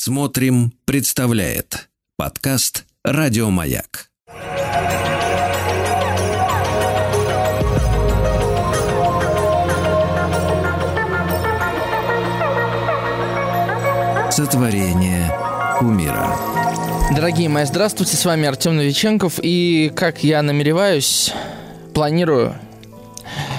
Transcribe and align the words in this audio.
Смотрим, 0.00 0.72
представляет 0.84 1.88
подкаст 2.16 2.84
Радиомаяк. 3.02 4.10
Сотворение 14.30 15.32
умира. 15.80 16.32
Дорогие 17.16 17.48
мои, 17.48 17.64
здравствуйте, 17.64 18.16
с 18.16 18.24
вами 18.24 18.46
Артем 18.46 18.76
Новиченков, 18.76 19.40
и 19.42 19.90
как 19.96 20.22
я 20.22 20.42
намереваюсь, 20.42 21.32
планирую 21.92 22.54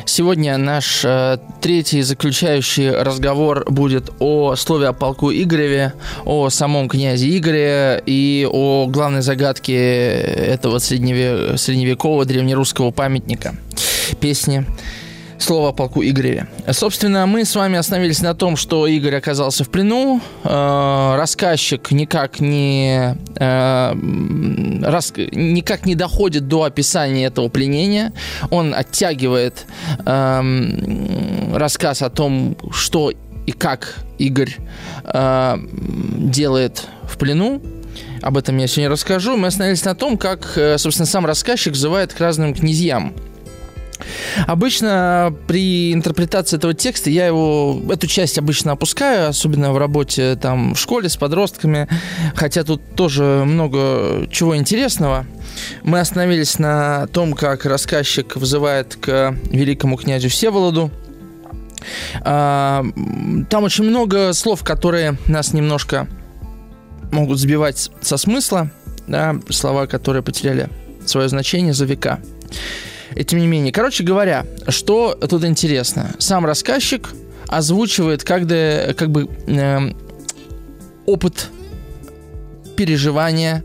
Сегодня 0.05 0.57
наш 0.57 1.03
э, 1.05 1.37
третий 1.61 2.01
заключающий 2.01 2.91
разговор 2.91 3.65
будет 3.69 4.11
о 4.19 4.55
слове 4.55 4.87
о 4.87 4.93
полку 4.93 5.31
Игореве, 5.31 5.93
о 6.25 6.49
самом 6.49 6.89
князе 6.89 7.37
Игоре 7.37 8.01
и 8.05 8.47
о 8.51 8.87
главной 8.87 9.21
загадке 9.21 9.75
этого 9.75 10.79
средневе... 10.79 11.57
средневекового 11.57 12.25
древнерусского 12.25 12.91
памятника. 12.91 13.55
Песни 14.19 14.65
слово 15.39 15.69
о 15.69 15.71
полку 15.71 16.03
Игореве. 16.03 16.47
Собственно, 16.71 17.25
мы 17.25 17.45
с 17.45 17.55
вами 17.55 17.77
остановились 17.77 18.21
на 18.21 18.33
том, 18.33 18.55
что 18.55 18.85
Игорь 18.87 19.15
оказался 19.15 19.63
в 19.63 19.69
плену. 19.69 20.21
Э, 20.43 21.15
рассказчик 21.15 21.91
никак 21.91 22.39
не, 22.39 23.15
э, 23.35 23.95
рас, 24.83 25.13
никак 25.15 25.85
не 25.85 25.95
доходит 25.95 26.47
до 26.47 26.63
описания 26.63 27.25
этого 27.25 27.49
пленения. 27.49 28.13
Он 28.51 28.73
оттягивает 28.73 29.65
э, 30.05 31.53
рассказ 31.53 32.01
о 32.01 32.09
том, 32.09 32.57
что 32.71 33.11
и 33.45 33.51
как 33.51 33.95
Игорь 34.17 34.57
э, 35.05 35.57
делает 36.17 36.83
в 37.03 37.17
плену. 37.17 37.61
Об 38.21 38.37
этом 38.37 38.57
я 38.57 38.67
сегодня 38.67 38.89
расскажу. 38.89 39.37
Мы 39.37 39.47
остановились 39.47 39.85
на 39.85 39.95
том, 39.95 40.17
как, 40.17 40.57
э, 40.57 40.77
собственно, 40.77 41.05
сам 41.05 41.25
рассказчик 41.25 41.73
взывает 41.73 42.13
к 42.13 42.19
разным 42.19 42.53
князьям– 42.53 43.13
Обычно 44.47 45.33
при 45.47 45.93
интерпретации 45.93 46.57
этого 46.57 46.73
текста 46.73 47.09
я 47.09 47.27
его, 47.27 47.81
эту 47.91 48.07
часть 48.07 48.37
обычно 48.37 48.73
опускаю, 48.73 49.29
особенно 49.29 49.73
в 49.73 49.77
работе 49.77 50.35
там 50.35 50.73
в 50.73 50.79
школе 50.79 51.09
с 51.09 51.17
подростками, 51.17 51.87
хотя 52.35 52.63
тут 52.63 52.95
тоже 52.95 53.43
много 53.45 54.27
чего 54.31 54.55
интересного. 54.55 55.25
Мы 55.83 55.99
остановились 55.99 56.59
на 56.59 57.07
том, 57.07 57.33
как 57.33 57.65
рассказчик 57.65 58.35
вызывает 58.35 58.95
к 58.95 59.35
великому 59.51 59.97
князю 59.97 60.29
Всеволоду. 60.29 60.91
А, 62.21 62.83
там 63.49 63.63
очень 63.63 63.85
много 63.85 64.33
слов, 64.33 64.63
которые 64.63 65.17
нас 65.27 65.53
немножко 65.53 66.07
могут 67.11 67.39
сбивать 67.39 67.89
со 68.01 68.17
смысла, 68.17 68.71
да, 69.07 69.35
слова, 69.49 69.87
которые 69.87 70.23
потеряли 70.23 70.69
свое 71.05 71.29
значение 71.29 71.73
за 71.73 71.85
века. 71.85 72.19
И 73.15 73.23
тем 73.23 73.39
не 73.39 73.47
менее, 73.47 73.71
короче 73.71 74.03
говоря, 74.03 74.45
что 74.67 75.13
тут 75.15 75.43
интересно? 75.43 76.11
Сам 76.19 76.45
рассказчик 76.45 77.09
озвучивает 77.47 78.23
как, 78.23 78.45
бы, 78.45 78.93
как 78.97 79.09
бы 79.09 79.27
э, 79.47 79.91
опыт 81.05 81.49
переживания 82.75 83.63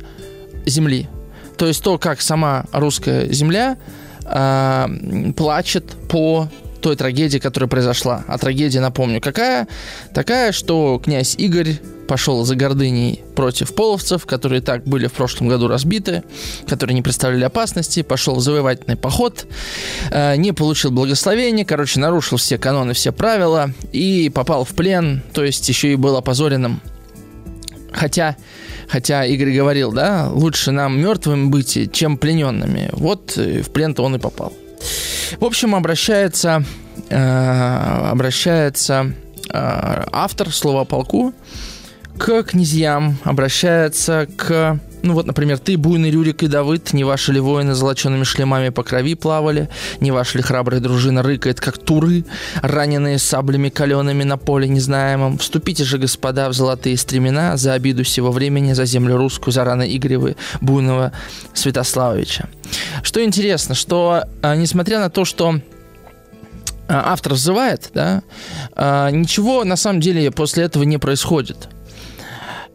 земли. 0.67 1.09
То 1.57 1.67
есть 1.67 1.83
то, 1.83 1.99
как 1.99 2.21
сама 2.21 2.65
русская 2.73 3.31
земля 3.33 3.77
э, 4.25 5.33
плачет 5.37 5.85
по 6.09 6.49
той 6.81 6.97
трагедии, 6.97 7.39
которая 7.39 7.69
произошла. 7.69 8.25
А 8.27 8.37
трагедия, 8.39 8.81
напомню, 8.81 9.21
какая? 9.21 9.69
Такая, 10.13 10.53
что 10.53 11.01
князь 11.03 11.35
Игорь 11.37 11.79
пошел 12.07 12.45
за 12.45 12.57
гордыней 12.57 13.23
против 13.35 13.75
половцев, 13.75 14.27
которые 14.27 14.61
так 14.61 14.85
были 14.85 15.07
в 15.07 15.13
прошлом 15.13 15.49
году 15.49 15.69
разбиты, 15.69 16.23
которые 16.69 16.95
не 16.95 17.03
представляли 17.03 17.45
опасности, 17.45 18.03
пошел 18.03 18.37
в 18.37 18.41
завоевательный 18.41 18.97
поход, 18.97 19.47
э, 20.11 20.37
не 20.37 20.53
получил 20.53 20.91
благословения, 20.91 21.65
короче, 21.65 22.01
нарушил 22.01 22.39
все 22.39 22.59
каноны, 22.59 22.95
все 22.95 23.13
правила 23.13 23.71
и 23.93 24.31
попал 24.31 24.65
в 24.65 24.71
плен, 24.71 25.23
то 25.33 25.45
есть 25.45 25.69
еще 25.69 25.93
и 25.93 25.97
был 25.97 26.17
опозоренным. 26.17 26.81
Хотя, 27.93 28.37
хотя 28.89 29.25
Игорь 29.25 29.53
говорил, 29.53 29.93
да, 29.93 30.29
лучше 30.33 30.73
нам 30.73 31.01
мертвым 31.01 31.51
быть, 31.51 31.93
чем 31.93 32.19
плененными. 32.19 32.89
Вот 32.93 33.37
э, 33.37 33.63
в 33.63 33.71
плен-то 33.71 34.03
он 34.03 34.17
и 34.17 34.19
попал. 34.19 34.53
В 35.39 35.45
общем, 35.45 35.75
обращается, 35.75 36.65
э, 37.09 38.09
обращается 38.11 39.15
автор 39.57 40.51
слова 40.51 40.85
полку 40.85 41.33
к 42.19 42.43
князьям, 42.45 43.17
обращается 43.25 44.27
к 44.37 44.79
ну 45.05 45.13
вот, 45.13 45.27
например, 45.27 45.59
ты, 45.59 45.77
буйный 45.77 46.11
Рюрик 46.11 46.43
и 46.43 46.47
Давыд, 46.47 46.95
не 46.95 47.05
ваши 47.05 47.31
ли 47.31 47.39
воины 47.39 47.75
золочеными 47.75 48.25
шлемами 48.25 48.71
по 48.71 48.83
крови 48.83 49.15
плавали, 49.15 49.69
не 50.01 50.11
ваша 50.11 50.39
ли 50.39 50.43
храбрая 50.43 50.81
дружина 50.81 51.23
рыкает, 51.23 51.61
как 51.61 51.77
туры, 51.77 52.25
раненые 52.63 53.19
саблями 53.19 53.69
калеными 53.69 54.25
на 54.25 54.39
поле 54.39 54.67
незнаемом. 54.67 55.37
Вступите 55.37 55.85
же, 55.85 55.99
господа, 55.99 56.49
в 56.49 56.55
золотые 56.55 56.97
стремена 56.97 57.59
за 57.59 57.75
обиду 57.75 58.03
всего 58.03 58.33
времени, 58.33 58.73
за 58.73 58.87
землю 58.87 59.19
русскую, 59.19 59.53
за 59.53 59.65
раны 59.65 59.95
Игоревы, 59.95 60.37
буйного 60.63 61.13
Святославовича. 61.53 62.49
Что 63.03 63.23
интересно, 63.23 63.75
что, 63.75 64.25
а, 64.41 64.57
несмотря 64.57 65.01
на 65.01 65.11
то, 65.11 65.27
что 65.27 65.61
а, 66.89 67.13
автор 67.13 67.35
взывает, 67.35 67.91
да, 67.93 68.23
а, 68.75 69.11
ничего 69.11 69.65
на 69.65 69.77
самом 69.77 70.01
деле 70.01 70.31
после 70.31 70.65
этого 70.65 70.85
не 70.85 70.97
происходит 70.97 71.69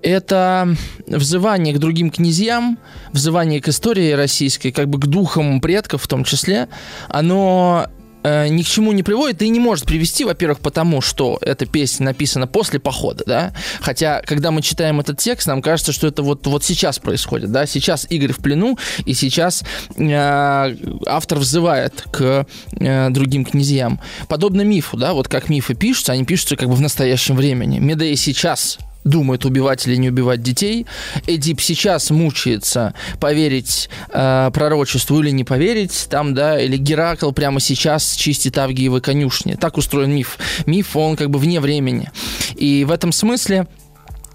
это 0.01 0.75
взывание 1.07 1.73
к 1.73 1.79
другим 1.79 2.09
князьям, 2.09 2.77
взывание 3.11 3.61
к 3.61 3.67
истории 3.67 4.11
российской, 4.11 4.71
как 4.71 4.87
бы 4.87 4.99
к 4.99 5.05
духам 5.05 5.61
предков 5.61 6.03
в 6.03 6.07
том 6.07 6.23
числе, 6.23 6.69
оно 7.09 7.87
э, 8.23 8.47
ни 8.47 8.63
к 8.63 8.67
чему 8.67 8.91
не 8.91 9.03
приводит 9.03 9.41
и 9.41 9.49
не 9.49 9.59
может 9.59 9.85
привести, 9.85 10.23
во-первых, 10.23 10.59
потому 10.59 11.01
что 11.01 11.38
эта 11.41 11.65
песня 11.65 12.05
написана 12.05 12.47
после 12.47 12.79
похода, 12.79 13.23
да, 13.25 13.53
хотя, 13.81 14.21
когда 14.25 14.51
мы 14.51 14.61
читаем 14.61 14.99
этот 14.99 15.17
текст, 15.17 15.47
нам 15.47 15.61
кажется, 15.61 15.91
что 15.91 16.07
это 16.07 16.23
вот, 16.23 16.45
вот 16.47 16.63
сейчас 16.63 16.99
происходит, 16.99 17.51
да, 17.51 17.65
сейчас 17.65 18.07
Игорь 18.09 18.31
в 18.31 18.38
плену, 18.38 18.77
и 19.05 19.13
сейчас 19.13 19.63
э, 19.97 20.75
автор 21.07 21.39
взывает 21.39 22.03
к 22.11 22.45
э, 22.71 23.09
другим 23.09 23.45
князьям. 23.45 23.99
Подобно 24.27 24.61
мифу, 24.61 24.97
да, 24.97 25.13
вот 25.13 25.27
как 25.27 25.49
мифы 25.49 25.73
пишутся, 25.73 26.13
они 26.13 26.25
пишутся 26.25 26.55
как 26.55 26.69
бы 26.69 26.75
в 26.75 26.81
настоящем 26.81 27.35
времени. 27.35 27.79
Медея 27.79 28.15
сейчас 28.15 28.79
думает, 29.09 29.45
убивать 29.45 29.85
или 29.87 29.95
не 29.95 30.09
убивать 30.09 30.41
детей. 30.41 30.85
Эдип 31.27 31.61
сейчас 31.61 32.09
мучается 32.09 32.93
поверить 33.19 33.89
э, 34.09 34.51
пророчеству 34.53 35.19
или 35.19 35.31
не 35.31 35.43
поверить, 35.43 36.07
там, 36.09 36.33
да, 36.33 36.59
или 36.59 36.77
Геракл 36.77 37.31
прямо 37.31 37.59
сейчас 37.59 38.15
чистит 38.15 38.57
Авгиевы 38.57 39.01
конюшни. 39.01 39.55
Так 39.55 39.77
устроен 39.77 40.11
миф. 40.11 40.37
Миф, 40.65 40.95
он 40.95 41.15
как 41.15 41.29
бы 41.29 41.39
вне 41.39 41.59
времени. 41.59 42.11
И 42.55 42.85
в 42.85 42.91
этом 42.91 43.11
смысле 43.11 43.67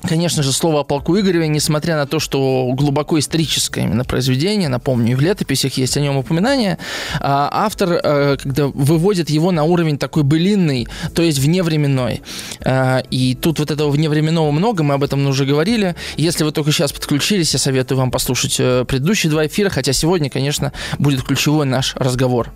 Конечно 0.08 0.42
же, 0.42 0.52
слово 0.52 0.80
о 0.80 0.84
полку 0.84 1.18
Игореве, 1.18 1.48
несмотря 1.48 1.96
на 1.96 2.06
то, 2.06 2.20
что 2.20 2.70
глубоко 2.74 3.18
историческое 3.18 3.84
именно 3.84 4.04
произведение, 4.04 4.68
напомню, 4.68 5.12
и 5.12 5.14
в 5.14 5.20
летописях 5.20 5.74
есть 5.74 5.96
о 5.96 6.00
нем 6.00 6.16
упоминание, 6.16 6.78
а, 7.20 7.48
автор 7.50 7.92
э, 7.92 8.36
когда 8.36 8.66
выводит 8.66 9.30
его 9.30 9.50
на 9.50 9.64
уровень 9.64 9.96
такой 9.96 10.22
былинный, 10.22 10.88
то 11.14 11.22
есть 11.22 11.38
вневременной. 11.38 12.22
А, 12.60 12.98
и 13.10 13.34
тут 13.34 13.58
вот 13.58 13.70
этого 13.70 13.90
вневременного 13.90 14.50
много, 14.50 14.82
мы 14.82 14.94
об 14.94 15.02
этом 15.02 15.26
уже 15.26 15.46
говорили. 15.46 15.94
Если 16.16 16.44
вы 16.44 16.52
только 16.52 16.70
сейчас 16.70 16.92
подключились, 16.92 17.54
я 17.54 17.58
советую 17.58 17.98
вам 17.98 18.10
послушать 18.10 18.56
э, 18.58 18.84
предыдущие 18.86 19.30
два 19.30 19.46
эфира, 19.46 19.70
хотя 19.70 19.94
сегодня, 19.94 20.28
конечно, 20.28 20.72
будет 20.98 21.22
ключевой 21.22 21.64
наш 21.64 21.94
разговор. 21.96 22.52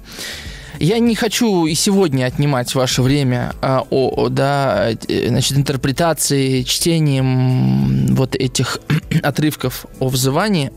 Я 0.79 1.01
не 1.01 1.17
хочу 1.17 1.67
и 1.67 1.75
сегодня 1.75 2.27
отнимать 2.27 2.75
ваше 2.75 3.03
время 3.03 3.53
а, 3.61 3.85
о, 3.91 4.29
да, 4.29 4.91
э, 4.91 5.29
значит, 5.29 5.59
интерпретации, 5.59 6.63
чтением 6.63 8.15
вот 8.15 8.37
этих 8.37 8.79
отрывков 9.23 9.87
о 9.99 10.09
взывании. 10.09 10.71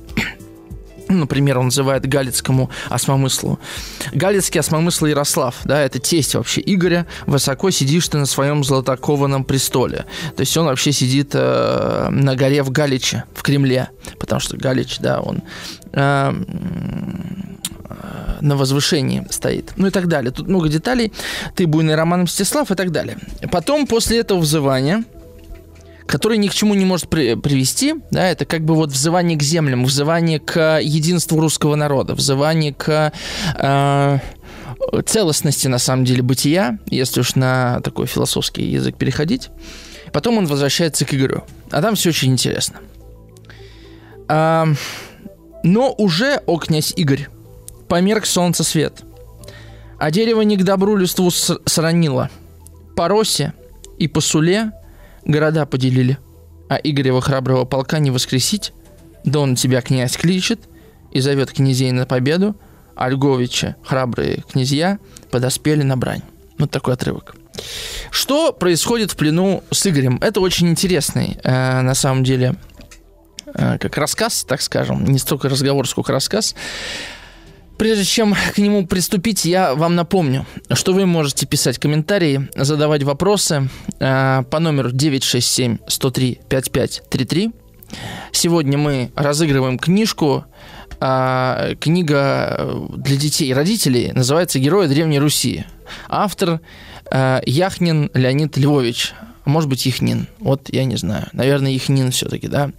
Например, 1.08 1.60
он 1.60 1.66
называет 1.66 2.08
галицкому 2.08 2.72
осмомыслу. 2.90 3.60
Галицкий 4.14 4.60
осмомысл 4.60 5.06
Ярослав, 5.06 5.58
да, 5.66 5.82
это 5.82 6.00
тесть 6.00 6.36
вообще 6.36 6.62
Игоря. 6.66 7.06
Высоко 7.28 7.70
сидишь 7.70 8.08
ты 8.08 8.18
на 8.18 8.26
своем 8.26 8.64
золотокованном 8.64 9.44
престоле. 9.44 10.06
То 10.36 10.42
есть 10.42 10.56
он 10.58 10.66
вообще 10.66 10.94
сидит 10.94 11.32
э, 11.34 12.08
на 12.10 12.36
горе 12.36 12.64
в 12.64 12.72
Галиче, 12.72 13.26
в 13.36 13.44
Кремле. 13.44 13.90
Потому 14.20 14.40
что 14.40 14.58
Галич, 14.58 15.00
да, 15.00 15.20
он 15.20 15.42
э, 15.92 16.34
на 18.42 18.56
возвышении 18.56 19.26
стоит. 19.30 19.74
Ну 19.76 19.88
и 19.88 19.90
так 19.90 20.08
далее. 20.08 20.32
Тут 20.32 20.48
много 20.48 20.70
деталей. 20.70 21.12
Ты 21.56 21.68
буйный 21.68 21.96
Роман 21.96 22.24
Мстислав 22.24 22.72
и 22.72 22.76
так 22.76 22.92
далее. 22.92 23.18
Потом, 23.52 23.88
после 23.88 24.20
этого 24.20 24.40
взывания, 24.40 25.04
который 26.06 26.38
ни 26.38 26.48
к 26.48 26.54
чему 26.54 26.74
не 26.74 26.86
может 26.86 27.08
при, 27.08 27.36
привести, 27.36 27.96
да, 28.12 28.28
это 28.28 28.46
как 28.46 28.64
бы 28.66 28.76
вот 28.76 28.92
взывание 28.92 29.38
к 29.38 29.44
землям, 29.44 29.86
взывание 29.86 30.40
к 30.40 30.80
единству 30.82 31.40
русского 31.40 31.76
народа, 31.76 32.16
взывание 32.16 32.74
к 32.74 33.14
э, 33.58 34.20
целостности, 35.06 35.68
на 35.68 35.78
самом 35.78 36.06
деле, 36.06 36.22
бытия, 36.22 36.80
если 36.88 37.22
уж 37.22 37.36
на 37.36 37.80
такой 37.82 38.08
философский 38.08 38.64
язык 38.64 38.98
переходить. 38.98 39.50
Потом 40.12 40.38
он 40.38 40.48
возвращается 40.48 41.06
к 41.06 41.14
Игорю. 41.14 41.44
А 41.70 41.82
там 41.82 41.96
все 41.96 42.10
очень 42.10 42.32
интересно. 42.34 42.78
А, 44.28 44.68
но 45.64 45.94
уже, 45.98 46.42
о 46.46 46.58
князь 46.58 46.94
Игорь, 46.96 47.28
померк 47.92 48.26
солнце 48.26 48.64
свет, 48.64 49.04
а 50.00 50.12
дерево 50.12 50.44
не 50.44 50.56
к 50.56 50.64
добру 50.64 50.96
листву 50.96 51.30
сранило. 51.30 52.30
По 52.96 53.10
росе 53.10 53.52
и 53.98 54.08
по 54.08 54.22
суле 54.22 54.72
города 55.26 55.66
поделили, 55.66 56.18
а 56.70 56.78
Игорева 56.82 57.20
храброго 57.20 57.66
полка 57.66 58.00
не 58.00 58.10
воскресить, 58.10 58.72
да 59.26 59.42
он 59.42 59.56
тебя, 59.56 59.82
князь, 59.82 60.16
кличет 60.16 60.62
и 61.12 61.20
зовет 61.20 61.52
князей 61.52 61.92
на 61.92 62.06
победу, 62.06 62.56
а 62.96 63.10
Льговича, 63.10 63.76
храбрые 63.84 64.46
князья, 64.50 64.98
подоспели 65.30 65.84
на 65.84 65.98
брань. 65.98 66.22
Вот 66.60 66.72
такой 66.72 66.94
отрывок. 66.94 67.36
Что 68.10 68.54
происходит 68.54 69.12
в 69.12 69.18
плену 69.18 69.66
с 69.70 69.86
Игорем? 69.86 70.18
Это 70.22 70.40
очень 70.40 70.70
интересный, 70.70 71.38
э, 71.44 71.82
на 71.82 71.94
самом 71.94 72.24
деле, 72.24 72.56
э, 73.54 73.78
как 73.80 73.98
рассказ, 73.98 74.46
так 74.46 74.62
скажем, 74.62 75.04
не 75.04 75.20
столько 75.20 75.50
разговор, 75.50 75.86
сколько 75.90 76.14
рассказ. 76.14 76.56
Прежде 77.82 78.06
чем 78.06 78.36
к 78.54 78.60
нему 78.60 78.86
приступить, 78.86 79.44
я 79.44 79.74
вам 79.74 79.96
напомню, 79.96 80.46
что 80.72 80.94
вы 80.94 81.08
можете 81.08 81.48
писать 81.48 81.80
комментарии, 81.80 82.48
задавать 82.56 83.02
вопросы 83.02 83.70
э, 84.00 84.44
по 84.52 84.60
номеру 84.60 84.92
967 84.92 85.80
103 85.88 86.42
5533. 86.48 87.52
Сегодня 88.32 88.78
мы 88.78 89.12
разыгрываем 89.16 89.80
книжку. 89.80 90.46
Э, 91.00 91.74
книга 91.80 92.88
для 92.98 93.16
детей 93.16 93.50
и 93.50 93.54
родителей 93.56 94.12
называется 94.12 94.60
«Герои 94.60 94.86
Древней 94.86 95.18
Руси». 95.18 95.66
Автор 96.08 96.62
э, 97.10 97.42
Яхнин 97.48 98.12
Леонид 98.14 98.58
Львович. 98.58 99.16
Может 99.46 99.70
быть, 99.70 99.86
Яхнин. 99.86 100.28
Вот 100.40 100.70
я 100.72 100.86
не 100.86 100.98
знаю. 100.98 101.28
Наверное, 101.34 101.72
Яхнин 101.72 102.12
все-таки, 102.12 102.48
да. 102.48 102.72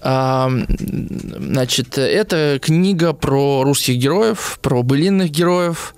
А, 0.00 0.50
значит, 0.68 1.98
это 1.98 2.58
книга 2.62 3.12
про 3.12 3.62
русских 3.64 3.96
героев, 3.96 4.58
про 4.62 4.82
былинных 4.82 5.30
героев. 5.30 5.94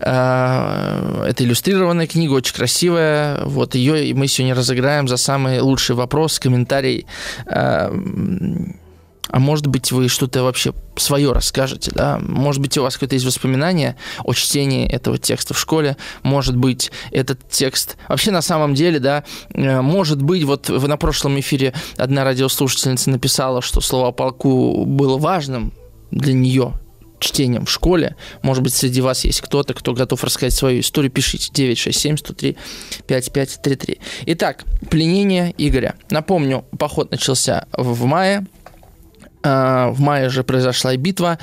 А, 0.00 1.24
это 1.24 1.44
иллюстрированная 1.44 2.06
книга, 2.06 2.32
очень 2.32 2.54
красивая. 2.54 3.44
Вот 3.44 3.74
ее 3.74 4.14
мы 4.14 4.26
сегодня 4.26 4.54
разыграем 4.54 5.06
за 5.06 5.16
самый 5.16 5.60
лучший 5.60 5.94
вопрос, 5.94 6.38
комментарий. 6.38 7.06
А, 7.46 7.92
а 9.38 9.40
может 9.40 9.68
быть, 9.68 9.92
вы 9.92 10.08
что-то 10.08 10.42
вообще 10.42 10.74
свое 10.96 11.30
расскажете, 11.30 11.92
да? 11.94 12.18
Может 12.20 12.60
быть, 12.60 12.76
у 12.76 12.82
вас 12.82 12.94
какое-то 12.94 13.14
есть 13.14 13.24
воспоминание 13.24 13.94
о 14.24 14.34
чтении 14.34 14.84
этого 14.84 15.16
текста 15.16 15.54
в 15.54 15.60
школе. 15.60 15.96
Может 16.24 16.56
быть, 16.56 16.90
этот 17.12 17.48
текст... 17.48 17.98
Вообще, 18.08 18.32
на 18.32 18.42
самом 18.42 18.74
деле, 18.74 18.98
да, 18.98 19.22
э, 19.54 19.80
может 19.80 20.20
быть, 20.20 20.42
вот 20.42 20.68
на 20.68 20.96
прошлом 20.96 21.38
эфире 21.38 21.72
одна 21.96 22.24
радиослушательница 22.24 23.10
написала, 23.10 23.62
что 23.62 23.80
слово 23.80 24.08
о 24.08 24.12
полку 24.12 24.84
было 24.84 25.18
важным 25.18 25.72
для 26.10 26.32
нее, 26.32 26.74
чтением 27.20 27.66
в 27.66 27.70
школе. 27.70 28.16
Может 28.42 28.64
быть, 28.64 28.74
среди 28.74 29.00
вас 29.00 29.24
есть 29.24 29.40
кто-то, 29.40 29.72
кто 29.72 29.94
готов 29.94 30.24
рассказать 30.24 30.54
свою 30.54 30.80
историю. 30.80 31.12
Пишите 31.12 31.50
967 31.52 32.16
103 32.16 32.56
5533. 33.06 34.00
Итак, 34.26 34.64
пленение 34.90 35.54
Игоря. 35.58 35.94
Напомню, 36.10 36.64
поход 36.76 37.12
начался 37.12 37.66
в 37.72 38.04
мае 38.04 38.46
в 39.42 39.96
мае 39.98 40.28
же 40.30 40.42
произошла 40.42 40.96
битва, 40.96 41.38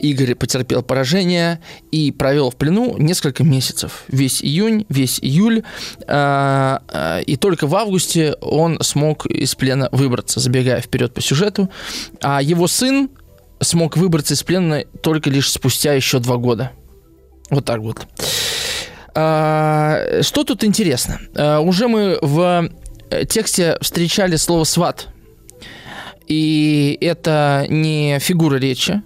Игорь 0.00 0.34
потерпел 0.34 0.82
поражение 0.82 1.60
и 1.90 2.10
провел 2.10 2.50
в 2.50 2.56
плену 2.56 2.96
несколько 2.98 3.44
месяцев. 3.44 4.04
Весь 4.08 4.42
июнь, 4.42 4.84
весь 4.88 5.20
июль. 5.20 5.62
А, 6.06 6.82
а, 6.88 7.20
и 7.20 7.36
только 7.36 7.66
в 7.66 7.76
августе 7.76 8.36
он 8.40 8.78
смог 8.82 9.26
из 9.26 9.54
плена 9.54 9.88
выбраться, 9.92 10.40
забегая 10.40 10.80
вперед 10.80 11.14
по 11.14 11.20
сюжету. 11.20 11.70
А 12.20 12.42
его 12.42 12.66
сын 12.66 13.10
смог 13.60 13.96
выбраться 13.96 14.34
из 14.34 14.42
плена 14.42 14.84
только 15.02 15.30
лишь 15.30 15.50
спустя 15.50 15.92
еще 15.92 16.18
два 16.18 16.36
года. 16.36 16.72
Вот 17.50 17.64
так 17.64 17.80
вот. 17.80 18.06
Что 19.14 20.44
тут 20.44 20.62
интересно? 20.64 21.20
Уже 21.62 21.88
мы 21.88 22.18
в 22.20 22.70
тексте 23.28 23.78
встречали 23.80 24.36
слово 24.36 24.64
«сват», 24.64 25.08
и 26.26 26.96
это 27.00 27.66
не 27.68 28.18
фигура 28.18 28.56
речи. 28.56 29.02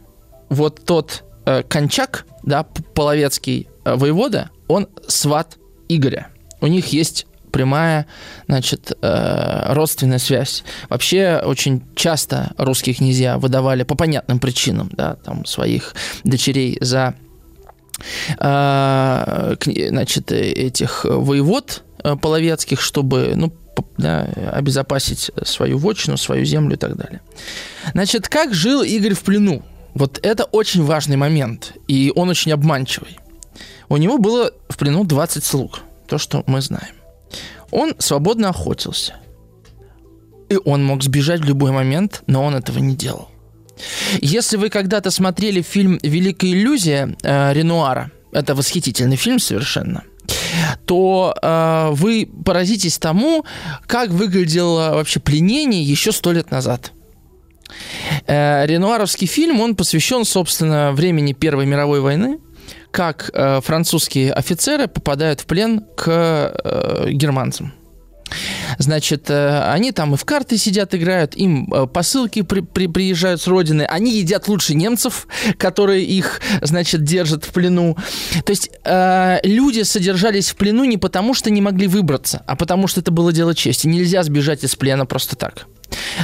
Вот 0.48 0.84
тот 0.84 1.24
э, 1.46 1.62
Кончак, 1.68 2.26
да, 2.42 2.64
половецкий 2.64 3.68
э, 3.84 3.94
воевода, 3.94 4.50
он 4.68 4.88
сват 5.06 5.58
Игоря. 5.88 6.28
У 6.60 6.66
них 6.66 6.88
есть 6.92 7.26
прямая, 7.50 8.06
значит, 8.48 8.96
э, 9.02 9.72
родственная 9.72 10.18
связь. 10.18 10.64
Вообще 10.88 11.42
очень 11.44 11.82
часто 11.94 12.52
русские 12.56 12.94
князья 12.94 13.38
выдавали 13.38 13.82
по 13.82 13.94
понятным 13.94 14.38
причинам, 14.38 14.90
да, 14.92 15.16
там 15.16 15.44
своих 15.44 15.94
дочерей 16.24 16.78
за 16.80 17.14
э, 18.38 19.56
значит, 19.88 20.32
этих 20.32 21.04
воевод 21.04 21.82
э, 22.02 22.16
половецких, 22.16 22.80
чтобы, 22.80 23.32
ну, 23.34 23.52
да, 23.98 24.22
обезопасить 24.52 25.30
свою 25.44 25.78
вотчину, 25.78 26.16
свою 26.16 26.44
землю 26.44 26.74
и 26.74 26.78
так 26.78 26.96
далее. 26.96 27.20
Значит, 27.92 28.28
как 28.28 28.54
жил 28.54 28.82
Игорь 28.82 29.14
в 29.14 29.22
плену? 29.22 29.62
Вот 29.94 30.20
это 30.22 30.44
очень 30.44 30.84
важный 30.84 31.16
момент, 31.16 31.74
и 31.88 32.12
он 32.14 32.28
очень 32.28 32.52
обманчивый. 32.52 33.18
У 33.88 33.96
него 33.96 34.18
было 34.18 34.52
в 34.68 34.76
плену 34.76 35.04
20 35.04 35.44
слуг, 35.44 35.80
то, 36.06 36.18
что 36.18 36.44
мы 36.46 36.60
знаем. 36.60 36.94
Он 37.70 37.94
свободно 37.98 38.50
охотился. 38.50 39.14
И 40.48 40.58
он 40.64 40.84
мог 40.84 41.02
сбежать 41.02 41.40
в 41.40 41.44
любой 41.44 41.70
момент, 41.70 42.22
но 42.26 42.44
он 42.44 42.54
этого 42.54 42.78
не 42.78 42.96
делал. 42.96 43.28
Если 44.20 44.56
вы 44.56 44.68
когда-то 44.68 45.10
смотрели 45.10 45.62
фильм 45.62 45.98
«Великая 46.02 46.52
иллюзия» 46.52 47.16
э, 47.22 47.52
Ренуара, 47.52 48.10
это 48.32 48.54
восхитительный 48.54 49.16
фильм 49.16 49.38
совершенно, 49.38 50.04
то 50.86 51.34
э, 51.40 51.90
вы 51.92 52.28
поразитесь 52.44 52.98
тому, 52.98 53.44
как 53.86 54.10
выглядело 54.10 54.92
вообще 54.94 55.20
пленение 55.20 55.82
еще 55.82 56.12
сто 56.12 56.32
лет 56.32 56.50
назад. 56.50 56.92
Э, 58.26 58.66
Ренуаровский 58.66 59.26
фильм, 59.26 59.60
он 59.60 59.76
посвящен, 59.76 60.24
собственно, 60.24 60.92
времени 60.92 61.32
Первой 61.32 61.66
мировой 61.66 62.00
войны, 62.00 62.38
как 62.90 63.30
э, 63.32 63.60
французские 63.60 64.32
офицеры 64.32 64.88
попадают 64.88 65.40
в 65.40 65.46
плен 65.46 65.84
к 65.96 66.08
э, 66.08 67.10
германцам. 67.10 67.72
Значит, 68.80 69.28
э, 69.28 69.62
они 69.70 69.92
там 69.92 70.14
и 70.14 70.16
в 70.16 70.24
карты 70.24 70.56
сидят, 70.56 70.94
играют, 70.94 71.36
им 71.36 71.70
э, 71.70 71.86
посылки 71.86 72.40
при, 72.40 72.60
при, 72.60 72.86
приезжают 72.86 73.42
с 73.42 73.46
родины, 73.46 73.82
они 73.82 74.18
едят 74.18 74.48
лучше 74.48 74.74
немцев, 74.74 75.28
которые 75.58 76.02
их, 76.02 76.40
значит, 76.62 77.04
держат 77.04 77.44
в 77.44 77.50
плену. 77.50 77.98
То 78.42 78.50
есть 78.50 78.70
э, 78.84 79.40
люди 79.42 79.82
содержались 79.82 80.48
в 80.48 80.56
плену 80.56 80.84
не 80.84 80.96
потому, 80.96 81.34
что 81.34 81.50
не 81.50 81.60
могли 81.60 81.88
выбраться, 81.88 82.42
а 82.46 82.56
потому, 82.56 82.86
что 82.86 83.00
это 83.00 83.10
было 83.10 83.34
дело 83.34 83.54
чести. 83.54 83.86
Нельзя 83.86 84.22
сбежать 84.22 84.64
из 84.64 84.74
плена 84.76 85.04
просто 85.04 85.36
так. 85.36 85.66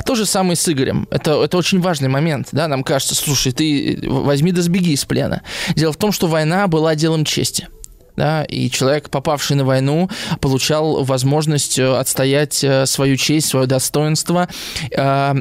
То 0.06 0.14
же 0.14 0.24
самое 0.24 0.56
с 0.56 0.66
Игорем. 0.66 1.08
Это, 1.10 1.42
это 1.42 1.58
очень 1.58 1.82
важный 1.82 2.08
момент. 2.08 2.48
Да? 2.52 2.68
Нам 2.68 2.84
кажется, 2.84 3.14
слушай, 3.14 3.52
ты 3.52 3.98
возьми 4.02 4.50
да 4.50 4.62
сбеги 4.62 4.92
из 4.92 5.04
плена. 5.04 5.42
Дело 5.74 5.92
в 5.92 5.98
том, 5.98 6.10
что 6.10 6.26
война 6.26 6.68
была 6.68 6.94
делом 6.94 7.26
чести 7.26 7.68
да, 8.16 8.44
и 8.44 8.70
человек, 8.70 9.10
попавший 9.10 9.56
на 9.56 9.64
войну, 9.64 10.10
получал 10.40 11.04
возможность 11.04 11.78
э, 11.78 11.96
отстоять 11.96 12.62
э, 12.64 12.86
свою 12.86 13.16
честь, 13.16 13.48
свое 13.48 13.66
достоинство, 13.66 14.48
э, 14.90 15.34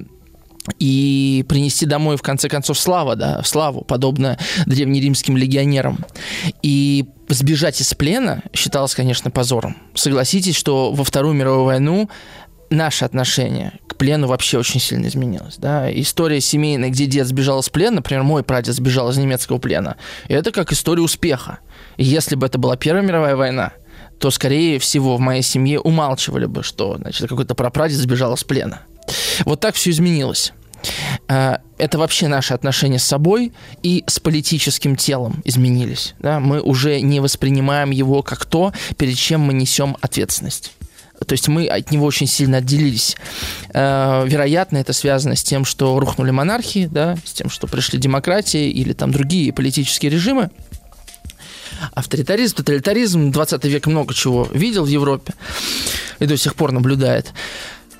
и 0.80 1.46
принести 1.48 1.86
домой, 1.86 2.18
в 2.18 2.22
конце 2.22 2.50
концов, 2.50 2.80
слава, 2.80 3.16
да, 3.16 3.44
славу, 3.44 3.82
подобно 3.82 4.40
древнеримским 4.66 5.38
легионерам. 5.38 6.00
И 6.64 7.06
сбежать 7.30 7.80
из 7.82 7.94
плена 7.94 8.42
считалось, 8.54 8.96
конечно, 8.96 9.30
позором. 9.32 9.78
Согласитесь, 9.94 10.56
что 10.56 10.92
во 10.92 11.04
Вторую 11.04 11.36
мировую 11.36 11.66
войну 11.66 12.10
наше 12.70 13.06
отношение 13.06 13.74
к 13.88 13.96
плену 13.96 14.28
вообще 14.28 14.58
очень 14.58 14.80
сильно 14.80 15.08
изменилось. 15.08 15.58
Да? 15.58 15.92
История 15.92 16.42
семейная, 16.42 16.90
где 16.90 17.06
дед 17.06 17.28
сбежал 17.28 17.60
из 17.60 17.70
плена, 17.70 17.98
например, 17.98 18.24
мой 18.24 18.44
прадед 18.44 18.76
сбежал 18.76 19.10
из 19.10 19.18
немецкого 19.18 19.58
плена, 19.58 19.98
это 20.28 20.52
как 20.52 20.72
история 20.72 21.02
успеха. 21.02 21.60
Если 21.98 22.36
бы 22.36 22.46
это 22.46 22.58
была 22.58 22.78
Первая 22.78 23.04
мировая 23.04 23.36
война, 23.36 23.74
то, 24.20 24.32
скорее 24.32 24.80
всего, 24.80 25.18
в 25.18 25.20
моей 25.20 25.42
семье 25.42 25.80
умалчивали 25.80 26.46
бы, 26.46 26.64
что 26.64 26.98
значит, 26.98 27.28
какой-то 27.28 27.56
прапрадед 27.56 27.98
сбежал 27.98 28.34
из 28.34 28.44
плена. 28.44 28.82
Вот 29.46 29.60
так 29.60 29.76
все 29.76 29.92
изменилось. 29.92 30.54
А, 31.28 31.62
это 31.78 31.98
вообще 31.98 32.28
наши 32.28 32.54
отношения 32.54 33.00
с 33.00 33.04
собой 33.04 33.52
и 33.84 34.04
с 34.08 34.20
политическим 34.20 34.96
телом 34.96 35.42
изменились. 35.44 36.16
Да? 36.20 36.40
Мы 36.40 36.62
уже 36.62 37.02
не 37.02 37.20
воспринимаем 37.20 37.92
его 37.92 38.24
как 38.24 38.46
то, 38.46 38.74
перед 38.98 39.18
чем 39.18 39.42
мы 39.42 39.54
несем 39.54 39.98
ответственность. 40.02 40.72
То 41.26 41.34
есть 41.34 41.48
мы 41.48 41.68
от 41.68 41.92
него 41.92 42.06
очень 42.06 42.28
сильно 42.28 42.58
отделились. 42.58 43.16
А, 43.74 44.26
вероятно, 44.26 44.78
это 44.78 44.94
связано 44.94 45.36
с 45.36 45.44
тем, 45.44 45.66
что 45.66 45.98
рухнули 46.00 46.32
монархии, 46.32 46.88
да, 46.88 47.18
с 47.26 47.32
тем, 47.32 47.50
что 47.50 47.68
пришли 47.68 48.00
демократии 48.00 48.70
или 48.70 48.94
там 48.94 49.12
другие 49.12 49.54
политические 49.54 50.12
режимы 50.12 50.52
авторитаризм, 51.94 52.58
тоталитаризм. 52.58 53.32
20 53.32 53.66
век 53.66 53.88
много 53.88 54.14
чего 54.14 54.48
видел 54.52 54.86
в 54.86 54.90
Европе 54.90 55.34
и 56.20 56.26
до 56.26 56.38
сих 56.38 56.56
пор 56.56 56.72
наблюдает. 56.72 57.34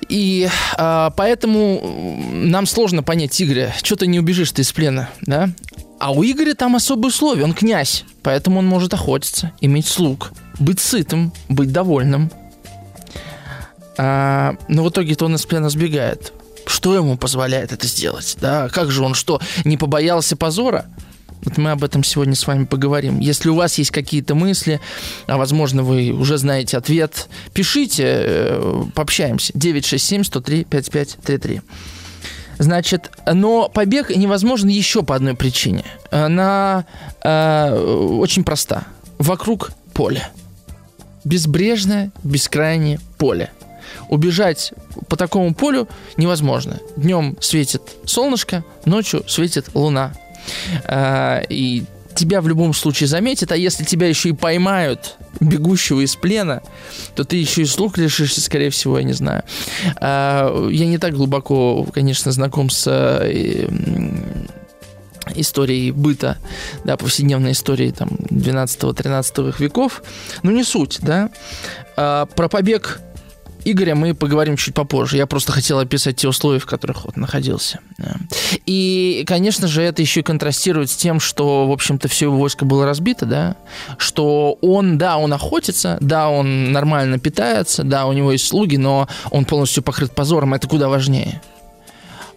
И 0.08 0.48
э, 0.78 1.10
поэтому 1.16 2.20
нам 2.32 2.66
сложно 2.66 3.02
понять 3.02 3.40
Игоря. 3.42 3.74
Что 3.82 3.96
ты 3.96 4.06
не 4.06 4.20
убежишь 4.20 4.52
ты 4.52 4.62
из 4.62 4.72
плена, 4.72 5.10
да? 5.22 5.50
А 5.98 6.12
у 6.12 6.22
Игоря 6.22 6.54
там 6.54 6.76
особые 6.76 7.08
условия. 7.08 7.44
Он 7.44 7.54
князь, 7.54 8.04
поэтому 8.22 8.60
он 8.60 8.66
может 8.66 8.94
охотиться, 8.94 9.52
иметь 9.60 9.86
слуг, 9.86 10.32
быть 10.58 10.80
сытым, 10.80 11.32
быть 11.48 11.72
довольным. 11.72 12.30
А, 13.98 14.56
но 14.68 14.84
в 14.84 14.90
итоге-то 14.90 15.24
он 15.24 15.34
из 15.36 15.46
плена 15.46 15.70
сбегает. 15.70 16.32
Что 16.66 16.94
ему 16.94 17.16
позволяет 17.16 17.72
это 17.72 17.86
сделать? 17.86 18.36
Да, 18.40 18.68
как 18.68 18.90
же 18.90 19.02
он 19.02 19.14
что, 19.14 19.40
не 19.64 19.76
побоялся 19.76 20.36
позора? 20.36 20.86
Вот 21.46 21.56
мы 21.58 21.70
об 21.70 21.84
этом 21.84 22.02
сегодня 22.02 22.34
с 22.34 22.44
вами 22.46 22.64
поговорим. 22.64 23.20
Если 23.20 23.48
у 23.48 23.54
вас 23.54 23.78
есть 23.78 23.92
какие-то 23.92 24.34
мысли, 24.34 24.80
а 25.28 25.38
возможно 25.38 25.84
вы 25.84 26.10
уже 26.10 26.38
знаете 26.38 26.76
ответ, 26.76 27.28
пишите, 27.54 28.02
э, 28.04 28.82
пообщаемся. 28.94 29.52
967-103-5533. 29.52 31.62
Значит, 32.58 33.12
но 33.32 33.68
побег 33.68 34.10
невозможен 34.10 34.68
еще 34.68 35.04
по 35.04 35.14
одной 35.14 35.34
причине. 35.34 35.84
Она 36.10 36.84
э, 37.22 38.08
очень 38.18 38.42
проста. 38.42 38.88
Вокруг 39.18 39.70
поле. 39.94 40.26
Безбрежное, 41.24 42.10
бескрайнее 42.24 42.98
поле. 43.18 43.52
Убежать 44.08 44.72
по 45.08 45.16
такому 45.16 45.54
полю 45.54 45.88
невозможно. 46.16 46.80
Днем 46.96 47.36
светит 47.40 47.82
солнышко, 48.04 48.64
ночью 48.84 49.22
светит 49.28 49.66
луна. 49.74 50.12
Э, 50.84 51.42
и 51.48 51.84
тебя 52.14 52.40
в 52.40 52.48
любом 52.48 52.72
случае 52.74 53.08
заметят, 53.08 53.52
а 53.52 53.56
если 53.56 53.84
тебя 53.84 54.08
еще 54.08 54.30
и 54.30 54.32
поймают, 54.32 55.16
бегущего 55.40 56.00
из 56.00 56.16
плена, 56.16 56.62
то 57.14 57.24
ты 57.24 57.36
еще 57.36 57.62
и 57.62 57.66
слух 57.66 57.98
лишишься, 57.98 58.40
скорее 58.40 58.70
всего, 58.70 58.98
я 58.98 59.04
не 59.04 59.12
знаю. 59.12 59.42
Э, 60.00 60.68
я 60.70 60.86
не 60.86 60.98
так 60.98 61.14
глубоко, 61.14 61.84
конечно, 61.92 62.32
знаком 62.32 62.70
с 62.70 62.86
э, 62.90 63.68
историей 65.34 65.90
быта, 65.90 66.38
да, 66.84 66.96
повседневной 66.96 67.52
истории 67.52 67.90
там 67.90 68.08
12-13 68.08 69.54
веков, 69.58 70.02
но 70.42 70.50
не 70.50 70.64
суть, 70.64 70.98
да. 71.02 71.30
Про 71.96 72.48
побег 72.50 73.00
Игоря 73.68 73.96
мы 73.96 74.14
поговорим 74.14 74.56
чуть 74.56 74.74
попозже. 74.74 75.16
Я 75.16 75.26
просто 75.26 75.50
хотел 75.50 75.80
описать 75.80 76.14
те 76.14 76.28
условия, 76.28 76.60
в 76.60 76.66
которых 76.66 77.04
он 77.04 77.14
находился. 77.16 77.80
И, 78.64 79.24
конечно 79.26 79.66
же, 79.66 79.82
это 79.82 80.02
еще 80.02 80.20
и 80.20 80.22
контрастирует 80.22 80.88
с 80.88 80.94
тем, 80.94 81.18
что, 81.18 81.66
в 81.66 81.72
общем-то, 81.72 82.06
все 82.06 82.26
его 82.26 82.36
войско 82.36 82.64
было 82.64 82.86
разбито, 82.86 83.26
да, 83.26 83.56
что 83.98 84.56
он, 84.62 84.98
да, 84.98 85.16
он 85.16 85.32
охотится, 85.32 85.98
да, 86.00 86.28
он 86.28 86.70
нормально 86.70 87.18
питается, 87.18 87.82
да, 87.82 88.06
у 88.06 88.12
него 88.12 88.30
есть 88.30 88.46
слуги, 88.46 88.76
но 88.76 89.08
он 89.32 89.44
полностью 89.44 89.82
покрыт 89.82 90.12
позором, 90.12 90.54
это 90.54 90.68
куда 90.68 90.88
важнее. 90.88 91.42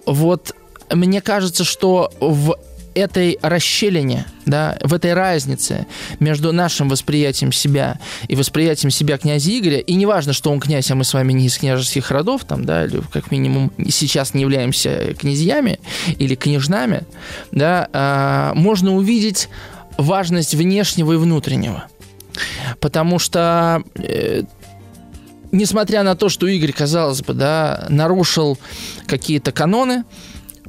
Вот 0.07 0.55
мне 0.91 1.21
кажется, 1.21 1.63
что 1.63 2.11
в 2.19 2.57
этой 2.99 3.39
расщелине, 3.41 4.25
да, 4.45 4.77
в 4.83 4.93
этой 4.93 5.13
разнице 5.13 5.87
между 6.19 6.51
нашим 6.51 6.89
восприятием 6.89 7.51
себя 7.51 7.99
и 8.27 8.35
восприятием 8.35 8.91
себя 8.91 9.17
князя 9.17 9.57
Игоря, 9.57 9.79
и 9.79 9.93
неважно, 9.95 10.33
что 10.33 10.51
он 10.51 10.59
князь, 10.59 10.89
а 10.91 10.95
мы 10.95 11.03
с 11.03 11.13
вами 11.13 11.33
не 11.33 11.47
из 11.47 11.57
княжеских 11.57 12.11
родов, 12.11 12.45
там, 12.45 12.65
да, 12.65 12.85
или 12.85 13.01
как 13.11 13.31
минимум 13.31 13.71
сейчас 13.89 14.33
не 14.33 14.41
являемся 14.41 15.13
князьями 15.13 15.79
или 16.17 16.35
княжнами, 16.35 17.03
да, 17.51 17.89
а, 17.93 18.53
можно 18.55 18.95
увидеть 18.95 19.49
важность 19.97 20.55
внешнего 20.55 21.13
и 21.13 21.17
внутреннего. 21.17 21.85
Потому 22.79 23.19
что 23.19 23.83
э, 23.95 24.43
несмотря 25.51 26.03
на 26.03 26.15
то, 26.15 26.29
что 26.29 26.47
Игорь, 26.47 26.71
казалось 26.71 27.21
бы, 27.21 27.33
да, 27.33 27.85
нарушил 27.89 28.57
какие-то 29.07 29.51
каноны, 29.51 30.03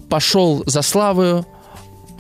пошел 0.09 0.63
за 0.67 0.83
славою, 0.83 1.47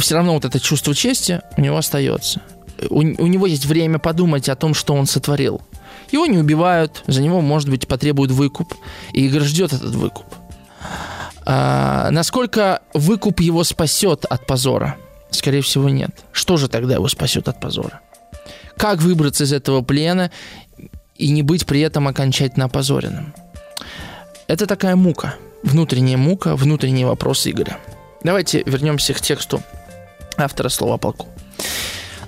все 0.00 0.16
равно 0.16 0.34
вот 0.34 0.44
это 0.44 0.58
чувство 0.60 0.94
чести 0.94 1.40
у 1.56 1.60
него 1.60 1.76
остается. 1.76 2.40
У, 2.88 2.98
у 2.98 3.26
него 3.26 3.46
есть 3.46 3.66
время 3.66 3.98
подумать 3.98 4.48
о 4.48 4.56
том, 4.56 4.74
что 4.74 4.94
он 4.94 5.06
сотворил. 5.06 5.60
Его 6.10 6.26
не 6.26 6.38
убивают, 6.38 7.04
за 7.06 7.22
него, 7.22 7.40
может 7.40 7.68
быть, 7.68 7.86
потребуют 7.86 8.32
выкуп. 8.32 8.74
И 9.12 9.26
Игорь 9.26 9.42
ждет 9.42 9.72
этот 9.72 9.94
выкуп. 9.94 10.26
А, 11.46 12.10
насколько 12.10 12.82
выкуп 12.94 13.40
его 13.40 13.64
спасет 13.64 14.24
от 14.24 14.46
позора? 14.46 14.96
Скорее 15.30 15.62
всего, 15.62 15.88
нет. 15.88 16.10
Что 16.32 16.56
же 16.56 16.68
тогда 16.68 16.94
его 16.94 17.08
спасет 17.08 17.48
от 17.48 17.60
позора? 17.60 18.00
Как 18.76 19.00
выбраться 19.00 19.44
из 19.44 19.52
этого 19.52 19.82
плена 19.82 20.30
и 21.16 21.30
не 21.30 21.42
быть 21.42 21.66
при 21.66 21.80
этом 21.80 22.08
окончательно 22.08 22.64
опозоренным? 22.64 23.34
Это 24.48 24.66
такая 24.66 24.96
мука, 24.96 25.34
внутренняя 25.62 26.16
мука, 26.16 26.56
внутренний 26.56 27.04
вопрос 27.04 27.46
Игоря. 27.46 27.78
Давайте 28.24 28.62
вернемся 28.66 29.14
к 29.14 29.20
тексту 29.20 29.62
автора 30.36 30.68
слова 30.68 30.96
полку. 30.96 31.28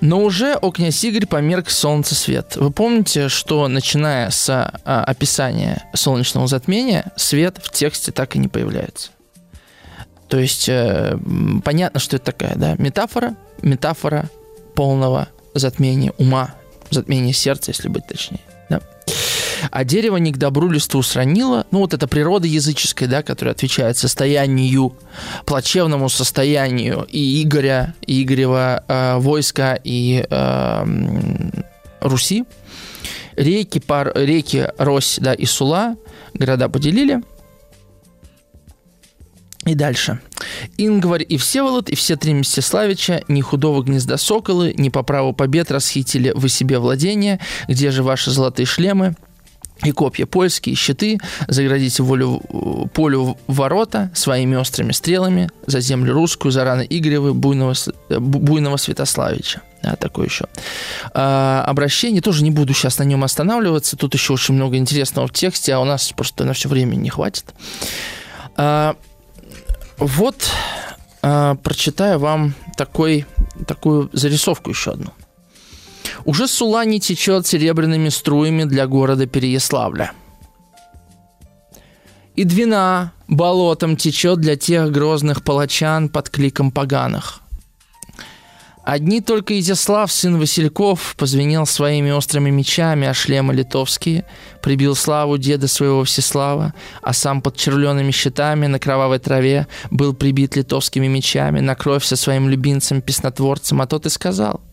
Но 0.01 0.21
уже 0.21 0.55
о 0.55 0.71
князь 0.71 1.01
Игорь 1.03 1.25
померк 1.25 1.69
солнце 1.69 2.13
свет. 2.13 2.57
Вы 2.57 2.71
помните, 2.71 3.29
что 3.29 3.67
начиная 3.69 4.31
с 4.31 4.49
а, 4.49 5.03
описания 5.05 5.89
солнечного 5.93 6.47
затмения, 6.47 7.13
свет 7.15 7.57
в 7.63 7.71
тексте 7.71 8.11
так 8.11 8.35
и 8.35 8.39
не 8.39 8.49
появляется. 8.49 9.11
То 10.27 10.39
есть 10.39 10.67
э, 10.67 11.17
понятно, 11.63 11.99
что 11.99 12.15
это 12.15 12.25
такая, 12.25 12.55
да, 12.55 12.75
метафора, 12.79 13.35
метафора 13.61 14.29
полного 14.75 15.29
затмения 15.53 16.11
ума, 16.17 16.55
затмения 16.89 17.33
сердца, 17.33 17.71
если 17.71 17.87
быть 17.87 18.07
точнее. 18.07 18.41
А 19.71 19.83
дерево 19.83 20.17
не 20.17 20.31
к 20.31 20.37
добру 20.37 20.69
листву 20.69 21.01
сранило. 21.01 21.65
Ну, 21.71 21.79
вот 21.79 21.93
это 21.93 22.07
природа 22.07 22.47
языческая, 22.47 23.07
да, 23.07 23.23
которая 23.23 23.53
отвечает 23.53 23.97
состоянию, 23.97 24.95
плачевному 25.45 26.09
состоянию 26.09 27.07
и 27.09 27.43
Игоря, 27.43 27.95
и 28.05 28.23
Игорева 28.23 28.83
э, 28.87 29.17
войска, 29.17 29.79
и 29.83 30.25
э, 30.29 30.85
Руси. 32.01 32.45
Реки, 33.35 33.79
пар, 33.79 34.11
реки 34.15 34.67
Рось 34.77 35.17
да, 35.19 35.33
и 35.33 35.45
Сула 35.45 35.95
города 36.33 36.69
поделили. 36.69 37.21
И 39.65 39.75
дальше. 39.75 40.19
Ингварь 40.77 41.25
и 41.27 41.37
Всеволод, 41.37 41.89
и 41.89 41.95
все 41.95 42.17
три 42.17 42.33
Мстиславича, 42.33 43.23
ни 43.29 43.39
худого 43.41 43.81
гнезда 43.81 44.17
соколы, 44.17 44.73
ни 44.77 44.89
по 44.89 45.03
праву 45.03 45.31
побед 45.31 45.71
расхитили 45.71 46.33
вы 46.35 46.49
себе 46.49 46.79
владения, 46.79 47.39
где 47.67 47.89
же 47.91 48.03
ваши 48.03 48.29
золотые 48.29 48.65
шлемы, 48.65 49.15
и 49.83 49.91
копья 49.91 50.25
польские, 50.25 50.75
щиты, 50.75 51.19
заградите 51.47 52.03
волю, 52.03 52.41
полю 52.93 53.37
ворота 53.47 54.11
своими 54.13 54.55
острыми 54.55 54.91
стрелами 54.91 55.49
за 55.65 55.79
землю 55.79 56.13
русскую, 56.13 56.51
за 56.51 56.63
раны 56.63 56.85
Игоревы, 56.89 57.33
буйного, 57.33 57.73
буйного 58.09 58.77
Святославича. 58.77 59.61
Да, 59.81 59.97
такое 59.97 60.27
еще. 60.27 60.45
А, 61.13 61.63
обращение, 61.67 62.21
тоже 62.21 62.43
не 62.43 62.51
буду 62.51 62.73
сейчас 62.73 62.99
на 62.99 63.03
нем 63.03 63.23
останавливаться, 63.23 63.97
тут 63.97 64.13
еще 64.13 64.33
очень 64.33 64.53
много 64.53 64.77
интересного 64.77 65.27
в 65.27 65.33
тексте, 65.33 65.73
а 65.73 65.79
у 65.79 65.85
нас 65.85 66.13
просто 66.13 66.45
на 66.45 66.53
все 66.53 66.69
время 66.69 66.95
не 66.95 67.09
хватит. 67.09 67.53
А, 68.55 68.95
вот 69.97 70.49
а, 71.21 71.55
прочитаю 71.55 72.19
вам 72.19 72.53
такой, 72.77 73.25
такую 73.67 74.09
зарисовку 74.13 74.69
еще 74.69 74.91
одну. 74.91 75.11
Уже 76.25 76.47
Сула 76.47 76.85
не 76.85 76.99
течет 76.99 77.45
серебряными 77.45 78.09
струями 78.09 78.63
для 78.63 78.87
города 78.87 79.25
Переяславля. 79.25 80.13
И 82.35 82.45
Двина 82.45 83.11
болотом 83.27 83.97
течет 83.97 84.39
для 84.39 84.55
тех 84.55 84.91
грозных 84.91 85.43
палачан 85.43 86.09
под 86.09 86.29
кликом 86.29 86.71
поганых. 86.71 87.41
Одни 88.85 89.21
только 89.21 89.57
Изяслав, 89.59 90.11
сын 90.11 90.37
Васильков, 90.39 91.15
позвенел 91.17 91.65
своими 91.65 92.11
острыми 92.11 92.49
мечами, 92.49 93.07
а 93.07 93.13
шлемы 93.13 93.53
литовские, 93.53 94.25
прибил 94.61 94.95
славу 94.95 95.37
деда 95.37 95.69
своего 95.69 96.03
Всеслава, 96.03 96.73
а 97.01 97.13
сам 97.13 97.41
под 97.41 97.55
червленными 97.55 98.11
щитами 98.11 98.67
на 98.67 98.79
кровавой 98.79 99.19
траве 99.19 99.67
был 99.89 100.13
прибит 100.13 100.57
литовскими 100.57 101.07
мечами, 101.07 101.61
на 101.61 101.75
кровь 101.75 102.03
со 102.03 102.17
своим 102.17 102.49
любимцем-песнотворцем, 102.49 103.81
а 103.81 103.87
тот 103.87 104.05
и 104.05 104.09
сказал— 104.09 104.59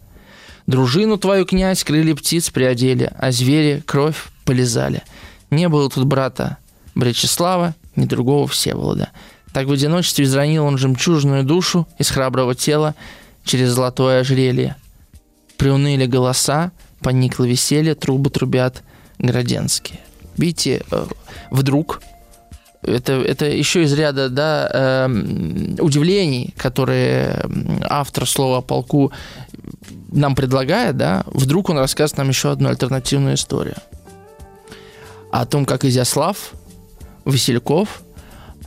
Дружину 0.67 1.19
твою, 1.19 1.45
князь, 1.45 1.85
крылья 1.85 2.15
птиц 2.15 2.51
приодели, 2.51 3.13
а 3.19 3.33
звери 3.33 3.83
кровь 3.87 4.29
полезали. 4.45 5.03
Не 5.51 5.69
было 5.69 5.89
тут 5.91 6.05
брата 6.05 6.59
Бречеслава, 6.95 7.75
ни 7.97 8.05
другого 8.05 8.47
Всеволода. 8.47 9.11
Так 9.53 9.67
в 9.67 9.73
одиночестве 9.73 10.25
изранил 10.25 10.65
он 10.65 10.79
жемчужную 10.79 11.45
душу 11.45 11.89
из 11.99 12.11
храброго 12.11 12.55
тела 12.55 12.95
через 13.45 13.71
золотое 13.71 14.21
ожерелье. 14.21 14.77
Приуныли 15.57 16.07
голоса, 16.07 16.73
поникло 17.01 17.45
веселье, 17.45 17.95
трубы 17.95 18.31
трубят 18.31 18.83
граденские. 19.19 20.01
Видите, 20.37 20.83
э, 20.91 21.07
вдруг 21.51 22.01
это, 22.83 23.13
это 23.13 23.47
еще 23.47 23.83
из 23.83 23.93
ряда 23.93 24.29
да, 24.29 24.71
э, 24.73 25.09
удивлений, 25.81 26.55
которые 26.57 27.45
автор 27.83 28.27
слова 28.27 28.59
о 28.59 28.63
полку 28.63 29.13
нам 30.11 30.35
предлагает, 30.35 30.97
да, 30.97 31.25
вдруг 31.27 31.69
он 31.69 31.79
расскажет 31.79 32.17
нам 32.17 32.29
еще 32.29 32.51
одну 32.51 32.69
альтернативную 32.69 33.35
историю. 33.35 33.77
О 35.31 35.47
том, 35.47 35.65
как 35.65 35.85
Изяслав 35.85 36.53
Васильков 37.25 38.03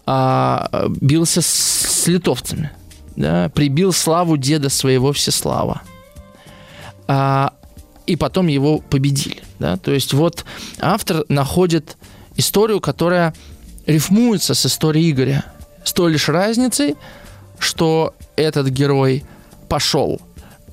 а, 0.05 0.87
бился 1.01 1.41
с, 1.41 1.47
с 1.47 2.07
литовцами, 2.07 2.71
да, 3.15 3.49
прибил 3.49 3.91
славу 3.91 4.37
деда 4.37 4.69
своего 4.69 5.11
Всеслава. 5.11 5.81
А, 7.07 7.53
и 8.05 8.15
потом 8.15 8.47
его 8.47 8.79
победили. 8.79 9.41
Да? 9.59 9.77
То 9.77 9.91
есть 9.91 10.13
вот 10.13 10.45
автор 10.79 11.25
находит 11.29 11.97
историю, 12.35 12.79
которая 12.79 13.33
рифмуется 13.85 14.53
с 14.53 14.65
историей 14.65 15.11
Игоря. 15.11 15.45
С 15.83 15.93
той 15.93 16.11
лишь 16.13 16.29
разницей, 16.29 16.95
что 17.59 18.13
этот 18.35 18.67
герой 18.67 19.23
пошел 19.67 20.21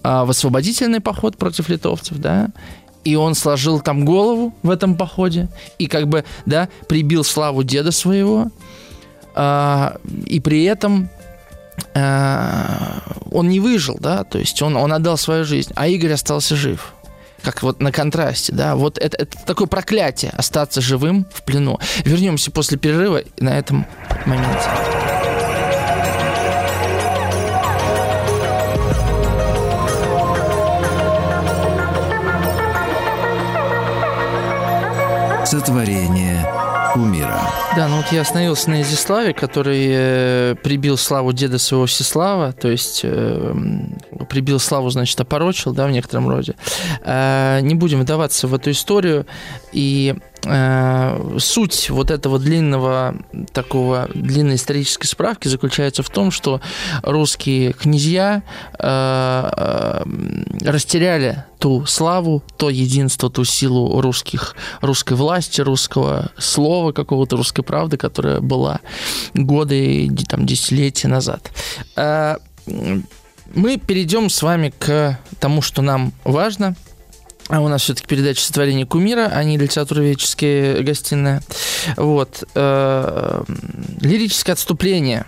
а, 0.03 0.25
в 0.25 0.31
освободительный 0.31 1.01
поход 1.01 1.37
против 1.37 1.69
литовцев, 1.69 2.19
да, 2.19 2.49
и 3.05 3.17
он 3.17 3.35
сложил 3.35 3.81
там 3.81 4.05
голову 4.05 4.55
в 4.63 4.71
этом 4.71 4.97
походе, 4.97 5.49
и 5.79 5.87
как 5.87 6.09
бы, 6.09 6.25
да, 6.47 6.69
прибил 6.89 7.25
славу 7.25 7.63
деда 7.63 7.93
своего, 7.93 8.49
а, 9.35 9.97
и 10.27 10.41
при 10.41 10.65
этом 10.65 11.09
а, 11.95 13.03
он 13.31 13.49
не 13.49 13.61
выжил, 13.61 13.97
да, 14.01 14.25
то 14.25 14.39
есть 14.39 14.61
он, 14.63 14.77
он 14.77 14.93
отдал 14.93 15.17
свою 15.17 15.45
жизнь, 15.45 15.73
а 15.75 15.89
Игорь 15.89 16.13
остался 16.13 16.57
жив. 16.57 16.95
Как 17.43 17.63
вот 17.63 17.81
на 17.81 17.91
контрасте, 17.91 18.53
да, 18.53 18.77
вот 18.77 18.99
это, 18.99 19.17
это 19.17 19.39
такое 19.47 19.67
проклятие 19.67 20.33
остаться 20.37 20.81
живым 20.81 21.27
в 21.33 21.43
плену. 21.43 21.79
Вернемся 22.05 22.51
после 22.51 22.77
перерыва 22.77 23.23
на 23.39 23.59
этом 23.59 23.87
моменте. 24.27 24.69
Сотворение 35.47 36.60
кумира. 36.93 37.41
Да, 37.77 37.89
ну 37.89 37.99
вот 37.99 38.07
я 38.13 38.23
остановился 38.23 38.71
на 38.71 38.83
Изяславе, 38.83 39.33
который 39.33 39.87
э, 39.91 40.55
прибил 40.63 40.97
славу 40.97 41.33
деда 41.33 41.59
своего 41.59 41.87
Всеслава, 41.87 42.53
то 42.53 42.69
есть 42.69 43.01
э, 43.05 43.55
прибил 44.29 44.59
славу, 44.59 44.91
значит, 44.91 45.21
опорочил, 45.21 45.73
да, 45.73 45.87
в 45.87 45.91
некотором 45.91 46.29
роде. 46.29 46.55
Э, 47.05 47.61
не 47.63 47.75
будем 47.75 48.01
вдаваться 48.01 48.47
в 48.47 48.55
эту 48.55 48.71
историю. 48.71 49.27
И 49.73 50.15
суть 51.39 51.91
вот 51.91 52.11
этого 52.11 52.39
длинного, 52.39 53.15
такого 53.53 54.09
длинной 54.15 54.57
исторической 54.57 55.07
справки 55.07 55.49
заключается 55.49 56.03
в 56.03 56.11
том, 56.11 56.31
что 56.31 56.61
русские 57.03 57.73
князья 57.73 58.43
э, 58.79 59.51
э, 59.57 60.05
растеряли 60.65 61.45
ту 61.59 61.85
славу, 61.85 62.43
то 62.57 62.71
единство, 62.71 63.31
ту 63.31 63.45
силу 63.45 64.01
русских, 64.01 64.57
русской 64.81 65.15
власти, 65.15 65.61
русского 65.61 66.31
слова 66.39 66.93
какого-то, 66.93 67.37
русской 67.37 67.63
правды, 67.63 67.97
которая 67.97 68.41
была 68.41 68.81
годы, 69.35 70.09
там, 70.29 70.47
десятилетия 70.47 71.09
назад. 71.09 71.51
Э, 71.97 72.37
мы 73.53 73.77
перейдем 73.79 74.31
с 74.31 74.43
вами 74.43 74.73
к 74.79 75.19
тому, 75.39 75.61
что 75.61 75.83
нам 75.83 76.13
важно– 76.25 76.77
а 77.51 77.61
у 77.61 77.69
нас 77.69 77.83
все-таки 77.83 78.07
передача 78.07 78.43
«Сотворение 78.43 78.87
кумира», 78.87 79.27
а 79.33 79.43
не 79.43 79.59
литературоведческая 79.59 80.83
гостиная. 80.83 81.43
Вот. 81.97 82.45
Э, 82.55 83.43
лирическое 84.01 84.55
отступление. 84.55 85.27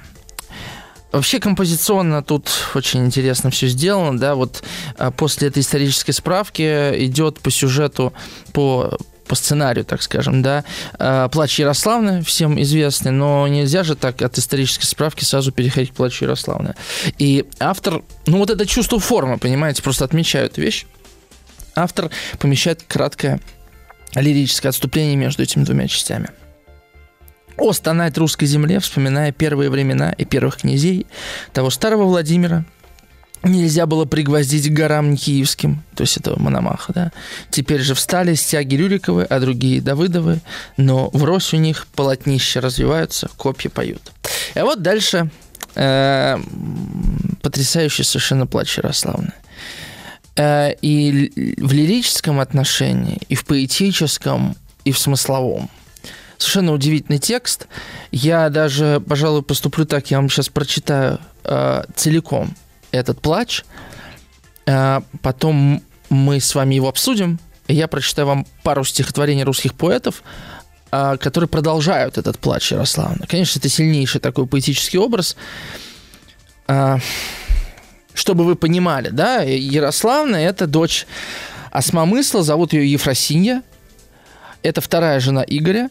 Вообще 1.10 1.40
композиционно 1.40 2.22
тут 2.22 2.48
очень 2.74 3.04
интересно 3.04 3.50
все 3.50 3.66
сделано, 3.66 4.18
да, 4.18 4.34
вот 4.34 4.62
э, 4.96 5.10
после 5.16 5.48
этой 5.48 5.60
исторической 5.60 6.12
справки 6.12 6.62
идет 7.04 7.40
по 7.40 7.50
сюжету, 7.50 8.12
по 8.52 8.96
по 9.28 9.36
сценарию, 9.36 9.84
так 9.86 10.02
скажем, 10.02 10.42
да. 10.42 10.64
Э, 10.98 11.28
«Плач 11.32 11.58
Ярославны» 11.58 12.22
всем 12.22 12.60
известный, 12.60 13.12
но 13.12 13.48
нельзя 13.48 13.82
же 13.82 13.94
так 13.94 14.20
от 14.20 14.36
исторической 14.36 14.84
справки 14.84 15.24
сразу 15.24 15.52
переходить 15.52 15.92
к 15.92 15.94
«Плачу 15.94 16.24
Ярославны». 16.24 16.74
И 17.18 17.46
автор, 17.58 18.02
ну 18.26 18.38
вот 18.38 18.50
это 18.50 18.66
чувство 18.66 18.98
формы, 18.98 19.38
понимаете, 19.38 19.82
просто 19.82 20.04
отмечают 20.04 20.58
вещь 20.58 20.86
автор 21.74 22.10
помещает 22.38 22.82
краткое 22.86 23.40
лирическое 24.14 24.70
отступление 24.70 25.16
между 25.16 25.42
этими 25.42 25.64
двумя 25.64 25.88
частями. 25.88 26.28
О, 27.56 27.72
стонать 27.72 28.16
русской 28.18 28.46
земле, 28.46 28.80
вспоминая 28.80 29.32
первые 29.32 29.70
времена 29.70 30.12
и 30.12 30.24
первых 30.24 30.58
князей, 30.58 31.06
того 31.52 31.70
старого 31.70 32.04
Владимира, 32.04 32.64
нельзя 33.42 33.86
было 33.86 34.04
пригвоздить 34.04 34.68
к 34.68 34.72
горам 34.72 35.16
киевским, 35.16 35.82
то 35.94 36.02
есть 36.02 36.16
этого 36.16 36.38
Мономаха, 36.40 36.92
да. 36.92 37.12
Теперь 37.50 37.80
же 37.80 37.94
встали 37.94 38.34
стяги 38.34 38.76
Рюриковы, 38.76 39.24
а 39.24 39.40
другие 39.40 39.80
Давыдовы, 39.80 40.40
но 40.76 41.10
в 41.12 41.24
рось 41.24 41.52
у 41.52 41.56
них 41.56 41.86
полотнища 41.94 42.60
развиваются, 42.60 43.28
копья 43.36 43.68
поют. 43.68 44.12
И 44.54 44.60
вот 44.60 44.82
дальше 44.82 45.30
э, 45.74 46.38
потрясающий 47.42 48.04
совершенно 48.04 48.46
плач 48.46 48.78
Ярославны. 48.78 49.32
Э, 50.36 50.72
и 50.80 51.56
в 51.58 51.72
лирическом 51.72 52.40
отношении, 52.40 53.18
и 53.28 53.34
в 53.34 53.44
поэтическом, 53.44 54.56
и 54.84 54.92
в 54.92 54.98
смысловом. 54.98 55.68
Совершенно 56.38 56.72
удивительный 56.72 57.18
текст. 57.18 57.68
Я 58.10 58.48
даже, 58.48 59.02
пожалуй, 59.06 59.42
поступлю 59.42 59.84
так, 59.84 60.10
я 60.10 60.18
вам 60.18 60.30
сейчас 60.30 60.48
прочитаю 60.48 61.20
э, 61.44 61.84
целиком 61.94 62.54
этот 62.90 63.20
плач. 63.20 63.64
Э, 64.66 65.00
потом 65.20 65.82
мы 66.08 66.40
с 66.40 66.54
вами 66.54 66.74
его 66.74 66.88
обсудим. 66.88 67.38
И 67.68 67.74
я 67.74 67.86
прочитаю 67.86 68.26
вам 68.26 68.46
пару 68.62 68.84
стихотворений 68.84 69.44
русских 69.44 69.74
поэтов, 69.74 70.22
э, 70.90 71.16
которые 71.18 71.48
продолжают 71.48 72.16
этот 72.16 72.38
плач 72.38 72.72
Ярославна. 72.72 73.26
Конечно, 73.26 73.58
это 73.58 73.68
сильнейший 73.68 74.20
такой 74.20 74.46
поэтический 74.46 74.98
образ. 74.98 75.36
Э, 76.68 76.98
чтобы 78.14 78.44
вы 78.44 78.56
понимали, 78.56 79.08
да, 79.08 79.42
Ярославна– 79.42 80.36
это 80.36 80.66
дочь 80.66 81.06
Осмомысла, 81.70 82.42
зовут 82.42 82.74
ее 82.74 82.90
Ефросинья. 82.90 83.62
Это 84.62 84.80
вторая 84.80 85.20
жена 85.20 85.42
Игоря. 85.46 85.88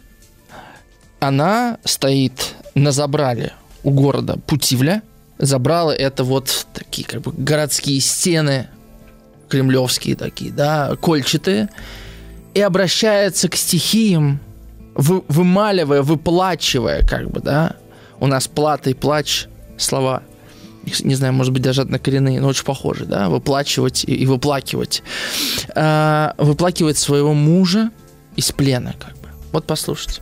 Она 1.19 1.79
стоит 1.83 2.53
на 2.75 2.91
забрале 2.91 3.53
у 3.83 3.89
города 3.89 4.37
Путивля. 4.45 5.01
Забрала 5.39 5.91
это 5.91 6.23
вот 6.23 6.67
такие 6.73 7.07
как 7.07 7.21
бы 7.21 7.31
городские 7.35 7.99
стены, 7.99 8.67
кремлевские 9.49 10.15
такие, 10.15 10.51
да, 10.51 10.95
кольчатые. 11.01 11.69
И 12.53 12.61
обращается 12.61 13.49
к 13.49 13.55
стихиям, 13.55 14.39
вы, 14.93 15.23
вымаливая, 15.27 16.03
выплачивая, 16.03 17.01
как 17.01 17.31
бы, 17.31 17.39
да. 17.39 17.75
У 18.19 18.27
нас 18.27 18.47
плата 18.47 18.91
и 18.91 18.93
плач 18.93 19.47
слова 19.77 20.21
не 21.03 21.15
знаю, 21.15 21.33
может 21.33 21.53
быть, 21.53 21.61
даже 21.61 21.81
однокоренные, 21.81 22.39
но 22.41 22.47
очень 22.47 22.65
похожи, 22.65 23.05
да, 23.05 23.29
выплачивать 23.29 24.03
и, 24.03 24.13
и 24.13 24.25
выплакивать. 24.25 25.03
А, 25.75 26.33
выплакивать 26.37 26.97
своего 26.97 27.33
мужа 27.33 27.91
из 28.35 28.51
плена, 28.51 28.95
как 28.99 29.13
бы. 29.17 29.29
Вот 29.51 29.65
послушайте. 29.65 30.21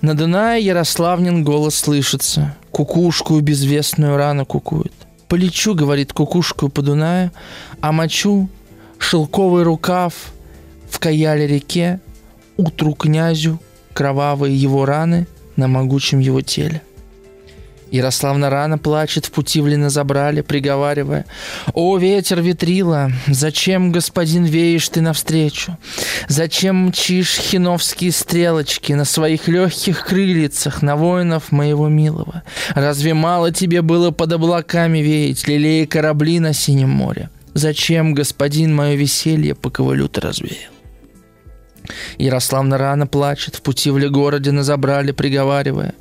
На 0.00 0.14
Дунае 0.14 0.64
Ярославнин 0.64 1.42
голос 1.42 1.74
слышится, 1.74 2.56
кукушку 2.70 3.40
безвестную 3.40 4.16
рану 4.16 4.46
кукует. 4.46 4.92
Полечу, 5.28 5.74
говорит 5.74 6.12
кукушку 6.12 6.68
по 6.68 6.82
Дунаю, 6.82 7.32
а 7.80 7.92
мочу 7.92 8.48
шелковый 8.98 9.62
рукав 9.62 10.32
в 10.90 10.98
каяле 10.98 11.46
реке, 11.46 12.00
утру 12.56 12.94
князю 12.94 13.60
кровавые 13.92 14.56
его 14.56 14.84
раны 14.84 15.26
на 15.56 15.66
могучем 15.66 16.20
его 16.20 16.40
теле. 16.40 16.82
Ярославна 17.90 18.50
рано 18.50 18.78
плачет, 18.78 19.26
в 19.26 19.30
Путивлина 19.30 19.90
забрали, 19.90 20.42
приговаривая. 20.42 21.24
«О, 21.74 21.96
ветер 21.96 22.40
ветрила, 22.40 23.10
зачем, 23.26 23.92
господин, 23.92 24.44
веешь 24.44 24.88
ты 24.88 25.00
навстречу? 25.00 25.76
Зачем 26.28 26.88
мчишь 26.88 27.36
хиновские 27.36 28.12
стрелочки 28.12 28.92
на 28.92 29.04
своих 29.04 29.48
легких 29.48 30.04
крыльцах 30.06 30.82
на 30.82 30.96
воинов 30.96 31.50
моего 31.52 31.88
милого? 31.88 32.42
Разве 32.74 33.14
мало 33.14 33.52
тебе 33.52 33.82
было 33.82 34.10
под 34.10 34.32
облаками 34.32 34.98
веять, 34.98 35.48
лелея 35.48 35.86
корабли 35.86 36.40
на 36.40 36.52
синем 36.52 36.90
море? 36.90 37.30
Зачем, 37.54 38.14
господин, 38.14 38.74
мое 38.74 38.94
веселье 38.94 39.54
по 39.54 39.70
ковылю 39.70 40.08
ты 40.08 40.20
развеял?» 40.20 40.77
Ярославна 42.18 42.78
рано 42.78 43.06
плачет, 43.06 43.56
в 43.56 43.62
пути 43.62 43.90
в 43.90 44.10
городе 44.10 44.52
на 44.52 44.62
забрали, 44.62 45.12
приговаривая. 45.12 45.94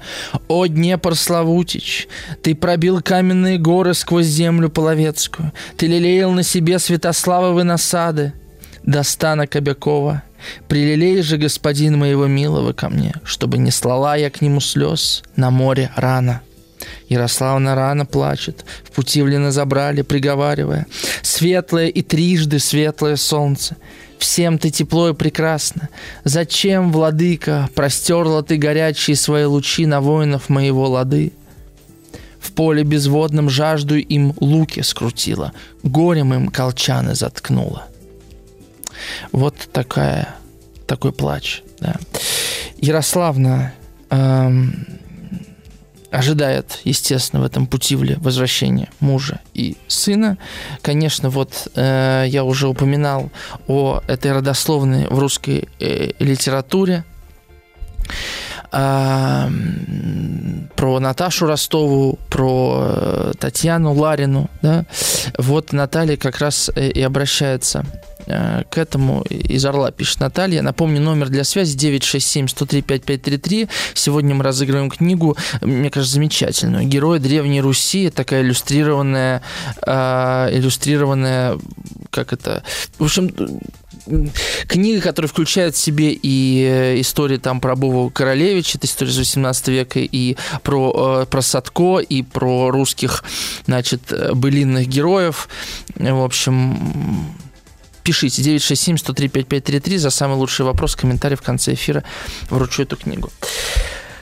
«О, 0.48 0.66
Днепр 0.66 1.16
Славутич, 1.16 2.08
ты 2.42 2.56
пробил 2.56 3.02
каменные 3.02 3.58
горы 3.58 3.94
сквозь 3.94 4.26
землю 4.26 4.70
половецкую, 4.70 5.52
ты 5.78 5.88
лелеял 5.88 6.32
на 6.32 6.44
себе 6.44 6.80
Святославовы 6.80 7.64
насады, 7.64 8.34
до 8.84 9.04
стана 9.04 9.48
Кобякова. 9.48 10.24
Прилелей 10.68 11.22
же, 11.22 11.38
господин 11.38 11.98
моего 11.98 12.28
милого, 12.28 12.72
ко 12.74 12.90
мне, 12.90 13.14
чтобы 13.24 13.58
не 13.58 13.72
слала 13.72 14.16
я 14.16 14.30
к 14.30 14.42
нему 14.42 14.60
слез 14.60 15.24
на 15.36 15.52
море 15.52 15.92
рано». 15.96 16.42
Ярославна 17.10 17.76
рано 17.76 18.06
плачет, 18.06 18.66
в 18.84 18.92
пути 18.92 19.22
в 19.22 19.52
забрали, 19.52 20.02
приговаривая. 20.02 20.86
«Светлое 21.22 21.88
и 21.88 22.02
трижды 22.02 22.60
светлое 22.60 23.16
солнце, 23.16 23.78
Всем 24.18 24.58
ты 24.58 24.70
тепло 24.70 25.10
и 25.10 25.14
прекрасно. 25.14 25.90
Зачем, 26.24 26.92
владыка, 26.92 27.70
простерла 27.76 28.44
ты 28.44 28.58
горячие 28.58 29.16
свои 29.16 29.46
лучи 29.46 29.86
на 29.86 30.02
воинов 30.02 30.50
моего 30.50 30.88
лады? 30.88 31.34
В 32.40 32.52
поле 32.54 32.84
безводном 32.84 33.50
жажду 33.50 33.98
им 33.98 34.34
луки 34.40 34.82
скрутила, 34.82 35.54
горем 35.84 36.34
им 36.34 36.48
колчаны 36.50 37.14
заткнула. 37.14 37.88
Вот 39.32 39.56
такая, 39.72 40.36
такой 40.88 41.12
плач. 41.12 41.62
Да. 41.80 41.96
Ярославна 42.78 43.74
эм, 44.10 44.86
ожидает, 46.12 46.80
естественно, 46.84 47.42
в 47.42 47.46
этом 47.46 47.68
путивле 47.68 48.18
возвращения 48.20 48.90
мужа 49.00 49.40
и 49.54 49.78
сына. 49.88 50.38
Конечно, 50.82 51.30
вот 51.30 51.68
э, 51.76 52.26
я 52.28 52.44
уже 52.44 52.68
упоминал 52.68 53.30
о 53.68 54.02
этой 54.08 54.32
родословной 54.32 55.08
в 55.10 55.20
русской 55.20 55.68
э, 55.80 56.12
литературе. 56.20 57.04
Э, 58.72 59.50
про 60.76 61.00
Наташу 61.00 61.48
Ростову, 61.48 62.20
про 62.30 62.84
э, 62.86 63.34
Татьяну 63.40 63.94
Ларину, 63.94 64.50
да, 64.62 64.86
вот 65.38 65.74
Наталья 65.74 66.18
как 66.18 66.40
раз 66.40 66.70
э, 66.76 66.90
и 66.90 67.02
обращается 67.02 67.86
к 68.28 68.78
этому 68.78 69.24
из 69.24 69.66
Орла 69.66 69.92
пишет 69.92 70.20
Наталья. 70.20 70.62
Напомню, 70.62 71.02
номер 71.02 71.30
для 71.30 71.44
связи 71.44 71.78
967-103-5533. 71.78 73.70
Сегодня 73.94 74.36
мы 74.36 74.44
разыгрываем 74.44 74.90
книгу, 74.90 75.38
мне 75.62 75.90
кажется, 75.90 76.16
замечательную. 76.16 76.86
«Герои 76.86 77.20
Древней 77.20 77.62
Руси». 77.62 78.10
Такая 78.10 78.42
иллюстрированная, 78.42 79.42
э, 79.86 80.50
иллюстрированная, 80.52 81.58
как 82.10 82.34
это... 82.34 82.64
В 83.00 83.04
общем, 83.04 83.32
книга, 84.68 85.02
которая 85.02 85.30
включает 85.30 85.76
в 85.76 85.78
себе 85.78 86.12
и 86.12 86.64
э, 86.64 87.02
истории 87.02 87.38
там 87.38 87.60
про 87.60 87.76
Бову 87.76 88.10
Королевича, 88.10 88.78
это 88.78 88.88
история 88.88 89.12
из 89.12 89.18
18 89.18 89.68
века, 89.70 90.00
и 90.00 90.36
про, 90.64 91.22
э, 91.22 91.26
про 91.26 91.42
Садко, 91.42 92.00
и 92.00 92.22
про 92.22 92.72
русских, 92.72 93.24
значит, 93.66 94.02
былинных 94.34 94.88
героев. 94.88 95.50
В 95.96 96.24
общем, 96.24 97.28
пишите 98.08 98.42
967-103-5533 98.42 99.98
за 99.98 100.10
самый 100.12 100.38
лучший 100.38 100.66
вопрос, 100.66 100.96
комментарий 100.96 101.36
в 101.36 101.42
конце 101.42 101.74
эфира. 101.74 102.06
Вручу 102.50 102.84
эту 102.84 102.96
книгу. 102.96 103.30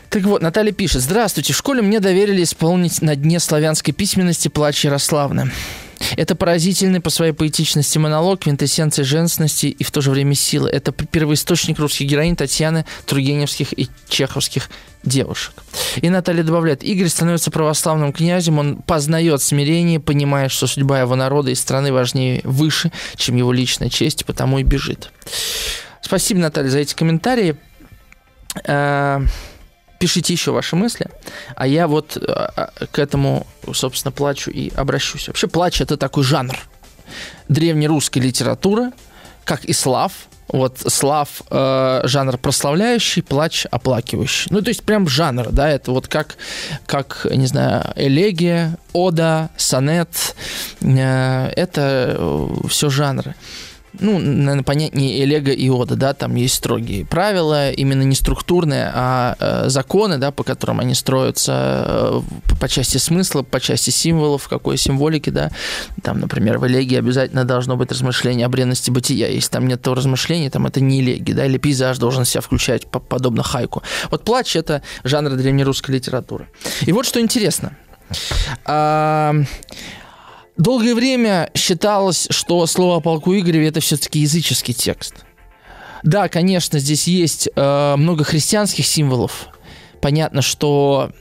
Так 0.10 0.24
вот, 0.24 0.42
Наталья 0.42 0.72
пишет. 0.72 1.04
Здравствуйте. 1.04 1.54
В 1.54 1.56
школе 1.56 1.84
мне 1.84 2.00
доверили 2.00 2.42
исполнить 2.42 3.04
на 3.04 3.16
дне 3.16 3.40
славянской 3.40 3.94
письменности 3.94 4.48
«Плач 4.48 4.86
Ярославны». 4.86 5.52
Это 6.18 6.36
поразительный 6.36 7.00
по 7.00 7.10
своей 7.10 7.32
поэтичности 7.32 7.98
монолог, 7.98 8.42
квинтэссенция 8.42 9.06
женственности 9.06 9.68
и 9.68 9.84
в 9.84 9.92
то 9.92 10.02
же 10.02 10.12
время 10.12 10.36
силы. 10.36 10.70
Это 10.70 10.92
первоисточник 10.92 11.80
русских 11.80 12.08
героинь 12.08 12.36
Татьяны, 12.36 12.86
Тургеневских 13.06 13.78
и 13.78 13.90
Чеховских 14.08 14.70
девушек. 15.04 15.54
И 15.98 16.10
Наталья 16.10 16.44
добавляет, 16.44 16.84
Игорь 16.84 17.08
становится 17.08 17.52
православным 17.52 18.12
князем, 18.12 18.60
он 18.60 18.78
познает 18.78 19.42
смирение, 19.42 20.00
понимая, 20.00 20.50
что 20.50 20.68
судьба 20.68 21.00
его 21.02 21.16
народа 21.16 21.52
и 21.52 21.56
страны 21.56 21.94
важнее, 21.94 22.42
выше, 22.44 22.92
чем 23.16 23.36
его 23.36 23.52
личная 23.52 23.90
честь, 23.90 24.26
потому 24.26 24.60
и 24.60 24.64
бежит. 24.64 25.12
Спасибо, 26.02 26.40
Наталья, 26.40 26.70
за 26.70 26.80
эти 26.80 26.94
комментарии. 26.96 27.56
Пишите 30.00 30.34
еще 30.34 30.52
ваши 30.52 30.76
мысли, 30.76 31.08
а 31.56 31.68
я 31.68 31.88
вот 31.88 32.18
э, 32.18 32.48
к 32.92 33.00
этому, 33.00 33.48
собственно, 33.74 34.12
плачу 34.12 34.52
и 34.52 34.72
обращусь. 34.76 35.28
Вообще 35.28 35.48
плач 35.48 35.82
это 35.82 35.98
такой 35.98 36.24
жанр 36.24 36.58
древнерусской 37.48 38.22
литературы, 38.22 38.92
как 39.46 39.66
и 39.66 39.74
слав, 39.74 40.12
вот 40.48 40.80
слав 40.80 41.42
э, 41.50 42.02
жанр 42.04 42.38
прославляющий, 42.38 43.24
плач 43.24 43.66
оплакивающий. 43.72 44.48
Ну, 44.52 44.62
то 44.62 44.70
есть 44.70 44.84
прям 44.84 45.08
жанр, 45.08 45.50
да, 45.52 45.70
это 45.70 45.92
вот 45.92 46.08
как, 46.08 46.38
как 46.86 47.26
не 47.30 47.48
знаю, 47.48 47.92
элегия, 47.96 48.78
ода, 48.94 49.50
сонет, 49.58 50.36
э, 50.82 51.48
это 51.56 52.16
э, 52.18 52.48
все 52.70 52.90
жанры 52.90 53.36
ну, 54.00 54.20
наверное, 54.20 54.64
понятнее 54.64 55.24
Элега 55.24 55.52
и 55.52 55.70
Ода, 55.70 55.96
да, 55.96 56.14
там 56.14 56.36
есть 56.36 56.56
строгие 56.56 57.06
правила, 57.06 57.72
именно 57.72 58.04
не 58.04 58.16
структурные, 58.16 58.92
а 58.94 59.36
э, 59.40 59.70
законы, 59.70 60.18
да, 60.18 60.32
по 60.32 60.44
которым 60.44 60.80
они 60.80 60.94
строятся 60.94 61.86
э, 61.88 62.22
по 62.60 62.68
части 62.68 62.98
смысла, 62.98 63.44
по 63.44 63.60
части 63.60 63.90
символов, 63.90 64.48
какой 64.48 64.78
символики, 64.78 65.30
да, 65.30 65.52
там, 66.02 66.20
например, 66.20 66.58
в 66.58 66.68
Элегии 66.68 66.98
обязательно 66.98 67.46
должно 67.46 67.76
быть 67.76 67.92
размышление 67.92 68.46
о 68.46 68.50
бренности 68.50 68.92
бытия, 68.92 69.28
если 69.28 69.50
там 69.50 69.68
нет 69.68 69.82
того 69.82 69.96
размышления, 69.96 70.50
там 70.50 70.66
это 70.66 70.82
не 70.82 71.02
Элегия, 71.02 71.36
да, 71.36 71.46
или 71.46 71.58
пейзаж 71.58 71.98
должен 71.98 72.26
себя 72.26 72.42
включать 72.42 72.88
подобно 72.88 73.44
хайку. 73.44 73.84
Вот 74.12 74.24
плач– 74.24 74.56
это 74.58 74.82
жанр 75.04 75.32
древнерусской 75.32 75.96
литературы. 75.96 76.48
И 76.82 76.92
вот 76.92 77.06
что 77.06 77.20
интересно. 77.20 77.76
А, 78.66 79.34
Долгое 80.58 80.96
время 80.96 81.50
считалось, 81.54 82.28
что 82.30 82.66
слово 82.66 82.98
о 82.98 83.00
полку 83.02 83.34
Игореве 83.36 83.68
это 83.68 83.82
все-таки 83.82 84.20
языческий 84.20 84.74
текст. 84.74 85.26
Да, 86.04 86.30
конечно, 86.30 86.80
здесь 86.80 87.08
есть 87.08 87.50
э, 87.54 87.96
много 87.98 88.24
христианских 88.24 88.86
символов. 88.86 89.48
Понятно, 90.02 90.42
что 90.42 91.12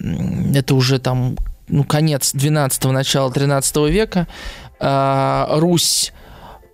это 0.54 0.74
уже 0.74 0.98
там 0.98 1.36
ну, 1.68 1.84
конец 1.84 2.34
12-го, 2.34 2.92
начало 2.92 3.32
13 3.32 3.76
века. 3.90 4.28
Э, 4.78 5.46
Русь 5.50 6.12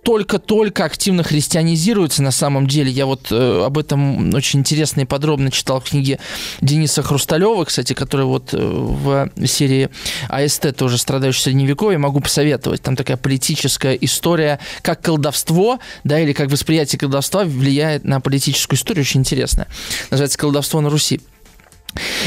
только-только 0.03 0.83
активно 0.85 1.23
христианизируется 1.23 2.23
на 2.23 2.31
самом 2.31 2.67
деле. 2.67 2.91
Я 2.91 3.05
вот 3.05 3.27
э, 3.31 3.63
об 3.65 3.77
этом 3.77 4.33
очень 4.33 4.59
интересно 4.59 5.01
и 5.01 5.05
подробно 5.05 5.51
читал 5.51 5.79
в 5.79 5.85
книге 5.85 6.19
Дениса 6.61 7.03
Хрусталева, 7.03 7.65
кстати, 7.65 7.93
который 7.93 8.25
вот 8.25 8.53
э, 8.53 8.57
в 8.57 9.29
серии 9.45 9.89
АСТ 10.27 10.75
тоже 10.75 10.97
страдающий 10.97 11.41
средневековье, 11.41 11.97
могу 11.97 12.19
посоветовать. 12.19 12.81
Там 12.81 12.95
такая 12.95 13.17
политическая 13.17 13.93
история, 13.93 14.59
как 14.81 15.01
колдовство, 15.01 15.79
да, 16.03 16.19
или 16.19 16.33
как 16.33 16.51
восприятие 16.51 16.99
колдовства 16.99 17.43
влияет 17.43 18.03
на 18.03 18.19
политическую 18.19 18.77
историю, 18.77 19.03
очень 19.03 19.21
интересная. 19.21 19.67
Называется 20.09 20.37
«Колдовство 20.37 20.81
на 20.81 20.89
Руси». 20.89 21.21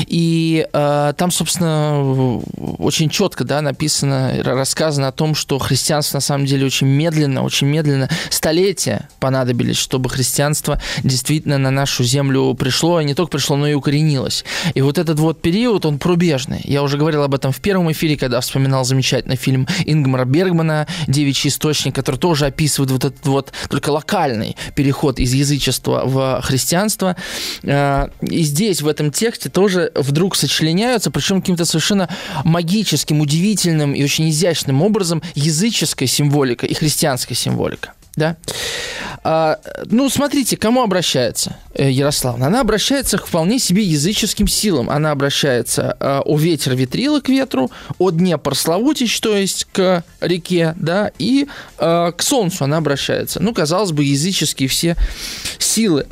И 0.06 0.66
э, 0.72 1.12
там, 1.16 1.30
собственно, 1.30 2.40
очень 2.78 3.08
четко 3.08 3.44
да, 3.44 3.60
написано, 3.60 4.42
рассказано 4.42 5.08
о 5.08 5.12
том, 5.12 5.34
что 5.34 5.58
христианство 5.58 6.18
на 6.18 6.20
самом 6.20 6.46
деле 6.46 6.66
очень 6.66 6.86
медленно, 6.86 7.42
очень 7.42 7.66
медленно, 7.66 8.08
столетия 8.30 9.08
понадобились, 9.20 9.76
чтобы 9.76 10.10
христианство 10.10 10.80
действительно 11.02 11.58
на 11.58 11.70
нашу 11.70 12.04
землю 12.04 12.54
пришло, 12.54 13.00
и 13.00 13.04
не 13.04 13.14
только 13.14 13.32
пришло, 13.32 13.56
но 13.56 13.66
и 13.66 13.74
укоренилось. 13.74 14.44
И 14.74 14.80
вот 14.80 14.98
этот 14.98 15.18
вот 15.18 15.40
период, 15.40 15.86
он 15.86 15.98
пробежный. 15.98 16.60
Я 16.64 16.82
уже 16.82 16.98
говорил 16.98 17.22
об 17.22 17.34
этом 17.34 17.52
в 17.52 17.60
первом 17.60 17.90
эфире, 17.92 18.16
когда 18.16 18.40
вспоминал 18.40 18.84
замечательный 18.84 19.36
фильм 19.36 19.66
Ингмара 19.86 20.24
Бергмана 20.24 20.86
«Девичий 21.06 21.48
источник», 21.48 21.94
который 21.94 22.16
тоже 22.16 22.46
описывает 22.46 22.90
вот 22.90 23.04
этот 23.04 23.26
вот 23.26 23.52
только 23.68 23.90
локальный 23.90 24.56
переход 24.74 25.18
из 25.18 25.32
язычества 25.32 26.02
в 26.04 26.42
христианство. 26.42 27.16
Э, 27.62 28.08
и 28.22 28.42
здесь, 28.42 28.82
в 28.82 28.88
этом 28.88 29.10
тексте, 29.10 29.48
тоже 29.54 29.92
вдруг 29.94 30.36
сочленяются, 30.36 31.10
причем 31.10 31.40
каким-то 31.40 31.64
совершенно 31.64 32.08
магическим, 32.44 33.20
удивительным 33.20 33.94
и 33.94 34.02
очень 34.02 34.28
изящным 34.28 34.82
образом 34.82 35.22
языческая 35.34 36.08
символика 36.08 36.66
и 36.66 36.74
христианская 36.74 37.34
символика. 37.34 37.92
Да? 38.16 38.36
А, 39.24 39.58
ну, 39.86 40.08
смотрите, 40.08 40.56
кому 40.56 40.82
обращается 40.82 41.56
э, 41.74 41.90
Ярославна? 41.90 42.46
Она 42.46 42.60
обращается 42.60 43.18
к 43.18 43.26
вполне 43.26 43.58
себе 43.58 43.82
языческим 43.82 44.46
силам. 44.46 44.88
Она 44.88 45.10
обращается 45.10 45.96
а, 45.98 46.20
о 46.24 46.36
ветер 46.36 46.76
ветрила 46.76 47.20
к 47.20 47.28
ветру, 47.28 47.70
о 47.98 48.10
Днепр 48.10 48.54
Славутич, 48.54 49.18
то 49.20 49.36
есть 49.36 49.66
к 49.72 50.04
реке, 50.20 50.74
да, 50.78 51.10
и 51.18 51.48
а, 51.78 52.12
к 52.12 52.22
солнцу 52.22 52.64
она 52.64 52.76
обращается. 52.76 53.42
Ну, 53.42 53.52
казалось 53.52 53.90
бы, 53.90 54.04
языческие 54.04 54.68
все 54.68 54.96
силы. 55.58 56.06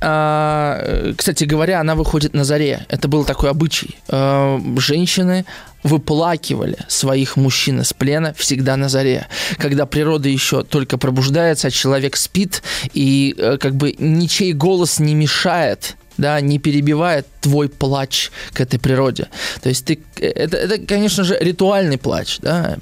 А, 0.00 1.12
кстати 1.16 1.44
говоря, 1.44 1.80
она 1.80 1.94
выходит 1.94 2.34
на 2.34 2.44
заре. 2.44 2.86
Это 2.88 3.08
был 3.08 3.24
такой 3.24 3.50
обычай. 3.50 3.96
А, 4.08 4.60
женщины 4.78 5.44
выплакивали 5.82 6.78
своих 6.88 7.36
мужчин 7.36 7.80
из 7.82 7.92
плена 7.92 8.34
всегда 8.34 8.76
на 8.76 8.88
заре, 8.88 9.26
когда 9.58 9.84
природа 9.86 10.28
еще 10.28 10.62
только 10.62 10.96
пробуждается, 10.96 11.68
а 11.68 11.70
человек 11.70 12.16
спит, 12.16 12.62
и 12.94 13.34
э, 13.36 13.58
как 13.58 13.74
бы 13.74 13.94
ничей 13.98 14.54
голос 14.54 14.98
не 14.98 15.14
мешает 15.14 15.96
да, 16.16 16.40
не 16.40 16.58
перебивает 16.58 17.26
твой 17.40 17.68
плач 17.68 18.30
к 18.52 18.60
этой 18.60 18.78
природе. 18.78 19.26
То 19.62 19.68
есть 19.68 19.84
ты, 19.84 19.98
это, 20.20 20.56
это 20.56 20.78
конечно 20.78 21.24
же, 21.24 21.36
ритуальный 21.40 21.98
плач, 21.98 22.38
да. 22.40 22.76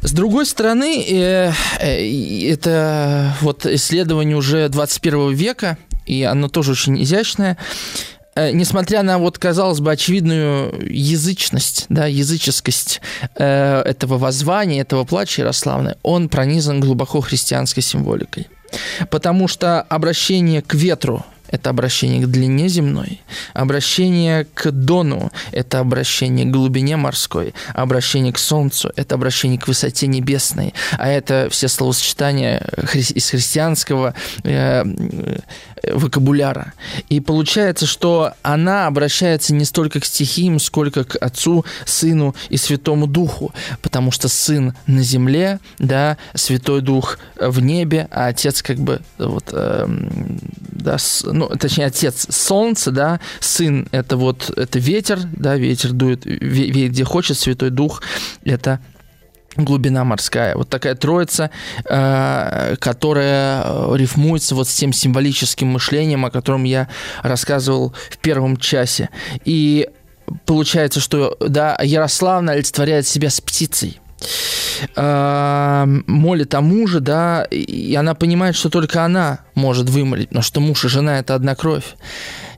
С 0.00 0.12
другой 0.12 0.46
стороны, 0.46 1.04
э, 1.08 1.52
э, 1.80 2.52
это 2.52 3.34
вот 3.40 3.66
исследование 3.66 4.36
уже 4.36 4.68
21 4.68 5.32
века, 5.32 5.76
и 6.08 6.22
оно 6.22 6.48
тоже 6.48 6.72
очень 6.72 7.02
изящное. 7.02 7.56
Э, 8.34 8.52
несмотря 8.52 9.02
на 9.02 9.18
вот, 9.18 9.38
казалось 9.38 9.80
бы, 9.80 9.92
очевидную 9.92 10.72
язычность, 10.88 11.86
да, 11.88 12.06
языческость 12.06 13.00
э, 13.34 13.82
этого 13.82 14.16
воззвания, 14.16 14.80
этого 14.80 15.04
плача 15.04 15.42
Ярославны, 15.42 15.96
он 16.02 16.28
пронизан 16.28 16.80
глубоко 16.80 17.20
христианской 17.20 17.82
символикой. 17.82 18.48
Потому 19.10 19.48
что 19.48 19.82
обращение 19.82 20.62
к 20.62 20.74
ветру 20.74 21.24
это 21.48 21.70
обращение 21.70 22.22
к 22.22 22.30
длине 22.30 22.68
земной, 22.68 23.20
обращение 23.54 24.46
к 24.54 24.70
Дону– 24.70 25.32
это 25.52 25.80
обращение 25.80 26.46
к 26.46 26.50
глубине 26.50 26.96
морской, 26.96 27.54
обращение 27.74 28.32
к 28.32 28.38
Солнцу– 28.38 28.92
это 28.96 29.14
обращение 29.14 29.58
к 29.58 29.68
высоте 29.68 30.06
небесной, 30.06 30.74
а 30.98 31.08
это 31.08 31.48
все 31.50 31.68
словосочетания 31.68 32.66
из 32.94 33.30
христианского 33.30 34.14
э, 34.44 34.84
вокабуляра. 35.92 36.72
И 37.08 37.20
получается, 37.20 37.86
что 37.86 38.32
она 38.42 38.86
обращается 38.86 39.54
не 39.54 39.64
столько 39.64 40.00
к 40.00 40.04
стихиям, 40.04 40.58
сколько 40.58 41.04
к 41.04 41.16
Отцу, 41.16 41.64
Сыну 41.84 42.34
и 42.48 42.56
Святому 42.56 43.06
Духу, 43.06 43.52
потому 43.82 44.10
что 44.10 44.28
Сын 44.28 44.74
на 44.86 45.02
земле, 45.02 45.60
да, 45.78 46.16
Святой 46.34 46.80
Дух 46.80 47.18
в 47.40 47.60
небе, 47.60 48.08
а 48.10 48.26
Отец 48.26 48.62
как 48.62 48.78
бы 48.78 49.00
вот, 49.18 49.50
э, 49.52 49.86
да, 50.88 50.96
с, 50.96 51.22
ну, 51.22 51.48
точнее, 51.48 51.86
Отец 51.86 52.26
Солнце, 52.30 52.90
да, 52.90 53.20
Сын 53.40 53.88
это 53.92 54.16
вот, 54.16 54.50
это 54.56 54.78
ветер, 54.78 55.18
да, 55.36 55.56
ветер 55.56 55.92
дует, 55.92 56.24
веет 56.24 56.92
где 56.92 57.04
хочет, 57.04 57.36
Святой 57.36 57.68
Дух 57.68 58.02
это 58.42 58.80
глубина 59.54 60.04
морская. 60.04 60.56
Вот 60.56 60.70
такая 60.70 60.94
троица, 60.94 61.50
э, 61.84 62.76
которая 62.78 63.94
рифмуется 63.96 64.54
вот 64.54 64.66
с 64.66 64.74
тем 64.74 64.94
символическим 64.94 65.68
мышлением, 65.68 66.24
о 66.24 66.30
котором 66.30 66.64
я 66.64 66.88
рассказывал 67.22 67.92
в 68.10 68.16
первом 68.16 68.56
часе. 68.56 69.10
И 69.44 69.90
получается, 70.46 71.00
что 71.00 71.36
да, 71.40 71.78
Ярославна 71.82 72.52
олицетворяет 72.52 73.06
себя 73.06 73.28
с 73.28 73.42
птицей 73.42 74.00
э, 74.96 75.84
молит 76.06 76.54
о 76.54 76.60
муже, 76.60 77.00
да, 77.00 77.44
и 77.44 77.94
она 77.94 78.14
понимает, 78.14 78.54
что 78.54 78.70
только 78.70 79.04
она 79.04 79.40
может 79.54 79.88
вымолить, 79.90 80.32
но 80.32 80.42
что 80.42 80.60
муж 80.60 80.84
и 80.84 80.88
жена– 80.88 81.18
это 81.20 81.34
одна 81.34 81.54
кровь. 81.54 81.94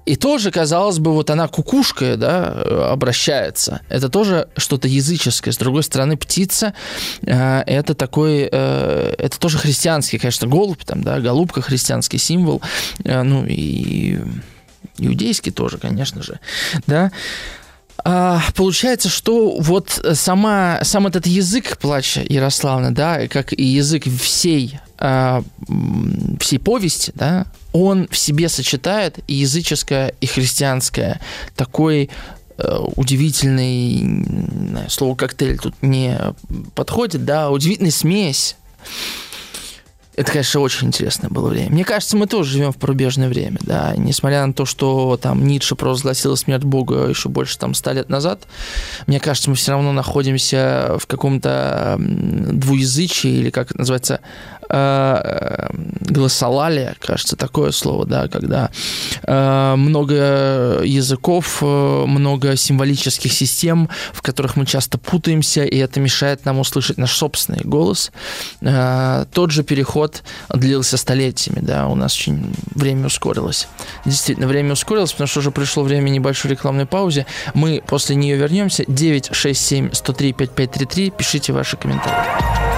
И 0.06 0.16
тоже, 0.16 0.50
казалось 0.50 0.98
бы, 0.98 1.12
вот 1.12 1.30
она 1.30 1.46
кукушкой, 1.46 2.16
да, 2.16 2.90
обращается. 2.90 3.80
Это 3.88 4.08
тоже 4.08 4.48
что-то 4.56 4.88
языческое. 4.88 5.52
С 5.52 5.58
другой 5.58 5.82
стороны, 5.82 6.16
птица 6.16 6.74
э, 7.22 7.62
это 7.66 7.94
такой, 7.94 8.48
э, 8.50 9.14
это 9.18 9.38
тоже 9.38 9.58
христианский, 9.58 10.18
конечно, 10.18 10.48
голубь, 10.48 10.82
там, 10.84 11.02
да, 11.02 11.20
голубка 11.20 11.60
христианский 11.60 12.18
символ, 12.18 12.62
э, 13.04 13.22
ну 13.22 13.44
и 13.46 14.18
иудейский 14.98 15.52
тоже, 15.52 15.78
конечно 15.78 16.22
же, 16.22 16.40
да. 16.86 17.12
А, 18.04 18.40
получается, 18.54 19.08
что 19.08 19.58
вот 19.58 20.00
сама, 20.14 20.80
сам 20.82 21.06
этот 21.06 21.26
язык 21.26 21.78
плача 21.78 22.22
Ярославна, 22.28 22.94
да, 22.94 23.26
как 23.28 23.52
и 23.52 23.62
язык 23.62 24.04
всей 24.20 24.78
а, 24.98 25.42
всей 26.38 26.58
повести, 26.58 27.12
да, 27.14 27.46
он 27.72 28.08
в 28.10 28.16
себе 28.16 28.48
сочетает 28.48 29.18
и 29.26 29.34
языческое, 29.34 30.14
и 30.20 30.26
христианское. 30.26 31.20
Такой 31.56 32.10
э, 32.58 32.78
удивительный, 32.96 34.88
слово 34.88 35.14
коктейль 35.14 35.58
тут 35.58 35.74
не 35.82 36.18
подходит, 36.74 37.24
да, 37.24 37.50
удивительная 37.50 37.92
смесь. 37.92 38.56
Это, 40.20 40.32
конечно, 40.32 40.60
очень 40.60 40.88
интересное 40.88 41.30
было 41.30 41.48
время. 41.48 41.70
Мне 41.70 41.82
кажется, 41.82 42.14
мы 42.14 42.26
тоже 42.26 42.50
живем 42.50 42.72
в 42.72 42.76
порубежное 42.76 43.30
время, 43.30 43.56
да, 43.62 43.94
несмотря 43.96 44.44
на 44.46 44.52
то, 44.52 44.66
что 44.66 45.16
там 45.16 45.46
Ницше 45.46 45.76
провозгласил 45.76 46.36
смерть 46.36 46.62
Бога 46.62 47.06
еще 47.06 47.30
больше 47.30 47.58
там 47.58 47.72
ста 47.72 47.94
лет 47.94 48.10
назад, 48.10 48.42
мне 49.06 49.18
кажется, 49.18 49.48
мы 49.48 49.56
все 49.56 49.72
равно 49.72 49.92
находимся 49.92 50.98
в 50.98 51.06
каком-то 51.06 51.96
двуязычии, 51.98 53.30
или 53.30 53.48
как 53.48 53.70
это 53.70 53.78
называется, 53.78 54.20
э, 54.70 55.68
кажется, 57.00 57.36
такое 57.36 57.70
слово, 57.72 58.06
да, 58.06 58.28
когда 58.28 58.70
э, 59.22 59.74
много 59.76 60.80
языков, 60.84 61.58
э, 61.62 62.04
много 62.06 62.56
символических 62.56 63.32
систем, 63.32 63.88
в 64.12 64.22
которых 64.22 64.56
мы 64.56 64.66
часто 64.66 64.98
путаемся, 64.98 65.64
и 65.64 65.76
это 65.76 66.00
мешает 66.00 66.44
нам 66.44 66.58
услышать 66.60 66.98
наш 66.98 67.12
собственный 67.12 67.62
голос. 67.64 68.12
Э, 68.60 69.24
тот 69.32 69.50
же 69.50 69.62
переход 69.62 70.22
длился 70.48 70.96
столетиями, 70.96 71.60
да, 71.60 71.86
у 71.86 71.94
нас 71.94 72.14
очень 72.14 72.54
время 72.74 73.06
ускорилось. 73.06 73.68
Действительно, 74.04 74.46
время 74.46 74.72
ускорилось, 74.72 75.12
потому 75.12 75.28
что 75.28 75.40
уже 75.40 75.50
пришло 75.50 75.82
время 75.82 76.10
небольшой 76.10 76.50
рекламной 76.50 76.86
паузе. 76.86 77.26
Мы 77.54 77.82
после 77.86 78.16
нее 78.16 78.36
вернемся. 78.36 78.84
967 78.86 79.92
103 79.92 80.32
5533. 80.32 81.10
Пишите 81.10 81.52
ваши 81.52 81.76
комментарии. 81.76 82.69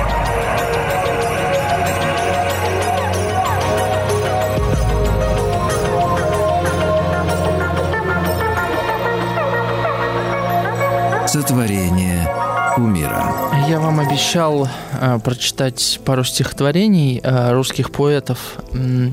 Сотворение 11.42 12.28
умира. 12.76 13.26
Я 13.68 13.80
вам 13.80 13.98
обещал 13.98 14.68
э, 15.00 15.18
прочитать 15.18 15.98
пару 16.04 16.22
стихотворений 16.22 17.20
э, 17.20 17.52
русских 17.52 17.90
поэтов 17.90 18.58
э, 18.72 19.10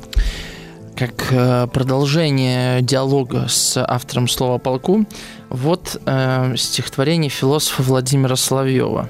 как 0.96 1.32
э, 1.32 1.66
продолжение 1.74 2.84
диалога 2.84 3.48
с 3.48 3.84
автором 3.84 4.28
слова 4.28 4.60
полку. 4.60 5.08
Вот 5.50 6.00
э, 6.06 6.54
стихотворение 6.56 7.32
философа 7.32 7.82
Владимира 7.82 8.36
Соловьева. 8.36 9.10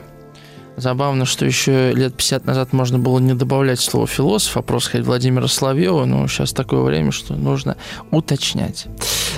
Забавно, 0.80 1.26
что 1.26 1.46
еще 1.46 1.92
лет 1.94 2.15
50 2.15 2.46
назад 2.46 2.72
можно 2.72 3.00
было 3.00 3.20
не 3.20 3.34
добавлять 3.34 3.82
слово 3.82 4.08
философ, 4.08 4.56
а 4.58 4.62
просто 4.62 4.89
сказать 4.89 5.06
Владимира 5.06 5.48
Соловьева, 5.48 6.06
но 6.06 6.26
сейчас 6.28 6.54
такое 6.54 6.82
время, 6.82 7.12
что 7.12 7.36
нужно 7.36 7.76
уточнять. 8.12 8.88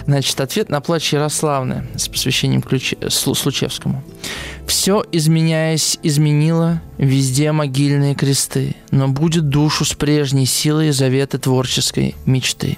Значит, 0.06 0.40
ответ 0.40 0.70
на 0.70 0.82
плач 0.82 1.14
Ярославны 1.14 1.88
с 1.96 2.08
посвящением 2.08 2.62
ключ... 2.62 2.94
Случевскому. 3.10 4.04
«Все, 4.68 5.04
изменяясь, 5.12 5.98
изменило, 6.04 6.82
везде 6.98 7.52
могильные 7.52 8.14
кресты, 8.14 8.76
но 8.92 9.08
будет 9.08 9.50
душу 9.50 9.84
с 9.84 9.94
прежней 9.94 10.46
силой 10.46 10.92
заветы 10.92 11.40
творческой 11.40 12.16
мечты». 12.26 12.78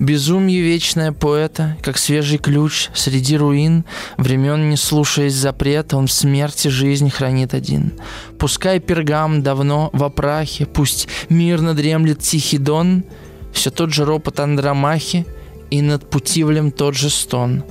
Безумие 0.00 0.62
вечное 0.62 1.12
поэта, 1.12 1.76
как 1.82 1.98
свежий 1.98 2.38
ключ 2.38 2.88
среди 2.94 3.36
руин, 3.36 3.84
времен 4.16 4.70
не 4.70 4.78
слушаясь 4.78 5.34
запрета, 5.34 5.98
он 5.98 6.06
в 6.06 6.12
смерти 6.12 6.68
жизнь 6.68 7.10
хранит 7.10 7.52
один. 7.52 7.92
Пускай 8.38 8.80
пергам 8.80 9.42
давно 9.42 9.90
в 9.92 10.02
опрахе, 10.02 10.64
пусть 10.64 11.06
мирно 11.28 11.74
дремлет 11.74 12.20
тихий 12.20 12.56
дон, 12.56 13.04
все 13.52 13.70
тот 13.70 13.92
же 13.92 14.06
ропот 14.06 14.40
Андромахи, 14.40 15.26
и 15.70 15.82
над 15.82 16.08
путивлем 16.08 16.72
тот 16.72 16.96
же 16.96 17.10
стон. 17.10 17.62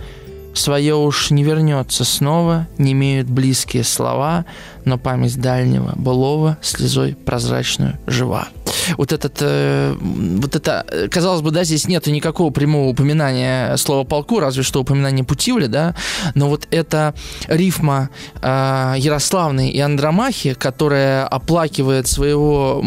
Свое 0.54 0.96
уж 0.96 1.32
не 1.32 1.44
вернется 1.44 2.04
снова, 2.04 2.68
не 2.78 2.92
имеют 2.92 3.28
близкие 3.28 3.84
слова, 3.84 4.46
но 4.86 5.00
память 5.00 5.42
дальнего 5.42 5.94
былого 5.96 6.60
слезой 6.62 7.16
прозрачную 7.16 7.98
жива 8.06 8.50
вот 8.98 9.12
этот, 9.12 9.38
э, 9.42 9.96
вот 10.00 10.56
это, 10.56 10.86
казалось 11.12 11.42
бы, 11.42 11.52
да, 11.52 11.64
здесь 11.64 11.88
нету 11.88 12.12
никакого 12.12 12.52
прямого 12.52 12.90
упоминания 12.90 13.76
слова 13.78 14.04
полку, 14.04 14.40
разве 14.40 14.64
что 14.64 14.82
упоминание 14.82 15.24
Путивля, 15.24 15.68
да, 15.68 15.96
но 16.36 16.50
вот 16.50 16.68
эта 16.72 17.14
рифма 17.48 18.10
э, 18.42 18.96
Ярославны 18.98 19.70
и 19.70 19.80
Андромахи, 19.80 20.54
которая 20.54 21.26
оплакивает 21.28 22.08
своего 22.08 22.84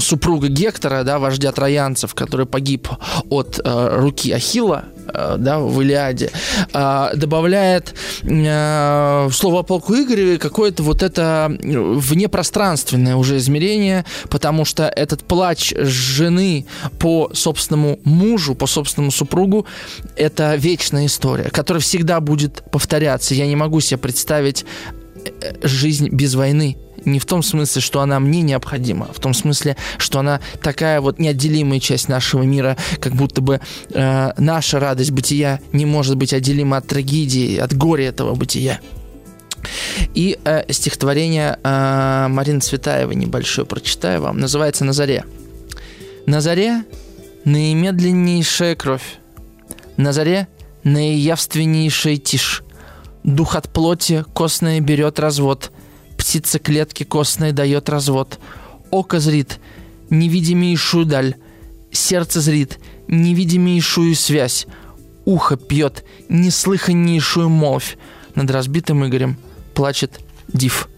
супруга 0.00 0.48
Гектора, 0.48 1.04
да, 1.04 1.18
вождя 1.18 1.52
троянцев, 1.52 2.14
который 2.14 2.46
погиб 2.46 2.88
от 3.28 3.60
э, 3.64 3.96
руки 3.98 4.32
Ахила, 4.32 4.84
Э, 5.01 5.01
да, 5.12 5.58
в 5.60 5.80
Илиаде, 5.80 6.30
э, 6.72 7.10
добавляет 7.14 7.94
э, 8.22 9.26
в 9.28 9.32
слово 9.32 9.60
о 9.60 9.62
полку 9.62 9.94
Игореве 9.94 10.38
какое-то 10.38 10.82
вот 10.82 11.02
это 11.02 11.56
внепространственное 11.60 13.16
уже 13.16 13.36
измерение, 13.36 14.04
потому 14.28 14.64
что 14.64 14.84
этот 14.88 15.24
плач 15.24 15.72
жены 15.76 16.66
по 16.98 17.30
собственному 17.34 17.98
мужу, 18.04 18.54
по 18.54 18.66
собственному 18.66 19.12
супругу, 19.12 19.66
это 20.16 20.54
вечная 20.56 21.06
история, 21.06 21.50
которая 21.50 21.80
всегда 21.80 22.20
будет 22.20 22.62
повторяться. 22.70 23.34
Я 23.34 23.46
не 23.46 23.56
могу 23.56 23.80
себе 23.80 23.98
представить 23.98 24.64
жизнь 25.62 26.08
без 26.08 26.34
войны 26.34 26.76
не 27.04 27.18
в 27.18 27.26
том 27.26 27.42
смысле, 27.42 27.80
что 27.80 28.00
она 28.00 28.20
мне 28.20 28.42
необходима, 28.42 29.06
а 29.10 29.12
в 29.12 29.20
том 29.20 29.34
смысле, 29.34 29.76
что 29.98 30.18
она 30.18 30.40
такая 30.62 31.00
вот 31.00 31.18
неотделимая 31.18 31.80
часть 31.80 32.08
нашего 32.08 32.42
мира, 32.42 32.76
как 33.00 33.14
будто 33.14 33.40
бы 33.40 33.60
э, 33.90 34.30
наша 34.36 34.80
радость 34.80 35.10
бытия 35.10 35.60
не 35.72 35.86
может 35.86 36.16
быть 36.16 36.32
отделима 36.32 36.78
от 36.78 36.86
трагедии, 36.86 37.56
от 37.58 37.74
горя 37.74 38.08
этого 38.08 38.34
бытия. 38.34 38.80
И 40.14 40.38
э, 40.44 40.72
стихотворение 40.72 41.58
э, 41.62 42.26
Марины 42.28 42.60
Цветаевой 42.60 43.14
небольшое 43.14 43.66
прочитаю 43.66 44.22
вам. 44.22 44.38
Называется 44.38 44.84
«На 44.84 44.92
заре». 44.92 45.24
«На 46.26 46.40
заре 46.40 46.84
наимедленнейшая 47.44 48.76
кровь, 48.76 49.18
на 49.96 50.12
заре 50.12 50.48
наиявственнейшая 50.84 52.16
тишь, 52.16 52.62
дух 53.24 53.56
от 53.56 53.72
плоти 53.72 54.24
костное 54.34 54.80
берет 54.80 55.18
развод, 55.18 55.70
птица 56.22 56.60
клетки 56.60 57.02
костной 57.02 57.50
дает 57.50 57.88
развод. 57.88 58.38
Око 58.92 59.18
зрит, 59.18 59.58
невидимейшую 60.08 61.04
даль, 61.04 61.34
сердце 61.90 62.40
зрит 62.40 62.78
невидимейшую 63.08 64.14
связь, 64.14 64.68
ухо 65.24 65.56
пьет 65.56 66.04
неслыханнейшую 66.28 67.48
молвь. 67.48 67.98
Над 68.36 68.52
разбитым 68.52 69.04
Игорем 69.04 69.36
плачет 69.74 70.20
Див. 70.46 70.88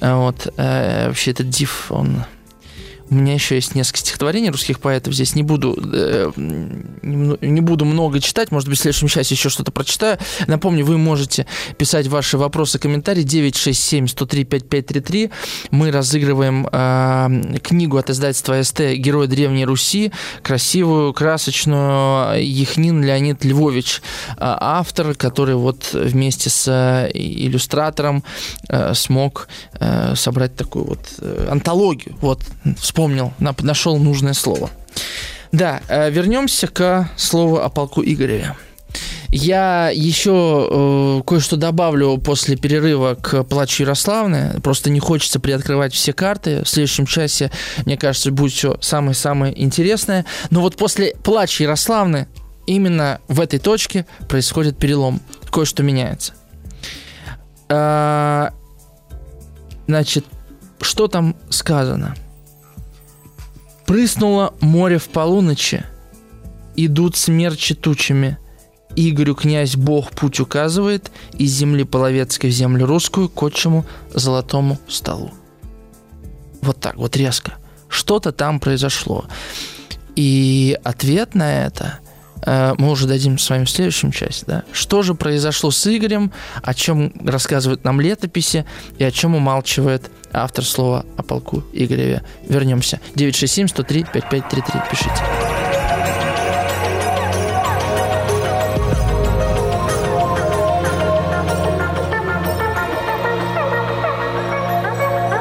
А 0.00 0.18
вот, 0.18 0.52
э, 0.58 1.06
вообще 1.08 1.30
этот 1.30 1.48
Див, 1.48 1.90
он 1.90 2.26
у 3.10 3.14
меня 3.14 3.34
еще 3.34 3.54
есть 3.56 3.74
несколько 3.74 3.98
стихотворений 3.98 4.50
русских 4.50 4.80
поэтов. 4.80 5.14
Здесь 5.14 5.34
не 5.34 5.42
буду, 5.42 5.78
э, 5.92 6.30
не 6.36 7.60
буду 7.60 7.84
много 7.84 8.20
читать. 8.20 8.50
Может 8.50 8.68
быть, 8.68 8.78
в 8.78 8.82
следующем 8.82 9.08
часе 9.08 9.34
еще 9.34 9.48
что-то 9.48 9.70
прочитаю. 9.70 10.18
Напомню, 10.46 10.84
вы 10.84 10.98
можете 10.98 11.46
писать 11.76 12.06
ваши 12.06 12.38
вопросы, 12.38 12.78
комментарии 12.78 13.22
967 13.22 14.08
103 14.08 14.44
5533. 14.44 15.30
Мы 15.70 15.90
разыгрываем 15.90 16.66
э, 16.70 17.58
книгу 17.62 17.96
от 17.98 18.10
издательства 18.10 18.62
СТ 18.62 18.80
«Герой 18.96 19.28
Древней 19.28 19.64
Руси». 19.64 20.12
Красивую, 20.42 21.12
красочную. 21.12 22.42
Яхнин 22.42 23.04
Леонид 23.04 23.44
Львович. 23.44 24.02
Э, 24.30 24.56
автор, 24.58 25.14
который 25.14 25.54
вот 25.54 25.90
вместе 25.92 26.50
с 26.50 26.66
э, 26.68 27.10
иллюстратором 27.12 28.24
э, 28.68 28.94
смог 28.94 29.48
э, 29.78 30.14
собрать 30.16 30.56
такую 30.56 30.86
вот 30.86 31.00
э, 31.18 31.48
антологию. 31.50 32.16
Вот, 32.20 32.40
вспомнил 32.78 33.01
вспомнил, 33.02 33.32
нашел 33.62 33.98
нужное 33.98 34.32
слово. 34.32 34.70
Да, 35.50 35.80
э, 35.88 36.08
вернемся 36.10 36.68
к 36.68 37.10
слову 37.16 37.58
о 37.58 37.68
полку 37.68 38.00
Игореве. 38.00 38.54
Я 39.28 39.90
еще 39.92 40.68
э, 40.70 41.22
кое-что 41.26 41.56
добавлю 41.56 42.18
после 42.18 42.56
перерыва 42.56 43.16
к 43.20 43.42
плачу 43.42 43.82
Ярославны. 43.82 44.60
Просто 44.62 44.88
не 44.90 45.00
хочется 45.00 45.40
приоткрывать 45.40 45.92
все 45.92 46.12
карты. 46.12 46.62
В 46.62 46.68
следующем 46.68 47.06
часе, 47.06 47.50
мне 47.86 47.96
кажется, 47.96 48.30
будет 48.30 48.52
все 48.52 48.76
самое-самое 48.80 49.60
интересное. 49.60 50.24
Но 50.50 50.60
вот 50.60 50.76
после 50.76 51.16
плача 51.24 51.64
Ярославны 51.64 52.28
именно 52.66 53.20
в 53.26 53.40
этой 53.40 53.58
точке 53.58 54.06
происходит 54.28 54.78
перелом. 54.78 55.20
Кое-что 55.50 55.82
меняется. 55.82 56.34
Э, 57.68 58.50
значит, 59.88 60.24
что 60.80 61.08
там 61.08 61.34
сказано? 61.50 62.14
Прыснуло 63.86 64.54
море 64.60 64.98
в 64.98 65.08
полуночи, 65.08 65.84
идут 66.76 67.16
смерчи 67.16 67.74
тучами. 67.74 68.38
Игорю 68.94 69.34
князь 69.34 69.76
Бог 69.76 70.10
путь 70.10 70.38
указывает 70.40 71.10
из 71.38 71.50
земли 71.52 71.84
половецкой 71.84 72.50
в 72.50 72.52
землю 72.52 72.86
русскую 72.86 73.28
к 73.28 73.42
отчему 73.42 73.86
золотому 74.12 74.78
столу. 74.86 75.30
Вот 76.60 76.78
так, 76.78 76.96
вот 76.96 77.16
резко. 77.16 77.54
Что-то 77.88 78.32
там 78.32 78.60
произошло. 78.60 79.24
И 80.14 80.78
ответ 80.84 81.34
на 81.34 81.64
это 81.64 82.00
мы 82.44 82.90
уже 82.90 83.06
дадим 83.06 83.38
с 83.38 83.48
вами 83.48 83.64
в 83.64 83.70
следующем 83.70 84.12
части. 84.12 84.44
Да? 84.46 84.64
Что 84.72 85.02
же 85.02 85.14
произошло 85.14 85.70
с 85.70 85.86
Игорем, 85.86 86.32
о 86.62 86.74
чем 86.74 87.12
рассказывают 87.24 87.84
нам 87.84 88.00
летописи 88.00 88.64
и 88.98 89.04
о 89.04 89.10
чем 89.10 89.34
умалчивает 89.34 90.10
автор 90.32 90.64
слова 90.64 91.04
о 91.16 91.22
полку 91.22 91.62
Игореве. 91.72 92.22
Вернемся. 92.48 93.00
967-103-5533. 93.16 94.90
Пишите. 94.90 95.10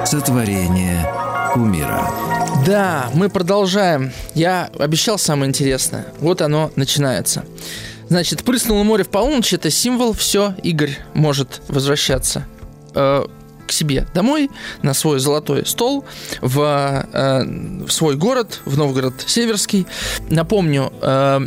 Сотворение 0.06 1.08
умира. 1.56 2.41
Да, 2.66 3.10
мы 3.16 3.30
продолжаем. 3.30 4.12
Я 4.36 4.70
обещал 4.78 5.18
самое 5.18 5.50
интересное. 5.50 6.06
Вот 6.20 6.42
оно 6.42 6.72
начинается. 6.76 7.44
Значит, 8.08 8.44
прыснуло 8.44 8.84
море 8.84 9.04
в 9.04 9.10
полночь, 9.10 9.54
это 9.54 9.72
символ, 9.72 10.14
все, 10.14 10.54
Игорь 10.62 11.00
может 11.14 11.62
возвращаться. 11.70 12.46
Э, 12.94 13.26
к 13.72 13.74
себе 13.74 14.06
домой, 14.14 14.52
на 14.82 14.94
свой 14.94 15.20
золотой 15.20 15.66
стол, 15.66 16.04
в, 16.42 17.08
э, 17.14 17.44
в 17.86 17.90
свой 17.90 18.18
город, 18.18 18.60
в 18.66 18.78
Новгород 18.78 19.14
Северский. 19.26 19.88
Напомню, 20.30 20.92
э, 21.02 21.40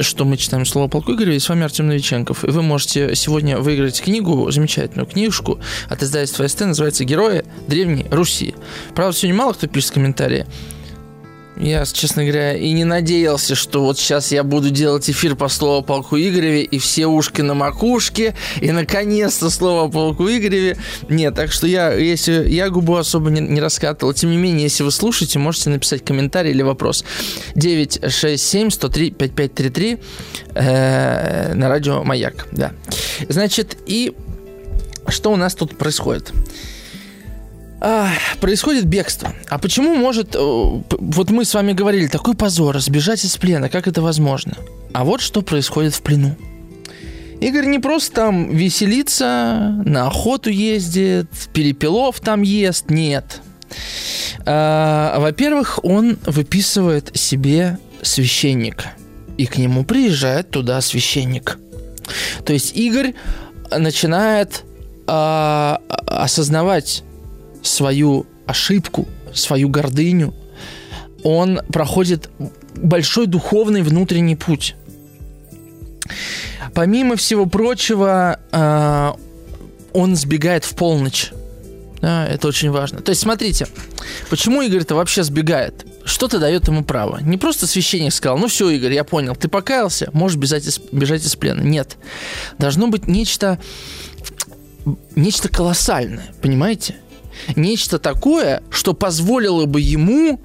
что 0.00 0.24
мы 0.24 0.38
читаем 0.38 0.64
слово 0.64 0.88
полку 0.88 1.12
Игоря, 1.12 1.34
и 1.34 1.38
с 1.38 1.48
вами 1.50 1.64
Артем 1.64 1.88
Новиченков. 1.88 2.44
И 2.44 2.50
вы 2.50 2.62
можете 2.62 3.14
сегодня 3.14 3.58
выиграть 3.58 4.00
книгу, 4.00 4.50
замечательную 4.50 5.06
книжку 5.06 5.60
от 5.90 6.02
издательства 6.02 6.48
СТ, 6.48 6.60
называется 6.62 7.04
«Герои 7.04 7.44
Древней 7.68 8.06
Руси». 8.10 8.54
Правда, 8.94 9.14
сегодня 9.14 9.36
мало 9.36 9.52
кто 9.52 9.66
пишет 9.66 9.90
комментарии. 9.90 10.46
Я, 11.56 11.86
честно 11.86 12.22
говоря, 12.22 12.54
и 12.54 12.72
не 12.72 12.84
надеялся, 12.84 13.54
что 13.54 13.82
вот 13.82 13.98
сейчас 13.98 14.30
я 14.30 14.44
буду 14.44 14.70
делать 14.70 15.08
эфир 15.08 15.36
по 15.36 15.48
слову 15.48 15.82
полку 15.82 16.16
Игореве, 16.16 16.62
и 16.62 16.78
все 16.78 17.06
ушки 17.06 17.40
на 17.40 17.54
макушке, 17.54 18.34
и 18.60 18.70
наконец-то 18.72 19.48
слово 19.48 19.90
полку 19.90 20.28
Игореве. 20.28 20.76
Нет, 21.08 21.34
так 21.34 21.52
что 21.52 21.66
я, 21.66 21.92
если 21.92 22.48
я 22.48 22.68
губу 22.68 22.96
особо 22.96 23.30
не, 23.30 23.40
не 23.40 23.60
раскатывал. 23.60 24.12
Тем 24.12 24.30
не 24.30 24.36
менее, 24.36 24.64
если 24.64 24.82
вы 24.82 24.90
слушаете, 24.90 25.38
можете 25.38 25.70
написать 25.70 26.04
комментарий 26.04 26.50
или 26.50 26.62
вопрос. 26.62 27.04
967 27.54 28.70
103 28.70 29.10
5533 29.12 29.98
э, 30.54 31.54
на 31.54 31.68
радио 31.68 32.04
Маяк. 32.04 32.48
Да. 32.52 32.72
Значит, 33.28 33.78
и 33.86 34.12
что 35.08 35.32
у 35.32 35.36
нас 35.36 35.54
тут 35.54 35.78
происходит? 35.78 36.32
А, 37.80 38.10
происходит 38.40 38.86
бегство. 38.86 39.32
А 39.48 39.58
почему 39.58 39.94
может... 39.94 40.34
Э, 40.34 40.38
вот 40.38 41.30
мы 41.30 41.44
с 41.44 41.54
вами 41.54 41.72
говорили, 41.72 42.06
такой 42.06 42.34
позор, 42.34 42.78
сбежать 42.80 43.24
из 43.24 43.36
плена, 43.36 43.68
как 43.68 43.86
это 43.86 44.00
возможно? 44.00 44.54
А 44.92 45.04
вот 45.04 45.20
что 45.20 45.42
происходит 45.42 45.94
в 45.94 46.02
плену. 46.02 46.36
Игорь 47.40 47.66
не 47.66 47.78
просто 47.78 48.14
там 48.14 48.50
веселится, 48.50 49.82
на 49.84 50.06
охоту 50.06 50.48
ездит, 50.48 51.28
перепелов 51.52 52.20
там 52.20 52.42
ест, 52.42 52.88
нет. 52.88 53.42
А, 54.46 55.18
во-первых, 55.18 55.84
он 55.84 56.18
выписывает 56.24 57.10
себе 57.14 57.78
священника. 58.00 58.92
И 59.36 59.44
к 59.44 59.58
нему 59.58 59.84
приезжает 59.84 60.50
туда 60.50 60.80
священник. 60.80 61.58
То 62.46 62.54
есть 62.54 62.74
Игорь 62.74 63.14
начинает 63.70 64.64
а, 65.06 65.82
осознавать 66.06 67.02
свою 67.66 68.26
ошибку, 68.46 69.06
свою 69.34 69.68
гордыню, 69.68 70.34
он 71.22 71.60
проходит 71.72 72.30
большой 72.76 73.26
духовный 73.26 73.82
внутренний 73.82 74.36
путь. 74.36 74.76
Помимо 76.74 77.16
всего 77.16 77.46
прочего, 77.46 78.38
э, 78.52 79.12
он 79.92 80.14
сбегает 80.14 80.64
в 80.64 80.74
полночь. 80.74 81.32
Да, 82.00 82.26
это 82.26 82.46
очень 82.48 82.70
важно. 82.70 83.00
То 83.00 83.10
есть, 83.10 83.22
смотрите, 83.22 83.66
почему 84.28 84.62
Игорь-то 84.62 84.94
вообще 84.94 85.22
сбегает? 85.22 85.86
Что-то 86.04 86.38
дает 86.38 86.68
ему 86.68 86.84
право. 86.84 87.18
Не 87.22 87.38
просто 87.38 87.66
священник 87.66 88.12
сказал, 88.12 88.38
ну 88.38 88.46
все, 88.46 88.68
Игорь, 88.70 88.92
я 88.92 89.02
понял, 89.02 89.34
ты 89.34 89.48
покаялся, 89.48 90.10
можешь 90.12 90.38
бежать 90.38 90.66
из, 90.66 90.78
бежать 90.92 91.24
из 91.24 91.34
плена. 91.34 91.62
Нет. 91.62 91.96
Должно 92.58 92.88
быть 92.88 93.08
нечто, 93.08 93.58
нечто 95.16 95.48
колоссальное, 95.48 96.26
понимаете? 96.42 96.96
Нечто 97.54 97.98
такое, 97.98 98.62
что 98.70 98.94
позволило 98.94 99.66
бы 99.66 99.80
ему 99.80 100.40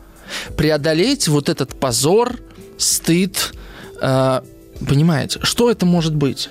преодолеть 0.58 1.28
вот 1.28 1.50
этот 1.50 1.80
позор, 1.80 2.40
стыд. 2.78 3.54
Э, 4.02 4.42
понимаете, 4.88 5.40
что 5.44 5.70
это 5.70 5.86
может 5.86 6.16
быть? 6.16 6.50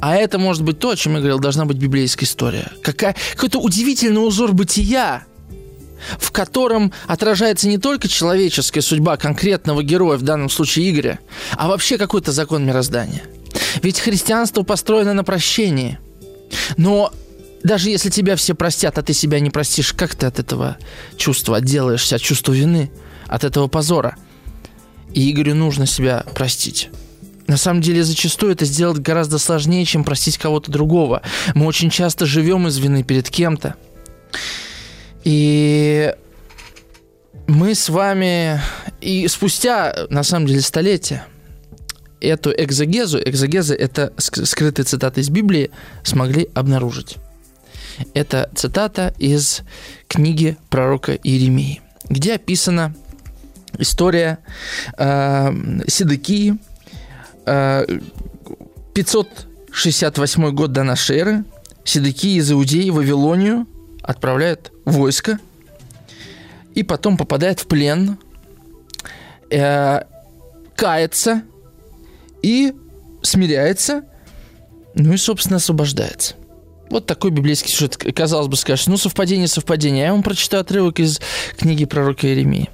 А 0.00 0.16
это 0.16 0.38
может 0.38 0.62
быть 0.62 0.78
то, 0.78 0.90
о 0.90 0.96
чем 0.96 1.14
я 1.14 1.18
говорил, 1.18 1.38
должна 1.38 1.66
быть 1.66 1.76
библейская 1.76 2.24
история. 2.24 2.72
Какая, 2.82 3.14
какой-то 3.34 3.58
удивительный 3.60 4.26
узор 4.26 4.52
бытия, 4.52 5.24
в 6.18 6.32
котором 6.32 6.92
отражается 7.06 7.68
не 7.68 7.76
только 7.76 8.08
человеческая 8.08 8.80
судьба 8.80 9.18
конкретного 9.18 9.82
героя, 9.82 10.16
в 10.16 10.22
данном 10.22 10.48
случае 10.48 10.90
Игоря, 10.90 11.18
а 11.52 11.68
вообще 11.68 11.98
какой-то 11.98 12.32
закон 12.32 12.64
мироздания. 12.64 13.22
Ведь 13.82 14.00
христианство 14.00 14.62
построено 14.62 15.12
на 15.12 15.24
прощении. 15.24 15.98
Но 16.78 17.12
даже 17.62 17.90
если 17.90 18.10
тебя 18.10 18.36
все 18.36 18.54
простят, 18.54 18.98
а 18.98 19.02
ты 19.02 19.12
себя 19.12 19.40
не 19.40 19.50
простишь, 19.50 19.92
как 19.92 20.14
ты 20.14 20.26
от 20.26 20.38
этого 20.38 20.78
чувства 21.16 21.58
отделаешься, 21.58 22.16
от 22.16 22.22
чувства 22.22 22.52
вины, 22.52 22.90
от 23.26 23.44
этого 23.44 23.68
позора? 23.68 24.16
И 25.12 25.30
Игорю 25.30 25.54
нужно 25.54 25.86
себя 25.86 26.24
простить. 26.34 26.90
На 27.46 27.56
самом 27.56 27.82
деле, 27.82 28.04
зачастую 28.04 28.52
это 28.52 28.64
сделать 28.64 28.98
гораздо 28.98 29.38
сложнее, 29.38 29.84
чем 29.84 30.04
простить 30.04 30.38
кого-то 30.38 30.70
другого. 30.70 31.22
Мы 31.54 31.66
очень 31.66 31.90
часто 31.90 32.24
живем 32.24 32.68
из 32.68 32.78
вины 32.78 33.02
перед 33.02 33.28
кем-то. 33.28 33.74
И 35.24 36.14
мы 37.48 37.74
с 37.74 37.88
вами 37.88 38.60
и 39.00 39.26
спустя, 39.26 40.06
на 40.10 40.22
самом 40.22 40.46
деле, 40.46 40.60
столетия 40.60 41.26
эту 42.20 42.52
экзогезу, 42.52 43.18
экзогеза– 43.18 43.74
это 43.76 44.12
скрытые 44.16 44.84
цитаты 44.84 45.20
из 45.20 45.30
Библии, 45.30 45.70
смогли 46.04 46.48
обнаружить. 46.54 47.16
Это 48.14 48.50
цитата 48.54 49.14
из 49.18 49.62
книги 50.08 50.56
пророка 50.68 51.14
Иеремии, 51.14 51.80
где 52.08 52.34
описано 52.34 52.94
история 53.78 54.38
э, 54.96 55.52
Седекии, 55.86 56.58
э, 57.46 57.86
568 58.94 60.50
год 60.50 60.72
до 60.72 60.82
нашей 60.82 61.18
эры, 61.18 61.44
Седекии 61.84 62.38
из 62.38 62.50
Иудеи 62.50 62.90
в 62.90 62.96
Вавилонию 62.96 63.66
отправляет 64.02 64.72
войско 64.84 65.38
и 66.74 66.82
потом 66.82 67.16
попадает 67.16 67.60
в 67.60 67.66
плен, 67.66 68.18
э, 69.50 70.02
кается 70.76 71.42
и 72.42 72.74
смиряется, 73.22 74.04
ну 74.94 75.12
и, 75.12 75.16
собственно, 75.16 75.56
освобождается. 75.56 76.34
Вот 76.90 77.06
такой 77.06 77.30
библейский 77.30 77.70
сюжет. 77.70 77.96
Казалось 77.96 78.48
бы, 78.48 78.56
скажешь, 78.56 78.88
ну, 78.88 78.96
совпадение, 78.96 79.46
совпадение. 79.46 80.06
Я 80.06 80.12
вам 80.12 80.24
прочитаю 80.24 80.62
отрывок 80.62 80.98
из 80.98 81.20
книги 81.56 81.84
пророка 81.84 82.26
Иеремии. 82.26 82.68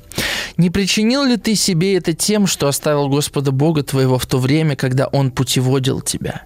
«Не 0.57 0.71
причинил 0.71 1.23
ли 1.25 1.37
ты 1.37 1.55
себе 1.55 1.97
это 1.97 2.14
тем, 2.14 2.47
что 2.47 2.67
оставил 2.67 3.09
Господа 3.09 3.53
Бога 3.53 3.83
твоего 3.83 4.19
в 4.19 4.25
то 4.25 4.39
время, 4.39 4.75
когда 4.75 5.07
Он 5.09 5.31
путеводил 5.31 6.01
тебя? 6.01 6.45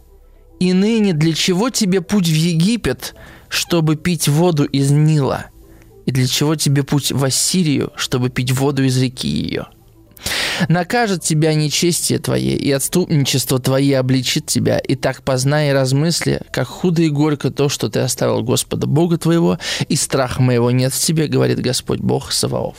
И 0.59 0.73
ныне 0.73 1.13
для 1.13 1.33
чего 1.33 1.71
тебе 1.71 2.01
путь 2.01 2.27
в 2.27 2.35
Египет, 2.35 3.15
чтобы 3.49 3.95
пить 3.95 4.27
воду 4.27 4.65
из 4.65 4.91
Нила? 4.91 5.47
И 6.07 6.11
для 6.11 6.27
чего 6.27 6.57
тебе 6.57 6.83
путь 6.83 7.13
в 7.13 7.23
Ассирию, 7.23 7.93
чтобы 7.95 8.31
пить 8.31 8.51
воду 8.51 8.83
из 8.83 9.01
реки 9.01 9.29
ее?» 9.29 9.69
Накажет 10.69 11.23
тебя 11.23 11.55
нечестие 11.55 12.19
твое, 12.19 12.57
и 12.57 12.71
отступничество 12.71 13.59
твое 13.59 13.99
обличит 13.99 14.47
тебя, 14.47 14.79
и 14.79 14.95
так 14.95 15.23
познай 15.23 15.71
и 15.71 15.73
размысли, 15.73 16.43
как 16.53 16.69
худо 16.69 17.03
и 17.03 17.09
горько 17.09 17.51
то, 17.51 17.69
что 17.69 17.89
ты 17.89 18.01
оставил 18.01 18.43
Господа 18.43 18.87
Бога 18.87 19.19
твоего, 19.19 19.59
и 19.89 19.97
страха 19.97 20.43
моего 20.43 20.71
нет 20.71 20.93
в 20.93 20.99
тебе, 20.99 21.27
говорит 21.27 21.61
Господь 21.61 22.01
Бог 22.01 22.33
Саваоф. 22.33 22.77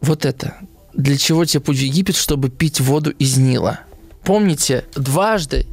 Вот 0.00 0.24
это. 0.24 0.56
Для 0.94 1.16
чего 1.16 1.44
тебе 1.44 1.60
путь 1.60 1.78
в 1.78 1.82
Египет, 1.82 2.16
чтобы 2.16 2.50
пить 2.50 2.80
воду 2.80 3.10
из 3.10 3.36
Нила? 3.36 3.80
Помните, 4.24 4.84
дважды 4.94 5.66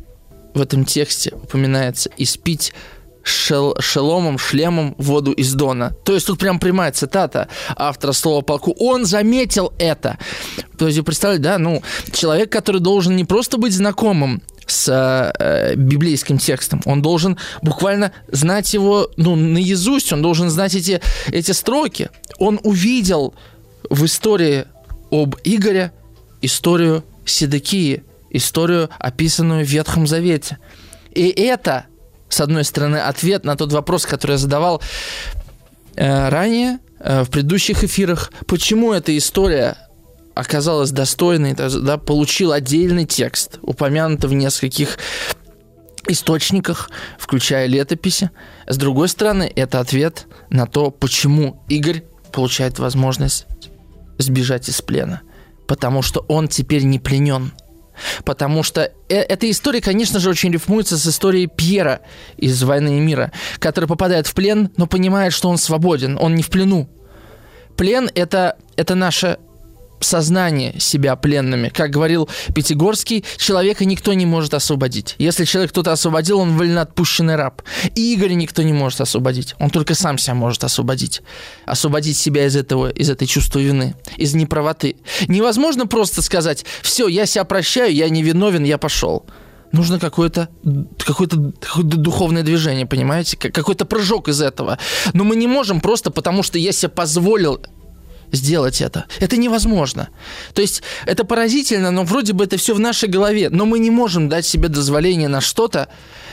в 0.53 0.61
этом 0.61 0.85
тексте 0.85 1.31
упоминается 1.35 2.09
«испить 2.17 2.73
шел, 3.25 3.75
шеломом, 3.79 4.37
шлемом 4.37 4.95
воду 4.97 5.31
из 5.31 5.53
Дона. 5.53 5.95
То 6.03 6.13
есть 6.13 6.27
тут 6.27 6.39
прям 6.39 6.59
прямая 6.59 6.91
цитата 6.91 7.47
автора 7.75 8.11
слова 8.11 8.41
полку. 8.41 8.75
Он 8.79 9.05
заметил 9.05 9.73
это. 9.79 10.17
То 10.77 10.87
есть 10.87 11.03
представляете, 11.03 11.43
да, 11.43 11.57
ну, 11.57 11.81
человек, 12.11 12.51
который 12.51 12.79
должен 12.79 13.15
не 13.15 13.25
просто 13.25 13.57
быть 13.57 13.73
знакомым 13.73 14.41
с 14.67 14.89
э, 15.39 15.75
библейским 15.75 16.37
текстом. 16.37 16.81
Он 16.85 17.01
должен 17.01 17.37
буквально 17.61 18.11
знать 18.27 18.73
его 18.73 19.09
ну, 19.17 19.35
наизусть, 19.35 20.13
он 20.13 20.21
должен 20.21 20.49
знать 20.49 20.75
эти, 20.75 21.01
эти 21.27 21.51
строки. 21.51 22.09
Он 22.37 22.59
увидел 22.63 23.33
в 23.89 24.05
истории 24.05 24.65
об 25.09 25.35
Игоре 25.43 25.91
историю 26.41 27.03
Седекии, 27.25 28.03
историю, 28.29 28.89
описанную 28.99 29.65
в 29.65 29.69
Ветхом 29.69 30.05
Завете. 30.05 30.59
И 31.11 31.29
это 31.29 31.85
с 32.29 32.41
одной 32.41 32.63
стороны, 32.63 32.97
ответ 32.97 33.45
на 33.45 33.55
тот 33.55 33.71
вопрос, 33.71 34.05
который 34.05 34.33
я 34.33 34.37
задавал 34.37 34.81
э, 35.95 36.29
ранее, 36.29 36.79
э, 36.99 37.23
в 37.23 37.29
предыдущих 37.29 37.83
эфирах, 37.83 38.31
почему 38.47 38.93
эта 38.93 39.15
история 39.17 39.77
оказалась 40.33 40.91
достойной, 40.91 41.53
да, 41.53 41.97
получил 41.97 42.51
отдельный 42.51 43.05
текст, 43.05 43.59
упомянутый 43.61 44.29
в 44.29 44.33
нескольких 44.33 44.97
источниках, 46.07 46.89
включая 47.17 47.67
летописи. 47.67 48.29
С 48.67 48.77
другой 48.77 49.07
стороны, 49.07 49.51
это 49.55 49.79
ответ 49.79 50.27
на 50.49 50.67
то, 50.67 50.91
почему 50.91 51.63
Игорь 51.69 52.03
получает 52.31 52.79
возможность 52.79 53.45
сбежать 54.17 54.67
из 54.67 54.81
плена. 54.81 55.21
Потому 55.67 56.01
что 56.01 56.25
он 56.27 56.47
теперь 56.47 56.83
не 56.83 56.99
пленен– 56.99 57.53
Потому 58.23 58.63
что 58.63 58.91
э, 59.09 59.15
эта 59.15 59.49
история, 59.49 59.81
конечно 59.81 60.19
же, 60.19 60.29
очень 60.29 60.51
рифмуется 60.51 60.97
с 60.97 61.07
историей 61.07 61.47
Пьера 61.47 62.01
из 62.37 62.61
«Войны 62.63 62.97
и 62.97 63.01
мира», 63.01 63.31
который 63.59 63.85
попадает 63.85 64.27
в 64.27 64.33
плен, 64.33 64.69
но 64.77 64.87
понимает, 64.87 65.33
что 65.33 65.49
он 65.49 65.57
свободен, 65.57 66.17
он 66.19 66.35
не 66.35 66.43
в 66.43 66.49
плену. 66.49 66.89
Плен 67.77 68.09
это,– 68.15 68.57
это 68.77 68.95
наше 68.95 69.37
сознание 69.99 70.79
себя 70.79 71.15
пленными. 71.15 71.69
Как 71.69 71.91
говорил 71.91 72.29
Пятигорский, 72.53 73.23
человека 73.37 73.85
никто 73.85 74.13
не 74.13 74.25
может 74.25 74.53
освободить. 74.53 75.15
Если 75.17 75.45
человек 75.45 75.71
кто-то 75.71 75.91
освободил, 75.91 76.39
он 76.39 76.57
вольноотпущенный 76.57 77.35
раб. 77.35 77.61
И 77.95 78.15
Игоря 78.15 78.33
никто 78.33 78.61
не 78.61 78.73
может 78.73 79.01
освободить. 79.01 79.55
Он 79.59 79.69
только 79.69 79.95
сам 79.95 80.17
себя 80.17 80.35
может 80.35 80.63
освободить. 80.63 81.21
Освободить 81.65 82.17
себя 82.17 82.45
из 82.45 82.55
этого, 82.55 82.89
из 82.89 83.09
этой 83.09 83.27
чувства 83.27 83.59
вины, 83.59 83.95
из 84.17 84.33
неправоты. 84.35 84.97
Невозможно 85.27 85.87
просто 85.87 86.21
сказать, 86.21 86.65
все, 86.81 87.07
я 87.07 87.25
себя 87.25 87.43
прощаю, 87.43 87.93
я 87.93 88.09
не 88.09 88.23
виновен, 88.23 88.63
я 88.63 88.77
пошел 88.77 89.25
нужно 89.71 89.99
какое-то 89.99 90.49
какое-то 91.05 91.53
духовное 91.83 92.43
движение, 92.43 92.85
понимаете? 92.85 93.37
Какой-то 93.37 93.85
прыжок 93.85 94.29
из 94.29 94.41
этого. 94.41 94.79
Но 95.13 95.23
мы 95.23 95.35
не 95.35 95.47
можем 95.47 95.81
просто 95.81 96.11
потому, 96.11 96.43
что 96.43 96.57
я 96.57 96.71
себе 96.71 96.89
позволил 96.89 97.61
сделать 98.35 98.81
это. 98.81 99.05
Это 99.19 99.37
невозможно. 99.37 100.09
То 100.53 100.61
есть 100.61 100.83
это 101.05 101.23
поразительно, 101.23 101.91
но 101.91 102.03
вроде 102.03 102.33
бы 102.33 102.43
это 102.43 102.57
все 102.57 102.75
в 102.75 102.79
нашей 102.79 103.09
голове. 103.09 103.49
Но 103.49 103.65
мы 103.65 103.79
не 103.79 103.89
можем 103.89 104.29
дать 104.29 104.45
себе 104.45 104.69
дозволение 104.69 105.27
на 105.27 105.41
что-то 105.41 105.89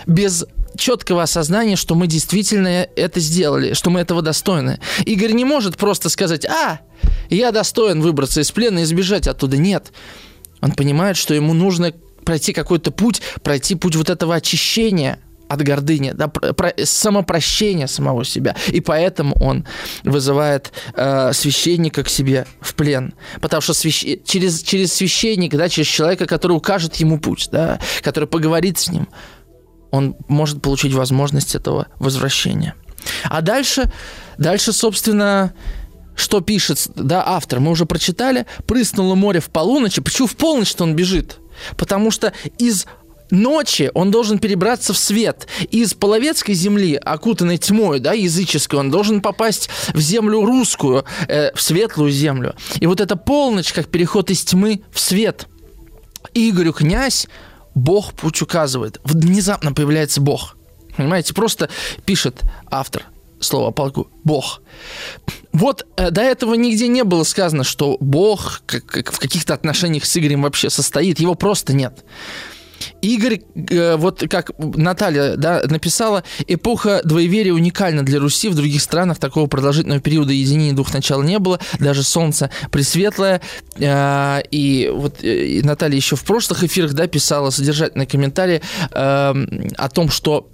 без 0.07 0.45
четкого 0.77 1.23
осознания, 1.23 1.77
что 1.77 1.95
мы 1.95 2.07
действительно 2.07 2.69
это 2.97 3.21
сделали, 3.21 3.75
что 3.75 3.91
мы 3.91 4.01
этого 4.01 4.23
достойны. 4.23 4.81
Игорь 5.05 5.33
не 5.33 5.45
может 5.45 5.77
просто 5.77 6.09
сказать, 6.09 6.45
а, 6.47 6.81
я 7.31 7.53
достоин 7.53 8.01
выбраться 8.01 8.41
из 8.41 8.51
плена 8.51 8.81
и 8.81 8.85
сбежать 8.85 9.29
оттуда. 9.29 9.57
Нет. 9.57 9.93
Он 10.61 10.73
понимает, 10.73 11.17
что 11.17 11.35
ему 11.35 11.55
нужно 11.55 11.93
пройти 12.25 12.53
какой-то 12.53 12.91
путь, 12.91 13.21
пройти 13.43 13.75
путь 13.75 13.97
вот 13.97 14.11
этого 14.11 14.35
очищения– 14.35 15.19
от 15.53 15.63
гордыни, 15.63 16.13
да, 16.13 16.29
про, 16.29 16.73
самопрощения 16.85 17.87
самого 17.87 18.25
себя. 18.25 18.57
И 18.69 18.81
поэтому 18.81 19.35
он 19.41 19.67
вызывает 20.05 20.73
э, 20.95 21.33
священника 21.33 22.03
к 22.03 22.09
себе 22.09 22.47
в 22.61 22.75
плен. 22.75 23.15
Потому 23.41 23.61
что 23.61 23.75
свящ... 23.75 24.05
через, 24.25 24.63
через 24.63 24.93
священника, 24.93 25.57
да, 25.57 25.69
через 25.69 25.89
человека, 25.89 26.27
который 26.27 26.53
укажет 26.53 26.97
ему 26.97 27.19
путь, 27.19 27.49
да, 27.53 27.79
который 28.03 28.29
поговорит 28.29 28.79
с 28.79 28.89
ним, 28.91 29.09
он 29.91 30.17
может 30.29 30.63
получить 30.63 30.95
возможность 30.95 31.55
этого 31.55 31.89
возвращения. 31.99 32.75
А 33.25 33.43
дальше, 33.43 33.93
дальше, 34.39 34.73
собственно, 34.73 35.53
что 36.15 36.41
пишет 36.41 36.89
да, 36.95 37.23
автор, 37.27 37.61
мы 37.61 37.71
уже 37.71 37.85
прочитали, 37.85 38.47
прыснуло 38.67 39.15
море 39.15 39.41
в 39.41 39.51
полуночь. 39.51 39.97
Почему 39.97 40.29
в 40.29 40.37
полночь-то 40.37 40.85
он 40.85 40.97
бежит? 40.97 41.39
Потому 41.77 42.11
что 42.11 42.33
из 42.59 42.87
ночи 43.33 43.91
он 43.95 44.11
должен 44.13 44.39
перебраться 44.39 44.93
в 44.93 44.99
свет. 44.99 45.49
Из 45.71 45.95
половецкой 45.95 46.55
земли, 46.55 46.95
окутанной 46.95 47.59
тьмой, 47.59 47.99
да, 47.99 48.13
языческой, 48.13 48.79
он 48.79 48.91
должен 48.91 49.21
попасть 49.21 49.69
в 49.95 50.01
землю 50.01 50.45
русскую, 50.45 51.05
э, 51.27 51.53
в 51.55 51.61
светлую 51.61 52.13
землю. 52.13 52.55
И 52.79 52.87
вот 52.87 53.01
эта 53.01 53.17
полночь, 53.17 53.73
как 53.73 53.89
переход 53.89 54.31
из 54.31 54.45
тьмы 54.45 54.83
в 54.93 55.01
свет. 55.01 55.49
Игорю 56.35 56.73
князь 56.73 57.27
Бог 57.75 58.13
путь 58.13 58.41
указывает. 58.43 59.01
Внезапно 59.05 59.73
появляется 59.73 60.21
Бог. 60.21 60.57
Понимаете, 60.97 61.35
просто 61.35 61.71
пишет 62.05 62.43
автор 62.71 63.05
слово 63.41 63.71
полку 63.71 64.09
Бог. 64.25 64.63
Вот 65.53 65.87
э, 65.97 66.11
до 66.11 66.23
этого 66.23 66.55
нигде 66.55 66.89
не 66.89 67.05
было 67.05 67.25
сказано, 67.25 67.65
что 67.65 67.97
Бог 68.01 68.63
как, 68.67 68.87
как 68.87 69.13
в 69.13 69.19
каких-то 69.19 69.55
отношениях 69.55 70.05
с 70.05 70.17
Игорем 70.17 70.43
вообще 70.43 70.71
состоит. 70.71 71.21
Его 71.21 71.35
просто 71.35 71.73
нет. 71.73 72.05
Игорь, 73.01 73.43
э, 73.71 73.97
вот 73.97 74.25
как 74.29 74.53
Наталья 74.59 75.37
да, 75.37 75.63
написала, 75.65 76.25
эпоха 76.47 77.01
двоеверия 77.05 77.53
уникальна 77.53 78.03
для 78.05 78.21
Руси. 78.21 78.49
В 78.49 78.55
других 78.55 78.83
странах 78.83 79.19
такого 79.19 79.47
продолжительного 79.47 80.01
периода 80.01 80.33
единения 80.33 80.73
двух 80.73 80.93
начал 80.93 81.23
не 81.23 81.39
было. 81.39 81.61
Даже 81.79 82.03
солнце 82.03 82.51
пресветлое. 82.71 83.41
Э, 83.77 84.41
и 84.51 84.91
вот 84.95 85.23
э, 85.23 85.61
Наталья 85.63 85.97
еще 85.97 86.17
в 86.17 86.25
прошлых 86.25 86.65
эфирах 86.65 86.93
да, 86.95 87.07
писала 87.07 87.51
содержательный 87.51 88.07
комментарий 88.07 88.61
о 88.93 89.89
том, 89.89 90.11
что 90.11 90.49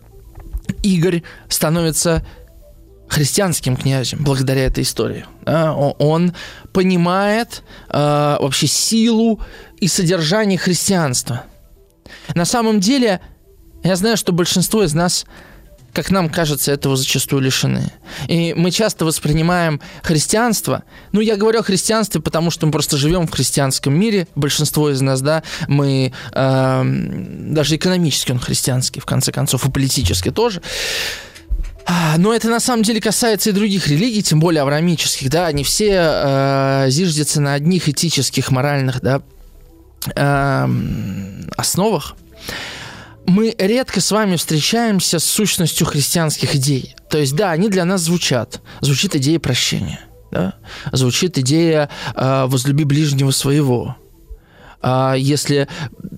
Игорь 0.82 1.22
становится 1.48 2.26
христианским 3.08 3.76
князем 3.76 4.18
благодаря 4.22 4.64
этой 4.64 4.84
истории. 4.84 5.24
Он 5.46 6.34
понимает 6.72 7.62
вообще 7.88 8.66
силу 8.66 9.40
и 9.80 9.88
содержание 9.88 10.58
христианства– 10.58 11.44
на 12.34 12.44
самом 12.44 12.80
деле, 12.80 13.20
я 13.82 13.96
знаю, 13.96 14.16
что 14.16 14.32
большинство 14.32 14.82
из 14.82 14.94
нас, 14.94 15.26
как 15.92 16.10
нам 16.10 16.28
кажется, 16.28 16.72
этого 16.72 16.96
зачастую 16.96 17.42
лишены. 17.42 17.90
И 18.28 18.54
мы 18.54 18.70
часто 18.70 19.04
воспринимаем 19.04 19.80
христианство, 20.02 20.84
ну, 21.12 21.20
я 21.20 21.36
говорю 21.36 21.60
о 21.60 21.62
христианстве, 21.62 22.20
потому 22.20 22.50
что 22.50 22.66
мы 22.66 22.72
просто 22.72 22.96
живем 22.96 23.26
в 23.26 23.30
христианском 23.30 23.98
мире, 23.98 24.28
большинство 24.34 24.90
из 24.90 25.00
нас, 25.00 25.20
да, 25.20 25.42
мы 25.66 26.12
э, 26.32 26.82
даже 26.84 27.76
экономически 27.76 28.32
он 28.32 28.38
христианский, 28.38 29.00
в 29.00 29.06
конце 29.06 29.32
концов, 29.32 29.66
и 29.66 29.70
политически 29.70 30.30
тоже. 30.30 30.62
Но 32.18 32.34
это 32.34 32.48
на 32.48 32.60
самом 32.60 32.82
деле 32.82 33.00
касается 33.00 33.48
и 33.48 33.52
других 33.52 33.88
религий, 33.88 34.22
тем 34.22 34.40
более 34.40 34.60
авраамических, 34.62 35.30
да, 35.30 35.46
они 35.46 35.64
все 35.64 35.92
э, 35.94 36.86
зиждятся 36.90 37.40
на 37.40 37.54
одних 37.54 37.88
этических, 37.88 38.50
моральных, 38.50 39.00
да, 39.00 39.22
э, 40.14 40.68
основах. 41.56 42.16
Мы 43.26 43.54
редко 43.58 44.00
с 44.00 44.10
вами 44.10 44.36
встречаемся 44.36 45.18
с 45.18 45.24
сущностью 45.24 45.86
христианских 45.86 46.54
идей. 46.54 46.96
То 47.10 47.18
есть, 47.18 47.36
да, 47.36 47.50
они 47.50 47.68
для 47.68 47.84
нас 47.84 48.02
звучат. 48.02 48.60
Звучит 48.80 49.14
идея 49.16 49.38
прощения, 49.38 50.00
да? 50.30 50.54
звучит 50.92 51.38
идея 51.38 51.90
э, 52.14 52.44
возлюби 52.46 52.84
ближнего 52.84 53.30
своего, 53.30 53.96
а 54.80 55.14
если, 55.14 55.66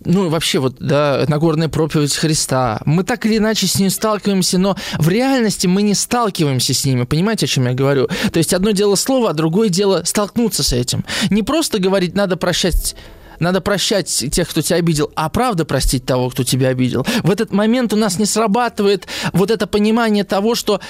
ну, 0.04 0.28
вообще 0.28 0.58
вот, 0.58 0.76
да, 0.78 1.24
Нагорная 1.28 1.68
проповедь 1.68 2.14
Христа, 2.14 2.80
мы 2.84 3.04
так 3.04 3.24
или 3.24 3.38
иначе 3.38 3.66
с 3.66 3.78
ней 3.78 3.88
сталкиваемся, 3.88 4.58
но 4.58 4.76
в 4.98 5.08
реальности 5.08 5.66
мы 5.66 5.80
не 5.82 5.94
сталкиваемся 5.94 6.74
с 6.74 6.84
ними, 6.84 7.04
понимаете, 7.04 7.46
о 7.46 7.48
чем 7.48 7.66
я 7.66 7.72
говорю? 7.72 8.08
То 8.32 8.38
есть 8.38 8.52
одно 8.52 8.72
дело 8.72 8.96
слово, 8.96 9.30
а 9.30 9.32
другое 9.32 9.70
дело 9.70 10.02
столкнуться 10.04 10.62
с 10.62 10.74
этим. 10.74 11.04
Не 11.30 11.42
просто 11.42 11.78
говорить, 11.78 12.14
надо 12.14 12.36
прощать 12.36 12.96
надо 13.40 13.60
прощать 13.60 14.08
тех, 14.30 14.48
кто 14.48 14.60
тебя 14.60 14.76
обидел, 14.76 15.10
а 15.16 15.28
правда 15.28 15.64
простить 15.64 16.04
того, 16.06 16.30
кто 16.30 16.44
тебя 16.44 16.68
обидел. 16.68 17.06
В 17.22 17.30
этот 17.30 17.52
момент 17.52 17.92
у 17.92 17.96
нас 17.96 18.18
не 18.18 18.26
срабатывает 18.26 19.06
вот 19.32 19.50
это 19.50 19.66
понимание 19.66 20.24
того, 20.24 20.54
что 20.54 20.80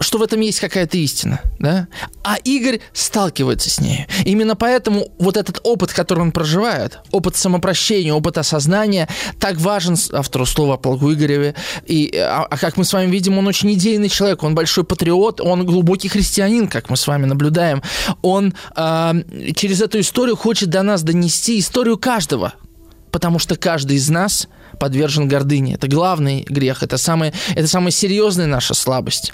что 0.00 0.18
в 0.18 0.22
этом 0.22 0.40
есть 0.40 0.60
какая-то 0.60 0.96
истина, 0.96 1.40
да? 1.58 1.86
А 2.24 2.36
Игорь 2.36 2.80
сталкивается 2.92 3.68
с 3.68 3.80
ней. 3.80 4.06
Именно 4.24 4.56
поэтому 4.56 5.12
вот 5.18 5.36
этот 5.36 5.60
опыт, 5.62 5.92
который 5.92 6.20
он 6.20 6.32
проживает, 6.32 7.00
опыт 7.10 7.36
самопрощения, 7.36 8.14
опыт 8.14 8.38
осознания, 8.38 9.08
так 9.38 9.56
важен 9.58 9.96
автору 10.12 10.46
слова 10.46 10.74
о 10.74 10.76
полку 10.78 11.12
Игореве. 11.12 11.54
И, 11.86 12.16
а, 12.16 12.46
а 12.50 12.56
как 12.56 12.78
мы 12.78 12.84
с 12.84 12.92
вами 12.94 13.10
видим, 13.10 13.36
он 13.36 13.46
очень 13.46 13.72
идейный 13.74 14.08
человек, 14.08 14.42
он 14.42 14.54
большой 14.54 14.84
патриот, 14.84 15.40
он 15.40 15.66
глубокий 15.66 16.08
христианин, 16.08 16.66
как 16.66 16.88
мы 16.88 16.96
с 16.96 17.06
вами 17.06 17.26
наблюдаем. 17.26 17.82
Он 18.22 18.54
э, 18.74 19.12
через 19.54 19.82
эту 19.82 20.00
историю 20.00 20.36
хочет 20.36 20.70
до 20.70 20.82
нас 20.82 21.02
донести 21.02 21.58
историю 21.58 21.98
каждого, 21.98 22.54
потому 23.10 23.38
что 23.38 23.56
каждый 23.56 23.96
из 23.96 24.08
нас 24.08 24.48
подвержен 24.80 25.28
гордыне. 25.28 25.74
Это 25.74 25.86
главный 25.86 26.44
грех, 26.48 26.82
это, 26.82 26.96
самое, 26.96 27.32
это 27.54 27.68
самая 27.68 27.92
серьезная 27.92 28.46
наша 28.46 28.74
слабость. 28.74 29.32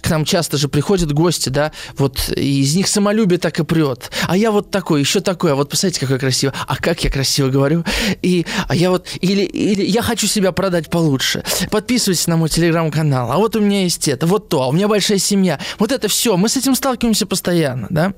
К 0.00 0.08
нам 0.08 0.24
часто 0.24 0.56
же 0.56 0.68
приходят 0.68 1.12
гости, 1.12 1.48
да, 1.48 1.72
вот 1.98 2.30
и 2.34 2.60
из 2.60 2.74
них 2.76 2.88
самолюбие 2.88 3.38
так 3.38 3.58
и 3.58 3.64
прет. 3.64 4.10
А 4.26 4.36
я 4.36 4.50
вот 4.50 4.70
такой, 4.70 5.00
еще 5.00 5.20
такой, 5.20 5.52
а 5.52 5.54
вот 5.54 5.68
посмотрите, 5.68 6.00
какой 6.00 6.18
красиво. 6.18 6.54
А 6.66 6.76
как 6.76 7.04
я 7.04 7.10
красиво 7.10 7.48
говорю? 7.48 7.84
И 8.22 8.46
а 8.68 8.74
я 8.74 8.90
вот, 8.90 9.08
или, 9.20 9.42
или 9.42 9.82
я 9.82 10.02
хочу 10.02 10.26
себя 10.28 10.52
продать 10.52 10.88
получше. 10.88 11.42
Подписывайтесь 11.70 12.28
на 12.28 12.36
мой 12.36 12.48
телеграм-канал. 12.48 13.32
А 13.32 13.36
вот 13.36 13.56
у 13.56 13.60
меня 13.60 13.82
есть 13.82 14.08
это, 14.08 14.26
вот 14.26 14.48
то, 14.48 14.62
а 14.62 14.68
у 14.68 14.72
меня 14.72 14.88
большая 14.88 15.18
семья. 15.18 15.58
Вот 15.78 15.92
это 15.92 16.08
все. 16.08 16.36
Мы 16.36 16.48
с 16.48 16.56
этим 16.56 16.74
сталкиваемся 16.74 17.26
постоянно, 17.26 17.88
да 17.90 18.14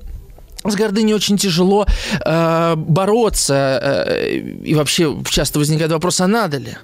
с 0.63 0.75
гордыней 0.75 1.13
очень 1.13 1.37
тяжело 1.37 1.85
э, 2.25 2.75
бороться, 2.75 3.79
э, 3.81 4.37
и 4.63 4.75
вообще 4.75 5.15
часто 5.29 5.59
возникает 5.59 5.91
вопрос, 5.91 6.21
а 6.21 6.27
надо 6.27 6.57
ли? 6.57 6.75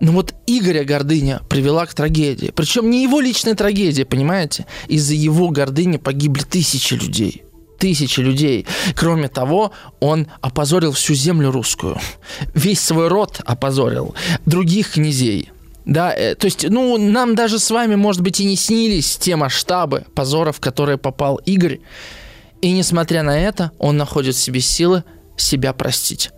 Но 0.00 0.12
вот 0.12 0.34
Игоря 0.46 0.84
гордыня 0.84 1.40
привела 1.48 1.86
к 1.86 1.94
трагедии. 1.94 2.52
Причем 2.54 2.90
не 2.90 3.02
его 3.02 3.20
личная 3.20 3.54
трагедия, 3.54 4.04
понимаете? 4.04 4.66
Из-за 4.88 5.14
его 5.14 5.48
гордыни 5.48 5.96
погибли 5.96 6.42
тысячи 6.42 6.94
людей. 6.94 7.44
Тысячи 7.78 8.20
людей. 8.20 8.66
Кроме 8.94 9.28
того, 9.28 9.72
он 10.00 10.26
опозорил 10.40 10.92
всю 10.92 11.14
землю 11.14 11.50
русскую. 11.50 11.98
Весь 12.54 12.80
свой 12.80 13.08
род 13.08 13.40
опозорил. 13.44 14.14
Других 14.44 14.92
князей. 14.92 15.50
Да, 15.84 16.12
э, 16.12 16.34
то 16.34 16.46
есть, 16.46 16.68
ну, 16.68 16.98
нам 16.98 17.34
даже 17.34 17.58
с 17.58 17.70
вами, 17.70 17.94
может 17.94 18.20
быть, 18.20 18.40
и 18.40 18.44
не 18.44 18.56
снились 18.56 19.16
те 19.16 19.36
масштабы 19.36 20.04
позоров, 20.14 20.56
в 20.56 20.60
которые 20.60 20.98
попал 20.98 21.36
Игорь. 21.46 21.80
И 22.66 22.72
несмотря 22.72 23.22
на 23.22 23.38
это, 23.38 23.70
он 23.78 23.96
находит 23.96 24.34
в 24.34 24.40
себе 24.40 24.60
силы 24.60 25.04
себя 25.36 25.72
простить 25.72 26.30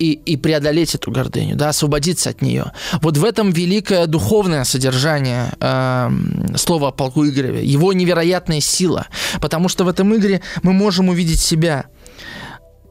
и, 0.00 0.10
и 0.14 0.36
преодолеть 0.36 0.96
эту 0.96 1.12
гордыню, 1.12 1.54
да, 1.54 1.68
освободиться 1.68 2.30
от 2.30 2.42
нее. 2.42 2.72
Вот 3.00 3.16
в 3.16 3.24
этом 3.24 3.52
великое 3.52 4.06
духовное 4.06 4.64
содержание 4.64 5.52
э, 5.60 6.10
слова 6.56 6.88
о 6.88 6.90
полку 6.90 7.24
Игореве, 7.24 7.64
его 7.64 7.92
невероятная 7.92 8.58
сила, 8.58 9.06
потому 9.40 9.68
что 9.68 9.84
в 9.84 9.88
этом 9.88 10.12
Игоре 10.16 10.40
мы 10.64 10.72
можем 10.72 11.10
увидеть 11.10 11.38
себя. 11.38 11.84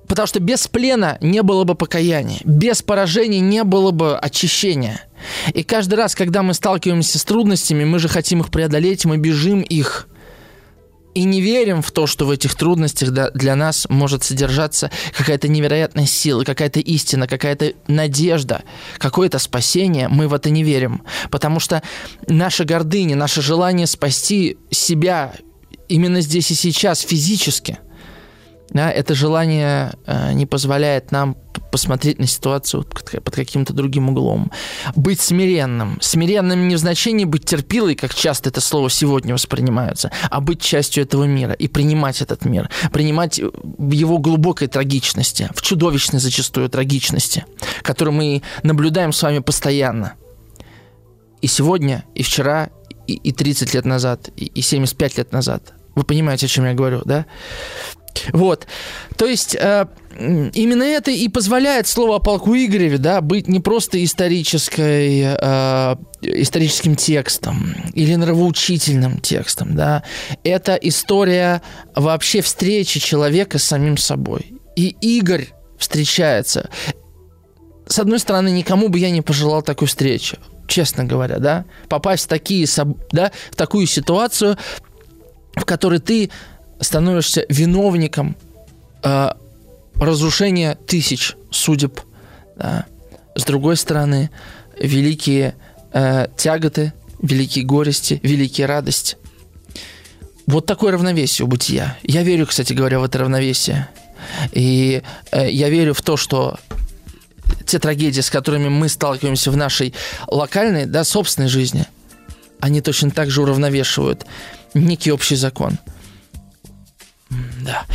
Потому 0.07 0.27
что 0.27 0.39
без 0.39 0.65
плена 0.69 1.17
не 1.19 1.43
было 1.43 1.65
бы 1.65 1.75
покаяния, 1.75 2.39
без 2.45 2.81
поражений 2.81 3.41
не 3.41 3.65
было 3.65 3.91
бы 3.91 4.17
очищения. 4.17 5.01
И 5.53 5.63
каждый 5.63 5.95
раз, 5.95 6.15
когда 6.15 6.41
мы 6.41 6.53
сталкиваемся 6.53 7.19
с 7.19 7.25
трудностями, 7.25 7.83
мы 7.83 7.99
же 7.99 8.07
хотим 8.07 8.39
их 8.39 8.49
преодолеть, 8.49 9.03
мы 9.03 9.17
бежим 9.17 9.59
их 9.59 10.07
и 11.13 11.23
не 11.23 11.41
верим 11.41 11.81
в 11.81 11.91
то, 11.91 12.07
что 12.07 12.25
в 12.25 12.31
этих 12.31 12.55
трудностях 12.55 13.09
для 13.33 13.55
нас 13.55 13.87
может 13.89 14.23
содержаться 14.23 14.91
какая-то 15.15 15.47
невероятная 15.47 16.05
сила, 16.05 16.43
какая-то 16.43 16.79
истина, 16.79 17.27
какая-то 17.27 17.73
надежда, 17.87 18.63
какое-то 18.97 19.39
спасение, 19.39 20.07
мы 20.07 20.27
в 20.27 20.33
это 20.33 20.49
не 20.49 20.63
верим. 20.63 21.03
Потому 21.29 21.59
что 21.59 21.81
наша 22.27 22.65
гордыня, 22.65 23.15
наше 23.15 23.41
желание 23.41 23.87
спасти 23.87 24.57
себя 24.69 25.33
именно 25.87 26.21
здесь 26.21 26.51
и 26.51 26.55
сейчас 26.55 27.01
физически– 27.01 27.79
да, 28.73 28.89
это 28.89 29.15
желание 29.15 29.91
э, 30.05 30.31
не 30.31 30.45
позволяет 30.45 31.11
нам 31.11 31.35
посмотреть 31.71 32.19
на 32.19 32.27
ситуацию 32.27 32.83
под, 32.83 33.35
каким-то 33.35 33.73
другим 33.73 34.09
углом. 34.09 34.51
Быть 34.95 35.21
смиренным. 35.21 35.97
Смиренным 36.01 36.67
не 36.67 36.75
в 36.75 36.79
значении 36.79 37.25
быть 37.25 37.45
терпилой, 37.45 37.95
как 37.95 38.13
часто 38.13 38.49
это 38.49 38.61
слово 38.61 38.89
сегодня 38.89 39.33
воспринимается, 39.33 40.11
а 40.29 40.41
быть 40.41 40.61
частью 40.61 41.03
этого 41.03 41.23
мира 41.23 41.53
и 41.53 41.67
принимать 41.67 42.21
этот 42.21 42.45
мир. 42.45 42.69
Принимать 42.91 43.39
в 43.39 43.91
его 43.91 44.19
глубокой 44.19 44.67
трагичности, 44.67 45.49
в 45.55 45.61
чудовищной 45.61 46.19
зачастую 46.19 46.69
трагичности, 46.69 47.45
которую 47.81 48.15
мы 48.15 48.41
наблюдаем 48.63 49.13
с 49.13 49.23
вами 49.23 49.39
постоянно. 49.39 50.13
И 51.41 51.47
сегодня, 51.47 52.05
и 52.13 52.21
вчера, 52.21 52.69
и, 53.07 53.13
и 53.13 53.31
30 53.31 53.73
лет 53.73 53.85
назад, 53.85 54.29
и, 54.35 54.45
и 54.45 54.61
75 54.61 55.17
лет 55.17 55.31
назад. 55.31 55.73
Вы 55.95 56.03
понимаете, 56.03 56.45
о 56.45 56.49
чем 56.49 56.65
я 56.65 56.73
говорю, 56.73 57.01
да? 57.05 57.25
Вот. 58.33 58.67
То 59.17 59.25
есть 59.25 59.55
э, 59.55 59.87
именно 60.17 60.83
это 60.83 61.11
и 61.11 61.27
позволяет 61.27 61.87
слово 61.87 62.17
о 62.17 62.19
полку 62.19 62.55
Игореве 62.55 62.97
да, 62.97 63.21
быть 63.21 63.47
не 63.47 63.59
просто 63.59 64.03
исторической, 64.03 65.35
э, 65.37 65.95
историческим 66.21 66.95
текстом 66.95 67.75
или 67.93 68.15
нравоучительным 68.15 69.19
текстом. 69.19 69.75
Да. 69.75 70.03
Это 70.43 70.75
история 70.75 71.61
вообще 71.95 72.41
встречи 72.41 72.99
человека 72.99 73.57
с 73.57 73.63
самим 73.63 73.97
собой. 73.97 74.53
И 74.75 74.95
Игорь 75.01 75.49
встречается. 75.77 76.69
С 77.87 77.99
одной 77.99 78.19
стороны, 78.19 78.51
никому 78.51 78.87
бы 78.87 78.99
я 78.99 79.09
не 79.09 79.21
пожелал 79.21 79.61
такой 79.61 79.87
встречи, 79.87 80.37
честно 80.67 81.03
говоря, 81.03 81.39
да, 81.39 81.65
попасть 81.89 82.25
в, 82.25 82.27
такие, 82.29 82.65
да, 83.11 83.31
в 83.51 83.55
такую 83.55 83.85
ситуацию, 83.85 84.57
в 85.55 85.65
которой 85.65 85.99
ты 85.99 86.31
становишься 86.81 87.45
виновником 87.47 88.35
э, 89.03 89.29
разрушения 89.95 90.75
тысяч 90.87 91.35
судеб. 91.51 92.01
Да. 92.57 92.85
С 93.35 93.45
другой 93.45 93.77
стороны, 93.77 94.29
великие 94.77 95.55
э, 95.93 96.27
тяготы, 96.35 96.93
великие 97.21 97.63
горести, 97.65 98.19
великие 98.23 98.67
радости. 98.67 99.17
Вот 100.47 100.65
такое 100.65 100.91
равновесие 100.91 101.45
у 101.45 101.47
бытия. 101.47 101.97
Я 102.03 102.23
верю, 102.23 102.47
кстати 102.47 102.73
говоря, 102.73 102.99
в 102.99 103.03
это 103.03 103.19
равновесие. 103.19 103.87
И 104.51 105.03
э, 105.31 105.49
я 105.49 105.69
верю 105.69 105.93
в 105.93 106.01
то, 106.01 106.17
что 106.17 106.59
те 107.65 107.79
трагедии, 107.79 108.21
с 108.21 108.29
которыми 108.29 108.69
мы 108.69 108.89
сталкиваемся 108.89 109.51
в 109.51 109.57
нашей 109.57 109.93
локальной, 110.27 110.85
да, 110.85 111.03
собственной 111.03 111.47
жизни, 111.47 111.85
они 112.59 112.81
точно 112.81 113.11
так 113.11 113.29
же 113.29 113.41
уравновешивают 113.43 114.25
некий 114.73 115.11
общий 115.11 115.35
закон– 115.35 115.77
да. 117.71 117.85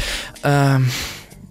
Э, 0.42 0.78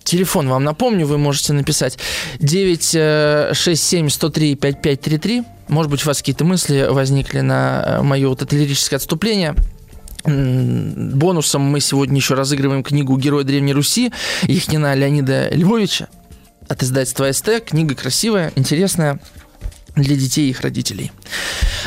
телефон 0.04 0.50
вам 0.50 0.64
напомню, 0.64 1.06
вы 1.06 1.18
можете 1.18 1.54
написать 1.54 1.98
967 2.40 4.10
103 4.10 4.56
5533. 4.56 5.44
Может 5.68 5.92
быть, 5.92 6.04
у 6.04 6.08
вас 6.08 6.20
какие-то 6.20 6.46
мысли 6.46 6.88
возникли 6.90 7.42
на 7.42 7.84
э, 7.86 8.02
мое 8.02 8.28
вот 8.30 8.42
это 8.42 8.56
лирическое 8.56 8.98
отступление. 8.98 9.56
Бонусом 10.26 11.62
мы 11.62 11.80
сегодня 11.82 12.16
еще 12.16 12.34
разыгрываем 12.34 12.84
книгу 12.84 13.16
«Герой 13.16 13.44
Древней 13.44 13.74
Руси» 13.74 14.12
Ихнина 14.44 14.96
Леонида 14.96 15.50
Львовича 15.52 16.08
от 16.68 16.82
издательства 16.82 17.32
СТ. 17.32 17.64
Книга 17.64 17.94
красивая, 17.94 18.52
интересная 18.56 19.20
для 19.96 20.16
детей 20.16 20.48
и 20.48 20.50
их 20.50 20.62
родителей. 20.62 21.12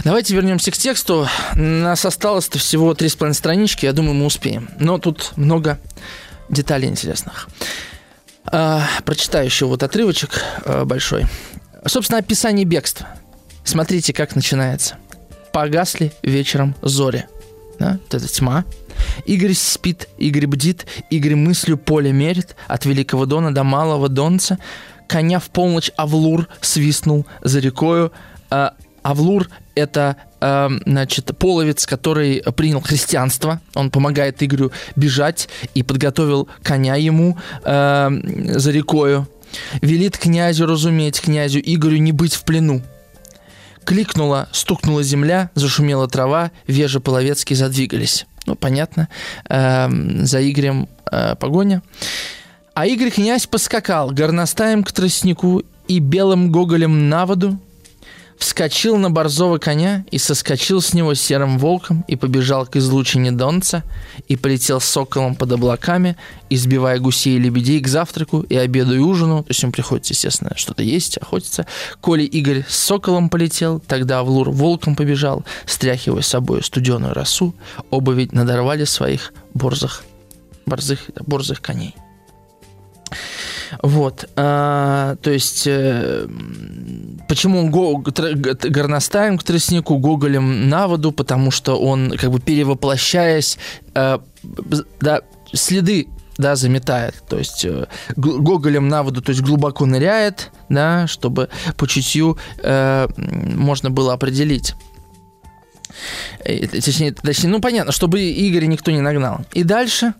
Давайте 0.05 0.35
вернемся 0.35 0.71
к 0.71 0.77
тексту. 0.77 1.29
Нас 1.55 2.05
осталось-то 2.05 2.59
всего 2.59 2.95
три 2.95 3.09
с 3.09 3.17
половиной 3.17 3.35
странички. 3.35 3.87
Я 3.87 3.93
думаю, 3.93 4.15
мы 4.15 4.27
успеем. 4.27 4.69
Но 4.79 4.99
тут 4.99 5.33
много 5.37 5.79
деталей 6.49 6.89
интересных. 6.89 7.49
А, 8.51 8.83
прочитаю 9.05 9.45
еще 9.45 9.67
вот 9.67 9.83
отрывочек 9.83 10.43
а, 10.65 10.85
большой. 10.85 11.27
Собственно, 11.87 12.19
описание 12.19 12.65
бегства. 12.65 13.09
Смотрите, 13.65 14.13
как 14.13 14.35
начинается. 14.35 14.97
Погасли 15.53 16.13
вечером 16.23 16.75
зори. 16.83 17.27
Да? 17.79 17.99
Вот 18.03 18.15
это 18.15 18.29
тьма. 18.29 18.65
Игорь 19.27 19.55
спит, 19.55 20.09
Игорь 20.19 20.47
бдит, 20.47 20.87
Игорь 21.11 21.35
мыслью 21.35 21.79
поле 21.79 22.13
мерит, 22.13 22.57
от 22.67 22.85
Великого 22.85 23.27
Дона 23.27 23.55
до 23.55 23.65
Малого 23.65 24.09
Донца. 24.09 24.59
Коня 25.07 25.39
в 25.39 25.49
полночь 25.51 25.91
Авлур 25.97 26.49
свистнул 26.61 27.27
за 27.43 27.61
рекою. 27.61 28.13
А, 28.51 28.75
Авлур— 29.03 29.49
это 29.79 30.17
э, 30.41 30.69
значит, 30.87 31.37
половец, 31.39 31.87
который 31.87 32.43
принял 32.57 32.81
христианство. 32.81 33.61
Он 33.75 33.91
помогает 33.91 34.43
Игорю 34.43 34.73
бежать 34.97 35.49
и 35.75 35.83
подготовил 35.83 36.49
коня 36.63 36.97
ему 36.97 37.39
э, 37.65 38.11
за 38.59 38.71
рекою. 38.71 39.29
Велит 39.81 40.19
князю 40.19 40.67
разуметь, 40.67 41.21
князю 41.21 41.61
Игорю 41.61 41.99
не 41.99 42.13
быть 42.13 42.35
в 42.35 42.45
плену. 42.45 42.83
Кликнула, 43.85 44.49
стукнула 44.53 45.03
земля, 45.03 45.51
зашумела 45.55 46.09
трава, 46.09 46.51
вежи 46.67 47.01
половецкие 47.01 47.57
задвигались. 47.57 48.27
Ну, 48.47 48.55
понятно, 48.55 49.09
э, 49.49 49.89
за 50.25 50.51
Игорем 50.51 50.89
э, 51.11 51.37
погоня. 51.37 51.83
А 52.75 52.87
Игорь 52.87 53.11
князь 53.11 53.47
поскакал 53.47 54.11
горностаем 54.11 54.85
к 54.85 54.93
тростнику 54.93 55.63
и 55.89 55.99
белым 55.99 56.53
гоголем 56.53 57.09
на 57.09 57.27
воду, 57.27 57.59
вскочил 58.39 58.97
на 58.97 59.11
борзого 59.11 59.59
коня 59.59 60.05
и 60.11 60.19
соскочил 60.19 60.81
с 60.81 60.95
него 60.95 61.15
серым 61.15 61.59
волком 61.59 62.05
и 62.09 62.17
побежал 62.17 62.67
к 62.67 62.77
излучине 62.77 63.33
Донца 63.33 63.83
и 64.29 64.37
полетел 64.37 64.81
соколом 64.81 65.35
под 65.35 65.53
облаками, 65.53 66.17
избивая 66.49 66.99
гусей 66.99 67.37
и 67.37 67.39
лебедей 67.39 67.81
к 67.81 67.89
завтраку 67.89 68.41
и 68.41 68.57
обеду 68.57 68.95
и 68.95 68.99
ужину. 68.99 69.43
То 69.43 69.51
есть 69.51 69.63
им 69.63 69.73
приходится, 69.73 70.15
естественно, 70.15 70.53
что-то 70.57 70.83
есть, 70.83 71.19
охотиться. 71.19 71.67
Коли 72.01 72.23
Игорь 72.23 72.65
с 72.69 72.77
соколом 72.77 73.29
полетел, 73.29 73.81
тогда 73.81 74.21
Авлур 74.21 74.51
волком 74.51 74.95
побежал, 74.95 75.45
стряхивая 75.67 76.23
с 76.23 76.29
собой 76.29 76.63
студеную 76.63 77.15
росу. 77.15 77.55
Оба 77.91 78.13
ведь 78.13 78.33
надорвали 78.33 78.85
своих 78.85 79.33
борзых, 79.55 80.05
борзых, 80.65 81.01
борзых 81.27 81.61
коней. 81.61 81.95
Вот. 83.83 84.29
А, 84.37 85.17
то 85.17 85.31
есть, 85.31 85.67
э, 85.67 86.27
почему 87.29 87.69
го, 87.71 87.97
горностаем 87.99 89.39
к 89.39 89.45
тростнику, 89.45 89.99
гоголем 89.99 90.69
на 90.69 90.89
воду, 90.89 91.13
потому 91.13 91.51
что 91.51 91.81
он, 91.81 92.17
как 92.17 92.31
бы 92.31 92.41
перевоплощаясь, 92.41 93.59
э, 93.95 94.19
да, 95.01 95.21
следы 95.53 96.09
да, 96.39 96.55
заметает. 96.57 97.15
То 97.29 97.39
есть 97.39 97.65
э, 97.65 97.87
гоголем 98.17 98.89
на 98.89 99.03
воду, 99.03 99.21
то 99.21 99.31
есть 99.31 99.43
глубоко 99.43 99.87
ныряет, 99.87 100.51
да, 100.69 101.07
чтобы 101.07 101.49
по 101.77 101.87
чутью 101.87 102.39
э, 102.63 103.09
можно 103.17 103.91
было 103.91 104.15
определить. 104.15 104.75
Э, 106.45 106.67
точнее, 106.69 107.13
точнее, 107.13 107.51
ну 107.51 107.61
понятно, 107.61 107.93
чтобы 107.93 108.21
Игоря 108.21 108.67
никто 108.67 108.91
не 108.91 109.01
нагнал. 109.01 109.41
И 109.53 109.65
дальше 109.65 110.15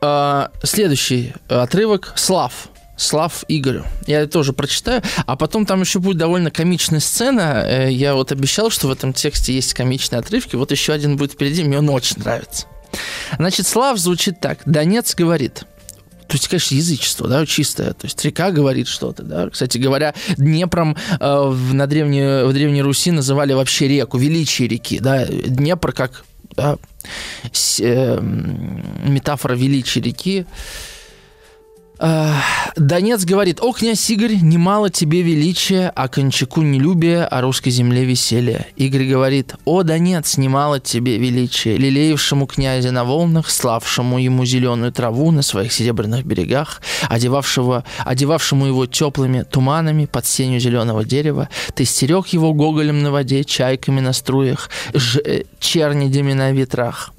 а, 0.00 0.50
следующий 0.62 1.32
отрывок 1.48 2.12
Слав. 2.16 2.68
Слав 3.00 3.44
Игорю. 3.48 3.84
Я 4.06 4.20
это 4.20 4.32
тоже 4.32 4.52
прочитаю. 4.52 5.02
А 5.24 5.34
потом 5.34 5.64
там 5.64 5.80
еще 5.80 6.00
будет 6.00 6.18
довольно 6.18 6.50
комичная 6.50 7.00
сцена. 7.00 7.64
Э, 7.64 7.90
я 7.90 8.14
вот 8.14 8.30
обещал, 8.30 8.68
что 8.68 8.88
в 8.88 8.90
этом 8.90 9.14
тексте 9.14 9.54
есть 9.54 9.72
комичные 9.72 10.20
отрывки. 10.20 10.54
Вот 10.54 10.70
еще 10.70 10.92
один 10.92 11.16
будет 11.16 11.32
впереди. 11.32 11.64
Мне 11.64 11.78
он 11.78 11.88
очень 11.88 12.18
нравится. 12.18 12.66
Значит, 13.38 13.66
Слав 13.66 13.98
звучит 13.98 14.38
так. 14.40 14.58
Донец 14.66 15.14
говорит. 15.14 15.64
То 16.28 16.36
есть, 16.36 16.46
конечно, 16.46 16.74
язычество, 16.74 17.26
да, 17.26 17.44
чистое. 17.46 17.92
То 17.94 18.04
есть 18.04 18.22
река 18.22 18.50
говорит 18.50 18.86
что-то, 18.86 19.22
да. 19.22 19.48
Кстати 19.48 19.78
говоря, 19.78 20.14
Днепром 20.36 20.94
э, 21.18 21.42
в, 21.48 21.72
на 21.72 21.86
древней, 21.86 22.44
в 22.44 22.52
Древней 22.52 22.82
Руси 22.82 23.10
называли 23.10 23.54
вообще 23.54 23.88
реку, 23.88 24.18
величие 24.18 24.68
реки, 24.68 25.00
да. 25.00 25.24
Днепр 25.26 25.92
как 25.92 26.24
да, 26.56 26.76
с, 27.52 27.80
э, 27.80 28.20
метафора 28.20 29.54
величия 29.54 30.00
реки. 30.00 30.46
Э, 32.00 32.32
Донец 32.76 33.24
говорит, 33.24 33.60
«О, 33.60 33.72
князь 33.72 34.08
Игорь, 34.08 34.36
немало 34.40 34.88
тебе 34.88 35.20
величия, 35.20 35.92
а 35.94 36.08
кончаку 36.08 36.62
нелюбия, 36.62 37.26
а 37.26 37.42
русской 37.42 37.70
земле 37.70 38.04
веселья». 38.04 38.66
Игорь 38.76 39.06
говорит, 39.06 39.54
«О, 39.66 39.82
Донец, 39.82 40.38
немало 40.38 40.80
тебе 40.80 41.18
величия, 41.18 41.76
лелеевшему 41.76 42.46
князя 42.46 42.90
на 42.90 43.04
волнах, 43.04 43.50
славшему 43.50 44.18
ему 44.18 44.46
зеленую 44.46 44.92
траву 44.92 45.30
на 45.30 45.42
своих 45.42 45.72
серебряных 45.72 46.24
берегах, 46.24 46.80
одевавшего, 47.08 47.84
одевавшему 48.06 48.66
его 48.66 48.86
теплыми 48.86 49.42
туманами 49.42 50.06
под 50.06 50.24
сенью 50.24 50.58
зеленого 50.58 51.04
дерева, 51.04 51.50
ты 51.74 51.84
стерег 51.84 52.28
его 52.28 52.54
гоголем 52.54 53.02
на 53.02 53.10
воде, 53.10 53.44
чайками 53.44 54.00
на 54.00 54.14
струях, 54.14 54.70
ж, 54.94 55.18
э, 55.18 55.42
чернидями 55.58 56.32
на 56.32 56.52
ветрах». 56.52 57.12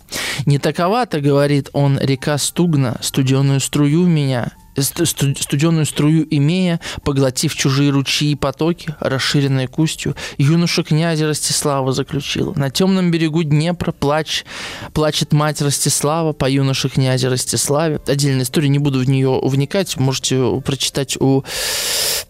Не 0.45 0.57
таковато, 0.57 1.21
говорит 1.21 1.69
он, 1.71 1.97
река 1.99 2.38
стугна, 2.38 2.97
студеную 3.01 3.59
струю 3.59 4.07
меня, 4.07 4.51
студеную 4.78 5.86
струю 5.86 6.28
имея, 6.36 6.80
поглотив 7.03 7.55
чужие 7.55 7.91
ручьи 7.91 8.32
и 8.32 8.36
потоки, 8.36 8.95
расширенные 8.99 9.67
кустью, 9.67 10.15
юноша 10.38 10.84
князя 10.84 11.28
Ростислава 11.28 11.91
заключил. 11.91 12.53
На 12.55 12.69
темном 12.69 13.11
берегу 13.11 13.43
Днепра 13.43 13.91
плач, 13.91 14.45
плачет 14.93 15.34
мать 15.34 15.61
Ростислава 15.61 16.34
по 16.34 16.49
юноше 16.49 16.89
князя 16.89 17.30
Ростиславе. 17.30 17.99
Отдельная 18.07 18.43
история, 18.43 18.69
не 18.69 18.80
буду 18.80 18.99
в 18.99 19.09
нее 19.09 19.39
вникать, 19.43 19.97
можете 19.97 20.61
прочитать 20.65 21.17
у, 21.19 21.43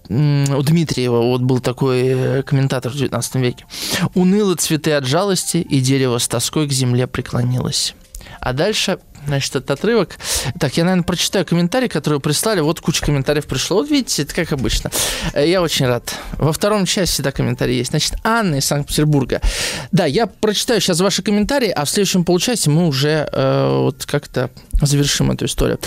у 0.10 0.62
Дмитриева, 0.64 1.22
вот 1.22 1.42
был 1.42 1.60
такой 1.60 2.02
э, 2.04 2.44
комментатор 2.44 2.92
в 2.92 2.96
19 2.96 3.36
веке. 3.36 3.66
Уныло 4.14 4.56
цветы 4.56 4.94
от 4.94 5.06
жалости, 5.06 5.58
и 5.58 5.80
дерево 5.80 6.18
с 6.18 6.28
тоской 6.28 6.68
к 6.68 6.72
земле 6.72 7.08
преклонилось. 7.08 7.94
А 8.39 8.54
дальше 8.54 9.00
значит, 9.28 9.55
этот 9.55 9.72
отрывок. 9.72 10.17
Так, 10.59 10.78
я, 10.78 10.84
наверное, 10.84 11.03
прочитаю 11.03 11.45
комментарий, 11.45 11.88
который 11.88 12.19
прислали. 12.19 12.59
Вот 12.61 12.82
куча 12.82 13.05
комментариев 13.05 13.45
пришло. 13.45 13.78
Вот 13.78 13.89
видите, 13.89 14.24
это 14.24 14.34
как 14.34 14.51
обычно. 14.51 14.91
Э, 15.34 15.47
я 15.47 15.61
очень 15.61 15.86
рад. 15.88 16.13
Во 16.38 16.53
втором 16.53 16.86
части 16.86 17.13
всегда 17.13 17.32
комментарий 17.32 17.78
есть. 17.78 17.91
Значит, 17.91 18.15
Анна 18.24 18.55
из 18.55 18.65
Санкт-Петербурга. 18.65 19.41
Да, 19.91 20.05
я 20.05 20.28
прочитаю 20.28 20.82
сейчас 20.82 20.99
ваши 20.99 21.22
комментарии, 21.22 21.69
а 21.69 21.86
в 21.86 21.89
следующем 21.89 22.24
получасе 22.24 22.69
мы 22.69 22.88
уже 22.88 23.28
э, 23.32 23.78
вот 23.82 24.05
как-то 24.05 24.49
завершим 24.86 25.32
эту 25.32 25.46
историю. 25.46 25.80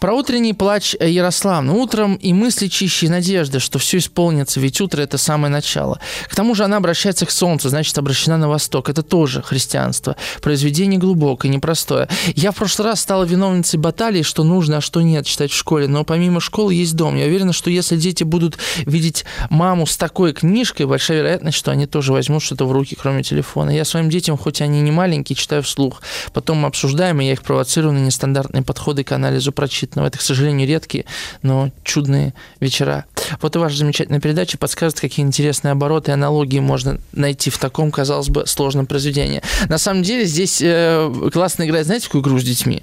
Про 0.00 0.14
утренний 0.14 0.54
плач 0.54 0.94
Ярославны. 0.94 1.72
Утром 1.72 2.14
и 2.16 2.32
мысли 2.32 2.68
чище 2.68 3.08
надежды, 3.08 3.58
что 3.58 3.78
все 3.78 3.98
исполнится, 3.98 4.60
ведь 4.60 4.80
утро– 4.80 5.02
это 5.02 5.18
самое 5.18 5.52
начало. 5.52 6.00
К 6.28 6.34
тому 6.34 6.54
же 6.54 6.64
она 6.64 6.76
обращается 6.76 7.26
к 7.26 7.30
солнцу, 7.30 7.68
значит, 7.68 7.96
обращена 7.98 8.36
на 8.36 8.48
восток. 8.48 8.88
Это 8.88 9.02
тоже 9.02 9.42
христианство. 9.42 10.16
Произведение 10.42 10.98
глубокое, 10.98 11.50
непростое. 11.50 12.08
Я 12.34 12.52
в 12.52 12.56
прошлый 12.56 12.88
раз 12.88 13.00
стала 13.00 13.24
виновницей 13.24 13.78
баталии, 13.78 14.22
что 14.22 14.44
нужно, 14.44 14.78
а 14.78 14.80
что 14.80 15.00
нет 15.00 15.26
читать 15.26 15.50
в 15.50 15.56
школе. 15.56 15.88
Но 15.88 16.04
помимо 16.04 16.40
школы 16.40 16.74
есть 16.74 16.96
дом. 16.96 17.16
Я 17.16 17.26
уверена, 17.26 17.52
что 17.52 17.70
если 17.70 17.96
дети 17.96 18.24
будут 18.24 18.58
видеть 18.86 19.24
маму 19.50 19.86
с 19.86 19.96
такой 19.96 20.32
книжкой, 20.32 20.86
большая 20.86 21.18
вероятность, 21.18 21.58
что 21.58 21.70
они 21.70 21.86
тоже 21.86 22.12
возьмут 22.12 22.42
что-то 22.42 22.66
в 22.66 22.72
руки, 22.72 22.96
кроме 23.00 23.22
телефона. 23.22 23.70
Я 23.70 23.84
своим 23.84 24.10
детям, 24.10 24.36
хоть 24.36 24.60
они 24.60 24.80
не 24.80 24.90
маленькие, 24.90 25.36
читаю 25.36 25.62
вслух. 25.62 26.02
Потом 26.32 26.58
мы 26.58 26.68
обсуждаем, 26.68 27.20
и 27.20 27.26
я 27.26 27.32
их 27.32 27.42
провоцирую 27.42 27.92
на 27.92 27.98
нестандартные 27.98 28.37
стандартные 28.38 28.62
подходы 28.62 29.04
к 29.04 29.12
анализу 29.12 29.52
прочитанного. 29.52 30.08
Это, 30.08 30.18
к 30.18 30.22
сожалению, 30.22 30.66
редкие, 30.66 31.04
но 31.42 31.70
чудные 31.82 32.34
вечера. 32.60 33.04
Вот 33.40 33.56
и 33.56 33.58
ваша 33.58 33.76
замечательная 33.76 34.20
передача 34.20 34.58
подскажет, 34.58 35.00
какие 35.00 35.24
интересные 35.24 35.72
обороты 35.72 36.12
и 36.12 36.14
аналогии 36.14 36.60
можно 36.60 36.98
найти 37.12 37.50
в 37.50 37.58
таком, 37.58 37.90
казалось 37.90 38.28
бы, 38.28 38.46
сложном 38.46 38.86
произведении. 38.86 39.42
На 39.68 39.78
самом 39.78 40.02
деле 40.02 40.24
здесь 40.24 40.60
э, 40.62 41.30
классно 41.32 41.64
играть, 41.64 41.86
знаете, 41.86 42.06
какую 42.06 42.22
игру 42.22 42.38
с 42.38 42.44
детьми? 42.44 42.82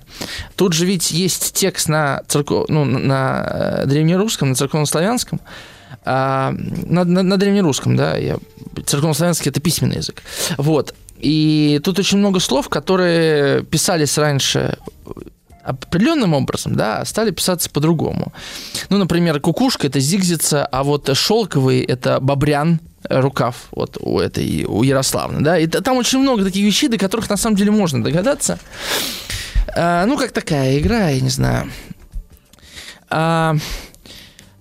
Тут 0.56 0.74
же 0.74 0.86
ведь 0.86 1.12
есть 1.12 1.54
текст 1.54 1.88
на, 1.88 2.22
церков... 2.28 2.68
ну, 2.68 2.84
на 2.84 3.46
э, 3.50 3.86
древнерусском, 3.86 4.50
на 4.50 4.56
церковнославянском, 4.56 5.40
а, 6.04 6.52
на, 6.52 7.04
на, 7.04 7.24
на 7.24 7.38
древнерусском, 7.38 7.96
да, 7.96 8.18
я, 8.18 8.38
церковнославянский 8.86 9.50
это 9.50 9.62
письменный 9.62 9.98
язык. 9.98 10.22
Вот. 10.58 10.94
И 11.18 11.80
тут 11.84 11.98
очень 11.98 12.18
много 12.18 12.40
слов, 12.40 12.70
которые 12.70 13.64
писались 13.64 14.18
раньше 14.18 14.78
определенным 15.66 16.34
образом, 16.34 16.76
да, 16.76 17.04
стали 17.06 17.32
писаться 17.32 17.70
по-другому. 17.70 18.34
Ну, 18.90 18.98
например, 18.98 19.40
кукушка 19.40 19.88
это 19.88 20.00
зигзица, 20.00 20.66
а 20.66 20.84
вот 20.84 21.10
шелковый 21.16 21.82
это 21.82 22.20
бобрян, 22.20 22.80
рукав 23.10 23.68
вот 23.72 23.98
у 24.00 24.20
этой, 24.20 24.66
у 24.66 24.84
Ярославны, 24.84 25.42
да, 25.42 25.58
и 25.58 25.68
там 25.68 25.98
очень 25.98 26.20
много 26.20 26.44
таких 26.44 26.66
вещей, 26.66 26.88
до 26.88 26.98
которых 26.98 27.30
на 27.30 27.38
самом 27.38 27.56
деле 27.56 27.72
можно 27.72 28.04
догадаться. 28.04 28.60
А, 29.76 30.06
ну, 30.06 30.18
как 30.18 30.32
такая 30.32 30.78
игра, 30.80 31.10
я 31.10 31.22
не 31.22 31.30
знаю. 31.30 31.72
А, 33.10 33.56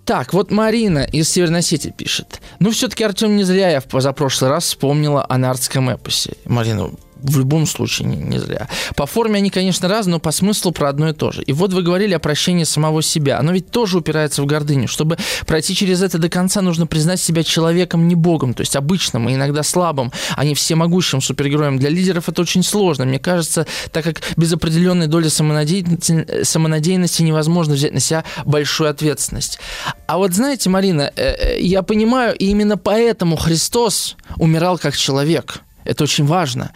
так, 0.04 0.34
вот 0.34 0.50
Марина 0.50 0.98
из 1.00 1.30
Северной 1.30 1.60
Осетии 1.60 1.90
пишет. 1.90 2.40
Ну, 2.58 2.70
все-таки 2.70 3.04
Артем 3.04 3.36
не 3.36 3.44
зря 3.44 3.70
я 3.70 3.80
в 3.80 3.84
позапрошлый 3.84 4.50
раз 4.50 4.64
вспомнила 4.64 5.24
о 5.28 5.38
нардском 5.38 5.88
эпосе. 5.88 6.34
Марина, 6.44 6.90
в 7.24 7.38
любом 7.38 7.66
случае 7.66 8.08
не, 8.08 8.16
не 8.16 8.38
зря. 8.38 8.68
По 8.96 9.06
форме 9.06 9.38
они, 9.38 9.50
конечно, 9.50 9.88
разные, 9.88 10.14
но 10.14 10.20
по 10.20 10.30
смыслу 10.30 10.72
про 10.72 10.90
одно 10.90 11.08
и 11.08 11.12
то 11.12 11.32
же. 11.32 11.42
И 11.42 11.52
вот 11.52 11.72
вы 11.72 11.82
говорили 11.82 12.14
о 12.14 12.18
прощении 12.18 12.64
самого 12.64 13.02
себя. 13.02 13.38
Оно 13.38 13.52
ведь 13.52 13.70
тоже 13.70 13.98
упирается 13.98 14.42
в 14.42 14.46
гордыню. 14.46 14.86
Чтобы 14.86 15.16
пройти 15.46 15.74
через 15.74 16.02
это 16.02 16.18
до 16.18 16.28
конца, 16.28 16.60
нужно 16.60 16.86
признать 16.86 17.20
себя 17.20 17.42
человеком, 17.42 18.08
не 18.08 18.14
богом, 18.14 18.52
то 18.52 18.60
есть 18.60 18.76
обычным 18.76 19.28
и 19.28 19.34
иногда 19.34 19.62
слабым, 19.62 20.12
а 20.36 20.44
не 20.44 20.54
всемогущим 20.54 21.20
супергероем. 21.20 21.78
Для 21.78 21.88
лидеров 21.88 22.28
это 22.28 22.42
очень 22.42 22.62
сложно. 22.62 23.06
Мне 23.06 23.18
кажется, 23.18 23.66
так 23.90 24.04
как 24.04 24.20
без 24.36 24.52
определенной 24.52 25.06
доли 25.06 25.28
самонадеянности, 25.28 26.44
самонадеянности 26.44 27.22
невозможно 27.22 27.74
взять 27.74 27.94
на 27.94 28.00
себя 28.00 28.24
большую 28.44 28.90
ответственность. 28.90 29.58
А 30.06 30.18
вот 30.18 30.34
знаете, 30.34 30.68
Марина, 30.68 31.10
э, 31.16 31.56
э, 31.56 31.60
я 31.60 31.82
понимаю, 31.82 32.36
и 32.36 32.46
именно 32.46 32.76
поэтому 32.76 33.36
Христос 33.36 34.16
умирал 34.36 34.78
как 34.78 34.94
человек– 34.94 35.62
это 35.84 36.04
очень 36.04 36.24
важно. 36.24 36.72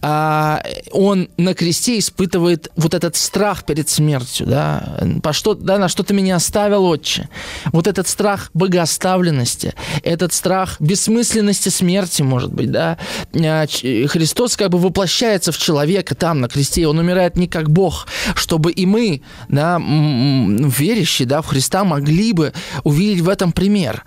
А, 0.00 0.62
он 0.90 1.28
на 1.36 1.54
кресте 1.54 1.98
испытывает 1.98 2.70
вот 2.76 2.94
этот 2.94 3.16
страх 3.16 3.64
перед 3.64 3.88
смертью, 3.88 4.46
да, 4.46 4.98
по 5.22 5.32
что, 5.32 5.54
да, 5.54 5.78
на 5.78 5.88
что 5.88 6.02
ты 6.02 6.14
меня 6.14 6.36
оставил, 6.36 6.84
отче. 6.84 7.28
Вот 7.72 7.86
этот 7.86 8.08
страх 8.08 8.50
богооставленности, 8.54 9.74
этот 10.02 10.32
страх 10.32 10.80
бессмысленности 10.80 11.68
смерти, 11.68 12.22
может 12.22 12.52
быть, 12.52 12.70
да. 12.70 12.98
А, 13.34 13.66
Христос 13.66 14.56
как 14.56 14.70
бы 14.70 14.78
воплощается 14.78 15.52
в 15.52 15.58
человека 15.58 16.14
там, 16.14 16.40
на 16.40 16.48
кресте, 16.48 16.86
он 16.86 16.98
умирает 16.98 17.36
не 17.36 17.48
как 17.48 17.70
Бог, 17.70 18.06
чтобы 18.34 18.72
и 18.72 18.86
мы, 18.86 19.22
да, 19.48 19.78
верящие, 19.78 21.26
да, 21.26 21.42
в 21.42 21.46
Христа 21.46 21.84
могли 21.84 22.32
бы 22.32 22.52
увидеть 22.84 23.20
в 23.20 23.28
этом 23.28 23.52
пример. 23.52 24.04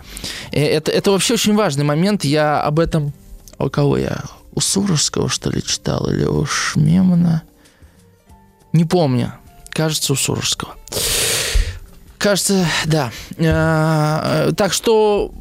Э, 0.51 0.63
это, 0.63 0.91
это 0.91 1.11
вообще 1.11 1.33
очень 1.33 1.55
важный 1.55 1.83
момент, 1.83 2.23
я 2.25 2.61
об 2.61 2.79
этом... 2.79 3.13
У 3.57 3.69
кого 3.69 3.97
я? 3.97 4.21
У 4.55 4.61
Суровского, 4.61 5.29
что 5.29 5.51
ли, 5.51 5.61
читал, 5.61 6.09
или 6.09 6.25
у 6.25 6.45
Шмемана. 6.45 7.43
Не 8.73 8.85
помню. 8.85 9.33
Кажется, 9.69 10.13
у 10.13 10.15
Суровского. 10.15 10.75
Кажется, 12.17 12.65
да. 12.85 13.11
Э, 13.37 14.51
так 14.57 14.73
что 14.73 15.31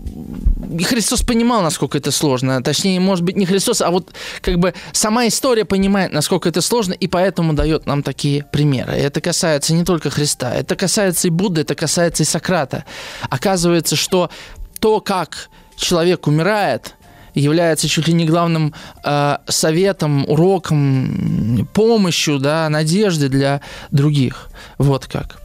Христос 0.84 1.22
понимал, 1.22 1.62
насколько 1.62 1.96
это 1.96 2.10
сложно. 2.10 2.62
Точнее, 2.62 3.00
может 3.00 3.24
быть, 3.24 3.36
не 3.36 3.46
Христос, 3.46 3.80
а 3.80 3.90
вот 3.90 4.12
как 4.42 4.58
бы 4.58 4.74
сама 4.92 5.26
история 5.26 5.64
понимает, 5.64 6.12
насколько 6.12 6.48
это 6.48 6.60
сложно, 6.60 6.92
и 6.92 7.06
поэтому 7.06 7.54
дает 7.54 7.86
нам 7.86 8.02
такие 8.02 8.44
примеры. 8.44 8.92
Это 8.92 9.20
касается 9.20 9.72
не 9.72 9.84
только 9.84 10.10
Христа, 10.10 10.52
это 10.52 10.76
касается 10.76 11.28
и 11.28 11.30
Будды, 11.30 11.62
это 11.62 11.74
касается 11.74 12.22
и 12.22 12.26
Сократа. 12.26 12.84
Оказывается, 13.30 13.96
что 13.96 14.30
то, 14.78 15.00
как 15.00 15.48
человек 15.76 16.26
умирает, 16.26 16.96
является 17.35 17.89
чуть 17.89 18.09
ли 18.09 18.14
не 18.14 18.24
главным 18.24 18.74
э, 19.03 19.37
советом, 19.47 20.24
уроком, 20.28 21.68
помощью, 21.74 22.39
да, 22.39 22.68
надеждой 22.68 23.28
для 23.28 23.61
других. 23.91 24.49
Вот 24.78 25.07
как. 25.07 25.41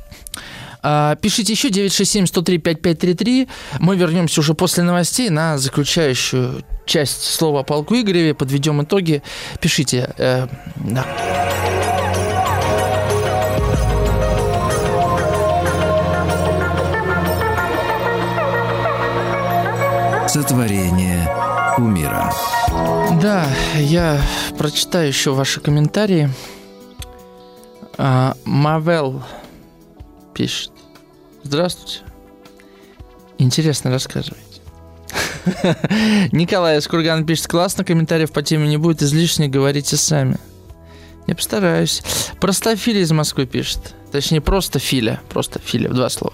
А, 0.81 1.15
пишите 1.15 1.53
еще 1.53 1.69
967-103-5533. 1.69 3.49
Мы 3.79 3.95
вернемся 3.95 4.39
уже 4.39 4.53
после 4.53 4.83
новостей 4.83 5.29
на 5.29 5.57
заключающую 5.57 6.63
часть 6.85 7.23
слова 7.23 7.61
о 7.61 7.63
полку 7.63 7.95
Игореве. 7.95 8.33
Подведем 8.33 8.81
итоги. 8.81 9.21
Пишите. 9.59 10.13
Э, 10.17 10.47
да. 10.75 11.05
Сотворение 20.27 21.48
кумира. 21.79 22.33
Да, 23.21 23.47
я 23.75 24.21
прочитаю 24.57 25.07
еще 25.07 25.31
ваши 25.31 25.61
комментарии. 25.61 26.29
А, 27.97 28.35
Мавел 28.43 29.23
пишет. 30.33 30.71
Здравствуйте. 31.43 31.99
Интересно 33.37 33.91
рассказывайте. 33.91 34.43
Николай 36.33 36.79
из 36.79 36.87
пишет, 37.25 37.47
классно, 37.47 37.85
комментариев 37.85 38.33
по 38.33 38.41
теме 38.41 38.67
не 38.67 38.75
будет, 38.75 39.01
излишне 39.01 39.47
говорите 39.47 39.95
сами. 39.95 40.35
Я 41.27 41.35
постараюсь. 41.35 42.03
Простофиля 42.41 42.99
из 42.99 43.11
Москвы 43.11 43.45
пишет. 43.45 43.95
Точнее, 44.11 44.41
просто 44.41 44.79
Филя. 44.79 45.19
Просто 45.29 45.59
Филя, 45.63 45.89
в 45.89 45.93
два 45.93 46.09
слова. 46.09 46.33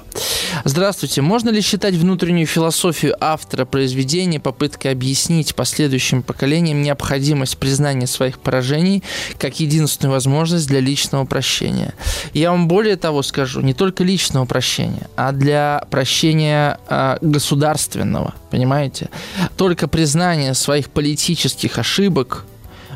Здравствуйте. 0.63 1.21
Можно 1.21 1.49
ли 1.49 1.61
считать 1.61 1.95
внутреннюю 1.95 2.47
философию 2.47 3.15
автора 3.19 3.65
произведения 3.65 4.39
попыткой 4.39 4.91
объяснить 4.91 5.55
последующим 5.55 6.23
поколениям 6.23 6.81
необходимость 6.81 7.57
признания 7.57 8.07
своих 8.07 8.39
поражений 8.39 9.03
как 9.37 9.59
единственную 9.59 10.13
возможность 10.13 10.67
для 10.67 10.79
личного 10.79 11.25
прощения? 11.25 11.93
Я 12.33 12.51
вам 12.51 12.67
более 12.67 12.95
того 12.95 13.21
скажу, 13.23 13.61
не 13.61 13.73
только 13.73 14.03
личного 14.03 14.45
прощения, 14.45 15.07
а 15.15 15.31
для 15.31 15.85
прощения 15.89 16.79
э, 16.87 17.17
государственного, 17.21 18.33
понимаете? 18.49 19.09
Только 19.57 19.87
признание 19.87 20.53
своих 20.53 20.89
политических 20.89 21.77
ошибок 21.77 22.45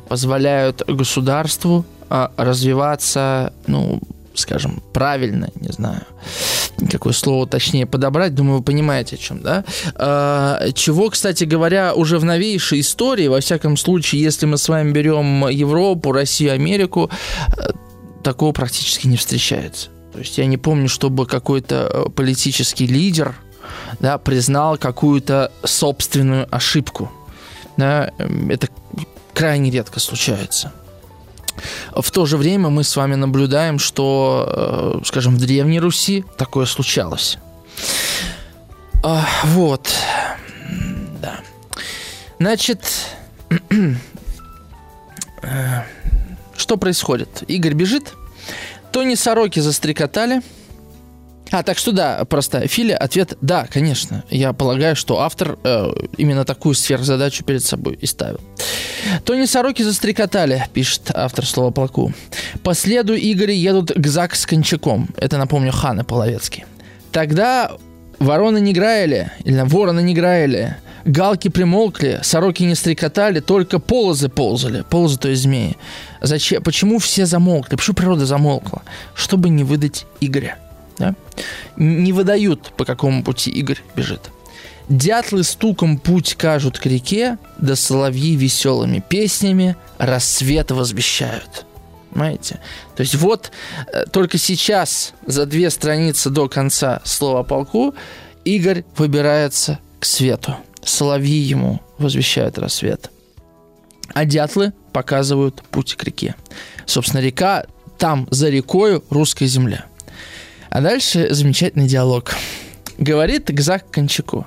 позволяют 0.07 0.82
государству 0.88 1.86
а, 2.09 2.32
развиваться, 2.38 3.53
ну, 3.67 4.01
скажем, 4.34 4.82
правильно, 4.93 5.49
не 5.55 5.69
знаю, 5.69 6.01
какое 6.91 7.13
слово 7.13 7.47
точнее 7.47 7.86
подобрать, 7.86 8.36
думаю, 8.36 8.59
вы 8.59 8.63
понимаете, 8.63 9.15
о 9.15 9.19
чем, 9.19 9.41
да? 9.41 9.63
А, 9.95 10.71
чего, 10.73 11.09
кстати 11.09 11.43
говоря, 11.43 11.93
уже 11.93 12.19
в 12.19 12.25
новейшей 12.25 12.82
истории, 12.82 13.27
во 13.27 13.39
всяком 13.39 13.77
случае, 13.77 14.21
если 14.21 14.45
мы 14.45 14.57
с 14.57 14.69
вами 14.69 14.91
берем 14.91 15.47
Европу, 15.47 16.11
Россию, 16.11 16.53
Америку, 16.53 17.09
а, 17.47 17.71
такого 18.23 18.51
практически 18.51 19.07
не 19.07 19.17
встречается. 19.17 19.89
То 20.13 20.19
есть 20.19 20.38
я 20.38 20.45
не 20.45 20.57
помню, 20.57 20.89
чтобы 20.89 21.25
какой-то 21.25 22.11
политический 22.15 22.88
лидер 22.88 23.36
да, 23.99 24.17
признал 24.17 24.77
какую-то 24.77 25.51
собственную 25.63 26.47
ошибку. 26.53 27.11
Да, 27.77 28.11
это 28.49 28.67
крайне 29.34 29.71
редко 29.71 29.99
случается. 29.99 30.73
В 31.95 32.12
то 32.12 32.26
же 32.26 32.38
время 32.38 32.70
мы 32.70 32.84
с 32.84 32.95
вами 32.95 33.16
наблюдаем, 33.16 33.80
что, 33.80 34.99
э, 35.01 35.05
скажем, 35.05 35.36
в 35.36 35.39
Древней 35.39 35.80
Руси 35.80 36.26
такое 36.38 36.66
случалось. 36.66 37.38
А, 39.03 39.26
вот. 39.45 39.89
Да. 41.22 41.39
Значит, 42.39 42.82
э, 45.41 45.84
что 46.57 46.78
происходит? 46.78 47.43
Игорь 47.47 47.74
бежит, 47.74 48.14
Тони 48.91 49.16
Сороки 49.16 49.60
застрекотали– 49.60 50.41
а, 51.51 51.63
так 51.63 51.77
что 51.77 51.91
да, 51.91 52.23
просто 52.25 52.67
Филя, 52.67 52.95
ответ 52.97 53.37
да, 53.41 53.65
конечно. 53.65 54.23
Я 54.29 54.53
полагаю, 54.53 54.95
что 54.95 55.19
автор 55.19 55.57
э, 55.63 55.91
именно 56.17 56.45
такую 56.45 56.75
сверхзадачу 56.75 57.43
перед 57.43 57.63
собой 57.63 57.95
и 57.95 58.05
ставил. 58.05 58.39
Тони 59.25 59.45
Сороки 59.45 59.81
застрекотали, 59.81 60.67
пишет 60.73 61.11
автор 61.13 61.45
слова 61.45 61.71
полку. 61.71 62.13
По 62.63 62.73
следу 62.73 63.15
Игоря 63.15 63.53
едут 63.53 63.91
к 63.91 64.07
Зак 64.07 64.35
с 64.35 64.45
Кончаком. 64.45 65.09
Это, 65.17 65.37
напомню, 65.37 65.71
Ханы 65.71 66.03
Половецкий. 66.03 66.65
Тогда 67.11 67.71
вороны 68.19 68.59
не 68.59 68.73
граили, 68.73 69.31
или 69.43 69.61
вороны 69.61 70.01
не 70.01 70.13
граили, 70.13 70.77
галки 71.05 71.47
примолкли, 71.47 72.19
сороки 72.21 72.63
не 72.63 72.75
стрекотали, 72.75 73.39
только 73.39 73.79
полозы 73.79 74.29
ползали. 74.29 74.83
Полозы, 74.89 75.17
то 75.17 75.29
есть 75.29 75.43
змеи. 75.43 75.77
Зачем? 76.21 76.61
Почему 76.61 76.99
все 76.99 77.25
замолкли? 77.25 77.75
Почему 77.75 77.95
природа 77.95 78.25
замолкла? 78.25 78.83
Чтобы 79.15 79.49
не 79.49 79.63
выдать 79.63 80.05
Игоря. 80.19 80.57
Да? 80.99 81.15
Не 81.77 82.13
выдают, 82.13 82.73
по 82.77 82.85
какому 82.85 83.23
пути 83.23 83.49
Игорь 83.49 83.81
бежит. 83.95 84.29
Дятлы 84.89 85.43
стуком 85.43 85.97
путь 85.97 86.35
кажут 86.35 86.79
к 86.79 86.85
реке, 86.85 87.37
да 87.57 87.75
соловьи 87.75 88.35
веселыми 88.35 89.03
песнями 89.07 89.75
рассвет 89.97 90.71
возвещают. 90.71 91.65
Понимаете? 92.09 92.59
То 92.95 93.01
есть 93.01 93.15
вот 93.15 93.51
э, 93.93 94.05
только 94.11 94.39
сейчас, 94.39 95.13
за 95.25 95.45
две 95.45 95.69
страницы 95.69 96.31
до 96.31 96.49
конца 96.49 97.01
слова 97.05 97.43
полку, 97.43 97.93
Игорь 98.45 98.83
выбирается 98.97 99.79
к 99.99 100.05
свету. 100.05 100.55
Соловьи 100.83 101.37
ему 101.37 101.81
возвещают 101.99 102.57
рассвет. 102.57 103.11
А 104.13 104.25
дятлы 104.25 104.73
показывают 104.91 105.61
путь 105.69 105.95
к 105.95 106.03
реке. 106.03 106.35
Собственно, 106.87 107.21
река, 107.21 107.65
там 107.99 108.27
за 108.31 108.49
рекою 108.49 109.03
русская 109.11 109.45
земля. 109.45 109.85
А 110.70 110.82
дальше 110.82 111.34
замечательный 111.34 111.88
диалог. 111.88 112.36
Говорит 112.97 113.49
Гзак 113.49 113.89
Кончаку. 113.89 114.45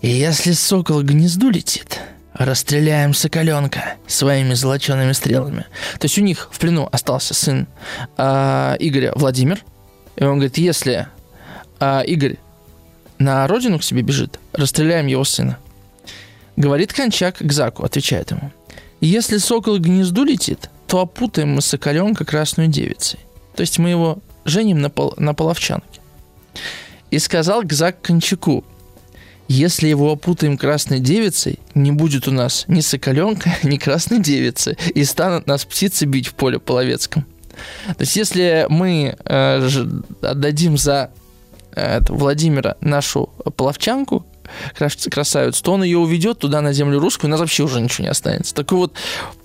И 0.00 0.08
если 0.08 0.52
сокол 0.52 1.02
гнезду 1.02 1.50
летит, 1.50 2.00
расстреляем 2.32 3.12
соколенка 3.12 3.96
своими 4.06 4.54
золочеными 4.54 5.12
стрелами. 5.12 5.66
То 5.98 6.06
есть 6.06 6.16
у 6.18 6.22
них 6.22 6.48
в 6.50 6.58
плену 6.58 6.88
остался 6.90 7.34
сын 7.34 7.66
э, 8.16 8.76
Игоря 8.78 9.12
Владимир. 9.14 9.62
И 10.16 10.24
он 10.24 10.36
говорит, 10.36 10.56
если 10.56 11.08
э, 11.78 12.04
Игорь 12.06 12.38
на 13.18 13.46
родину 13.46 13.78
к 13.78 13.84
себе 13.84 14.00
бежит, 14.00 14.38
расстреляем 14.54 15.06
его 15.06 15.24
сына. 15.24 15.58
Говорит 16.56 16.94
Кончак 16.94 17.36
к 17.36 17.82
отвечает 17.84 18.30
ему. 18.30 18.50
Если 19.02 19.36
сокол 19.36 19.76
к 19.76 19.82
гнезду 19.82 20.24
летит, 20.24 20.70
то 20.86 21.00
опутаем 21.00 21.54
мы 21.54 21.60
соколенка 21.60 22.24
красной 22.24 22.68
девицей. 22.68 23.18
То 23.54 23.60
есть 23.60 23.78
мы 23.78 23.90
его 23.90 24.20
женим 24.44 24.80
на, 24.80 24.90
пол, 24.90 25.14
на 25.16 25.34
половчанке. 25.34 26.00
И 27.10 27.18
сказал 27.18 27.62
Гзак 27.62 28.00
Кончаку, 28.02 28.64
если 29.48 29.88
его 29.88 30.12
опутаем 30.12 30.56
красной 30.56 31.00
девицей, 31.00 31.58
не 31.74 31.90
будет 31.90 32.28
у 32.28 32.30
нас 32.30 32.64
ни 32.68 32.80
соколенка, 32.80 33.50
ни 33.64 33.78
красной 33.78 34.20
девицы, 34.20 34.76
и 34.94 35.04
станут 35.04 35.48
нас 35.48 35.64
птицы 35.64 36.04
бить 36.04 36.28
в 36.28 36.34
поле 36.34 36.60
половецком. 36.60 37.24
То 37.88 38.00
есть, 38.00 38.14
если 38.14 38.66
мы 38.68 39.16
э, 39.24 39.70
отдадим 40.22 40.78
за 40.78 41.10
э, 41.72 42.00
Владимира 42.08 42.76
нашу 42.80 43.30
половчанку, 43.56 44.24
красавицу, 44.74 45.62
то 45.62 45.72
он 45.72 45.82
ее 45.82 45.98
уведет 45.98 46.38
туда 46.38 46.60
на 46.60 46.72
землю 46.72 46.98
русскую, 46.98 47.28
у 47.28 47.30
нас 47.30 47.40
вообще 47.40 47.62
уже 47.62 47.80
ничего 47.80 48.04
не 48.04 48.10
останется. 48.10 48.54
Так 48.54 48.72
вот, 48.72 48.92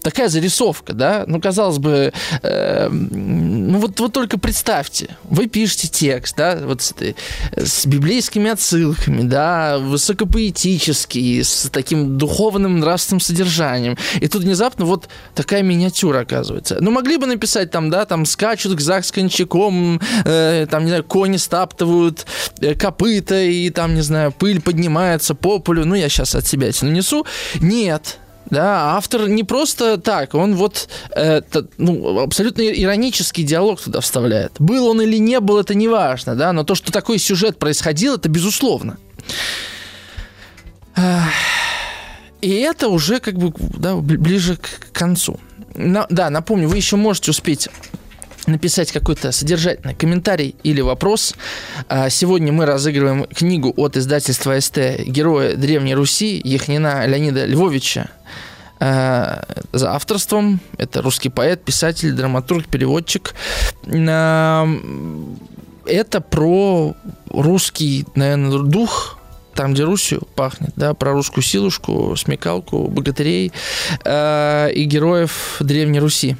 такая 0.01 0.29
зарисовка, 0.29 0.93
да, 0.93 1.23
ну, 1.27 1.41
казалось 1.41 1.79
бы, 1.79 2.13
э, 2.41 2.89
ну, 2.89 3.79
вот, 3.79 3.99
вот 3.99 4.13
только 4.13 4.37
представьте, 4.37 5.17
вы 5.23 5.47
пишете 5.47 5.87
текст, 5.87 6.35
да, 6.37 6.59
вот 6.61 6.81
с, 6.81 6.91
этой, 6.91 7.15
с 7.55 7.85
библейскими 7.85 8.51
отсылками, 8.51 9.23
да, 9.23 9.79
высокопоэтический, 9.79 11.43
с 11.43 11.69
таким 11.71 12.17
духовным 12.17 12.79
нравственным 12.79 13.19
содержанием, 13.19 13.97
и 14.19 14.27
тут 14.27 14.43
внезапно 14.43 14.85
вот 14.85 15.09
такая 15.33 15.63
миниатюра 15.63 16.19
оказывается. 16.19 16.77
Ну, 16.81 16.91
могли 16.91 17.17
бы 17.17 17.25
написать 17.25 17.71
там, 17.71 17.89
да, 17.89 18.05
там 18.05 18.25
скачут 18.25 18.77
к 18.77 18.81
с 18.81 19.11
кончаком, 19.11 19.99
э, 20.23 20.67
там, 20.69 20.83
не 20.83 20.89
знаю, 20.89 21.03
кони 21.03 21.37
стаптывают 21.37 22.25
э, 22.61 22.75
копыта, 22.75 23.41
и 23.41 23.69
там, 23.69 23.95
не 23.95 24.01
знаю, 24.01 24.31
пыль 24.31 24.61
поднимается 24.95 25.35
по 25.35 25.59
полю, 25.59 25.85
ну, 25.85 25.95
я 25.95 26.09
сейчас 26.09 26.35
от 26.35 26.47
себя 26.47 26.69
это 26.69 26.85
нанесу. 26.85 27.25
Нет, 27.59 28.17
да, 28.49 28.95
автор 28.95 29.27
не 29.27 29.43
просто 29.43 29.97
так, 29.97 30.33
он 30.35 30.55
вот 30.55 30.87
э, 31.15 31.41
ну, 31.77 32.19
абсолютно 32.19 32.61
иронический 32.61 33.43
диалог 33.43 33.81
туда 33.81 33.99
вставляет. 33.99 34.53
Был 34.59 34.87
он 34.87 35.01
или 35.01 35.17
не 35.17 35.39
был, 35.39 35.59
это 35.59 35.75
не 35.75 35.87
важно, 35.87 36.35
да, 36.35 36.53
но 36.53 36.63
то, 36.63 36.75
что 36.75 36.91
такой 36.91 37.19
сюжет 37.19 37.59
происходил, 37.59 38.15
это 38.15 38.29
безусловно. 38.29 38.97
И 42.41 42.51
это 42.51 42.87
уже 42.87 43.19
как 43.19 43.35
бы 43.35 43.53
да, 43.77 43.95
ближе 43.95 44.55
к 44.55 44.93
концу. 44.93 45.39
На, 45.73 46.05
да, 46.09 46.29
напомню, 46.29 46.69
вы 46.69 46.77
еще 46.77 46.95
можете 46.95 47.31
успеть 47.31 47.67
написать 48.47 48.91
какой-то 48.91 49.31
содержательный 49.31 49.95
комментарий 49.95 50.55
или 50.63 50.81
вопрос. 50.81 51.35
А, 51.87 52.09
сегодня 52.09 52.51
мы 52.51 52.65
разыгрываем 52.65 53.25
книгу 53.25 53.73
от 53.75 53.97
издательства 53.97 54.59
СТ 54.59 54.77
«Герои 55.05 55.55
Древней 55.55 55.95
Руси» 55.95 56.41
Яхнина 56.43 57.05
Леонида 57.05 57.45
Львовича 57.45 58.09
а, 58.79 59.43
за 59.71 59.93
авторством. 59.93 60.59
Это 60.77 61.01
русский 61.01 61.29
поэт, 61.29 61.63
писатель, 61.63 62.13
драматург, 62.13 62.67
переводчик. 62.67 63.33
А, 63.87 64.67
это 65.85 66.21
про 66.21 66.95
русский, 67.29 68.05
наверное, 68.15 68.59
дух, 68.59 69.19
там, 69.53 69.73
где 69.73 69.83
Русью 69.83 70.27
пахнет, 70.35 70.71
да, 70.75 70.93
про 70.93 71.13
русскую 71.13 71.43
силушку, 71.43 72.15
смекалку, 72.17 72.87
богатырей 72.89 73.53
э, 74.03 74.71
и 74.73 74.83
героев 74.83 75.57
Древней 75.61 75.99
Руси 75.99 76.35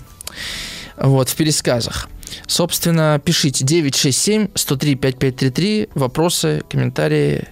вот, 0.97 1.29
в 1.29 1.35
пересказах. 1.35 2.09
Собственно, 2.47 3.21
пишите 3.23 3.63
967-103-5533, 3.65 5.89
вопросы, 5.95 6.63
комментарии, 6.69 7.47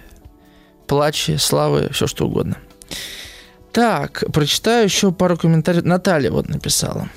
плачи, 0.86 1.36
славы, 1.36 1.88
все 1.92 2.06
что 2.06 2.26
угодно. 2.26 2.56
Так, 3.72 4.24
прочитаю 4.32 4.84
еще 4.84 5.10
пару 5.10 5.36
комментариев. 5.36 5.84
Наталья 5.84 6.30
вот 6.30 6.48
написала. 6.48 7.08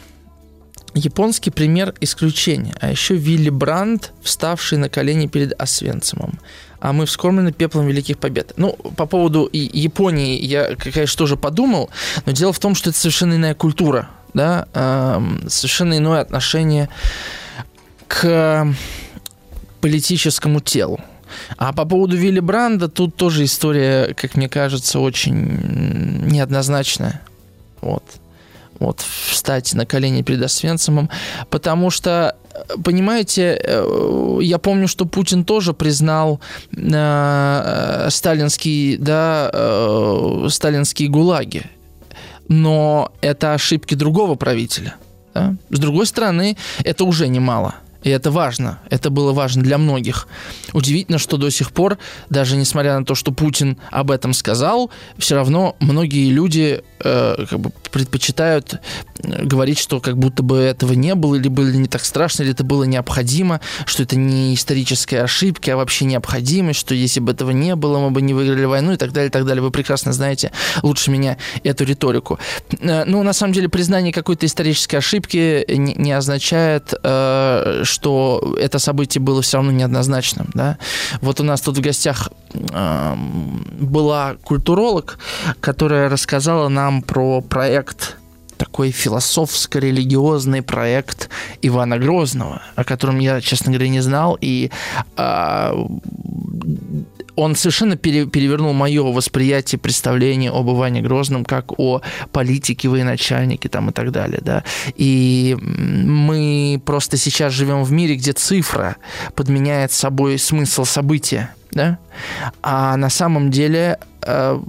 Японский 0.93 1.51
пример 1.51 1.93
исключения, 1.99 2.73
а 2.79 2.89
еще 2.89 3.15
Вилли 3.15 3.49
Бранд, 3.49 4.13
вставший 4.23 4.79
на 4.79 4.89
колени 4.89 5.27
перед 5.27 5.53
Освенцимом. 5.61 6.39
А 6.79 6.93
мы 6.93 7.05
вскормлены 7.05 7.51
пеплом 7.51 7.85
великих 7.85 8.17
побед. 8.17 8.53
Ну, 8.57 8.73
по 8.73 9.05
поводу 9.05 9.47
Японии 9.51 10.43
я, 10.43 10.75
конечно, 10.75 11.17
тоже 11.17 11.37
подумал, 11.37 11.91
но 12.25 12.31
дело 12.31 12.53
в 12.53 12.59
том, 12.59 12.73
что 12.73 12.89
это 12.89 12.97
совершенно 12.97 13.35
иная 13.35 13.53
культура 13.53 14.09
да, 14.33 14.67
совершенно 15.47 15.97
иное 15.97 16.21
отношение 16.21 16.89
к 18.07 18.67
политическому 19.81 20.59
телу. 20.59 20.99
А 21.57 21.73
по 21.73 21.85
поводу 21.85 22.15
Вилли 22.15 22.39
Бранда, 22.39 22.87
тут 22.87 23.15
тоже 23.15 23.43
история, 23.43 24.13
как 24.13 24.35
мне 24.35 24.49
кажется, 24.49 24.99
очень 24.99 26.27
неоднозначная. 26.27 27.21
Вот. 27.81 28.03
Вот, 28.79 29.01
встать 29.01 29.73
на 29.73 29.87
колени 29.87 30.21
перед 30.21 30.43
Освенцимом, 30.43 31.09
потому 31.49 31.89
что, 31.89 32.35
понимаете, 32.83 33.59
э, 33.59 34.39
я 34.43 34.59
помню, 34.59 34.87
что 34.87 35.05
Путин 35.05 35.43
тоже 35.43 35.73
признал 35.73 36.39
э, 36.75 38.07
сталинские, 38.11 38.99
да, 38.99 39.49
э, 39.51 40.47
сталинские 40.51 41.09
гулаги 41.09 41.65
но 42.47 43.11
это 43.21 43.53
ошибки 43.53 43.95
другого 43.95 44.35
правителя. 44.35 44.95
Да? 45.33 45.55
С 45.69 45.79
другой 45.79 46.05
стороны, 46.05 46.57
это 46.83 47.03
уже 47.03 47.27
немало– 47.27 47.75
и 48.03 48.09
это 48.09 48.31
важно. 48.31 48.79
Это 48.89 49.09
было 49.09 49.33
важно 49.33 49.63
для 49.63 49.77
многих. 49.77 50.27
Удивительно, 50.73 51.17
что 51.17 51.37
до 51.37 51.49
сих 51.49 51.71
пор, 51.71 51.97
даже 52.29 52.55
несмотря 52.55 52.97
на 52.97 53.05
то, 53.05 53.15
что 53.15 53.31
Путин 53.31 53.77
об 53.91 54.11
этом 54.11 54.33
сказал, 54.33 54.91
все 55.17 55.35
равно 55.35 55.75
многие 55.79 56.29
люди 56.29 56.83
э, 56.99 57.45
как 57.49 57.59
бы 57.59 57.71
предпочитают 57.91 58.75
э, 59.19 59.43
говорить, 59.43 59.79
что 59.79 59.99
как 59.99 60.17
будто 60.17 60.43
бы 60.43 60.57
этого 60.57 60.93
не 60.93 61.15
было, 61.15 61.35
или 61.35 61.47
было 61.47 61.67
не 61.67 61.87
так 61.87 62.05
страшно, 62.05 62.43
или 62.43 62.51
это 62.51 62.63
было 62.63 62.83
необходимо, 62.83 63.61
что 63.85 64.03
это 64.03 64.15
не 64.15 64.53
историческая 64.55 65.21
ошибка, 65.21 65.73
а 65.73 65.77
вообще 65.77 66.05
необходимость, 66.05 66.79
что 66.79 66.93
если 66.95 67.19
бы 67.19 67.31
этого 67.31 67.51
не 67.51 67.75
было, 67.75 67.99
мы 67.99 68.11
бы 68.11 68.21
не 68.21 68.33
выиграли 68.33 68.65
войну 68.65 68.93
и 68.93 68.97
так 68.97 69.11
далее, 69.11 69.29
и 69.29 69.31
так 69.31 69.45
далее. 69.45 69.61
Вы 69.61 69.71
прекрасно 69.71 70.13
знаете 70.13 70.51
лучше 70.83 71.11
меня 71.11 71.37
эту 71.63 71.83
риторику. 71.83 72.39
Э, 72.79 73.03
ну, 73.05 73.23
на 73.23 73.33
самом 73.33 73.53
деле, 73.53 73.69
признание 73.69 74.13
какой-то 74.13 74.45
исторической 74.45 74.97
ошибки 74.97 75.65
не, 75.69 75.93
не 75.93 76.11
означает, 76.11 76.93
э, 77.03 77.83
что 77.87 78.55
это 78.59 78.79
событие 78.79 79.21
было 79.21 79.41
все 79.41 79.57
равно 79.57 79.71
неоднозначным. 79.71 80.49
Да? 80.53 80.77
Вот 81.21 81.39
у 81.39 81.43
нас 81.43 81.61
тут 81.61 81.77
в 81.77 81.81
гостях 81.81 82.29
э, 82.53 83.15
была 83.79 84.35
культуролог, 84.43 85.17
которая 85.59 86.09
рассказала 86.09 86.69
нам 86.69 87.01
про 87.01 87.41
проект 87.41 88.17
такой 88.57 88.91
философско-религиозный 88.91 90.61
проект 90.61 91.29
Ивана 91.61 91.97
Грозного, 91.97 92.61
о 92.75 92.83
котором 92.83 93.19
я, 93.19 93.39
честно 93.39 93.71
говоря, 93.71 93.89
не 93.89 94.01
знал. 94.01 94.37
И 94.41 94.71
э, 95.15 95.85
он 97.37 97.55
совершенно 97.55 97.95
пере, 97.95 98.25
перевернул 98.25 98.73
мое 98.73 99.03
восприятие, 99.03 99.79
представление 99.79 100.51
об 100.51 100.69
Иване 100.69 101.01
Грозном 101.01 101.45
как 101.45 101.79
о 101.79 102.01
политике, 102.31 102.89
военачальнике 102.89 103.69
там 103.69 103.91
и 103.91 103.93
так 103.93 104.11
далее, 104.11 104.41
да. 104.43 104.63
И 104.95 105.55
мы 105.61 106.81
просто 106.83 107.15
сейчас 107.15 107.53
живем 107.53 107.83
в 107.83 107.91
мире, 107.91 108.15
где 108.15 108.33
цифра 108.33 108.97
подменяет 109.35 109.91
собой 109.91 110.39
смысл 110.39 110.83
события, 110.83 111.53
да, 111.71 111.99
а 112.63 112.97
на 112.97 113.09
самом 113.09 113.51
деле 113.51 113.99
э, 114.23 114.59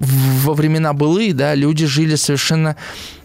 во 0.00 0.54
времена 0.54 0.92
былые, 0.92 1.32
да, 1.32 1.54
люди 1.54 1.86
жили 1.86 2.16
совершенно, 2.16 2.74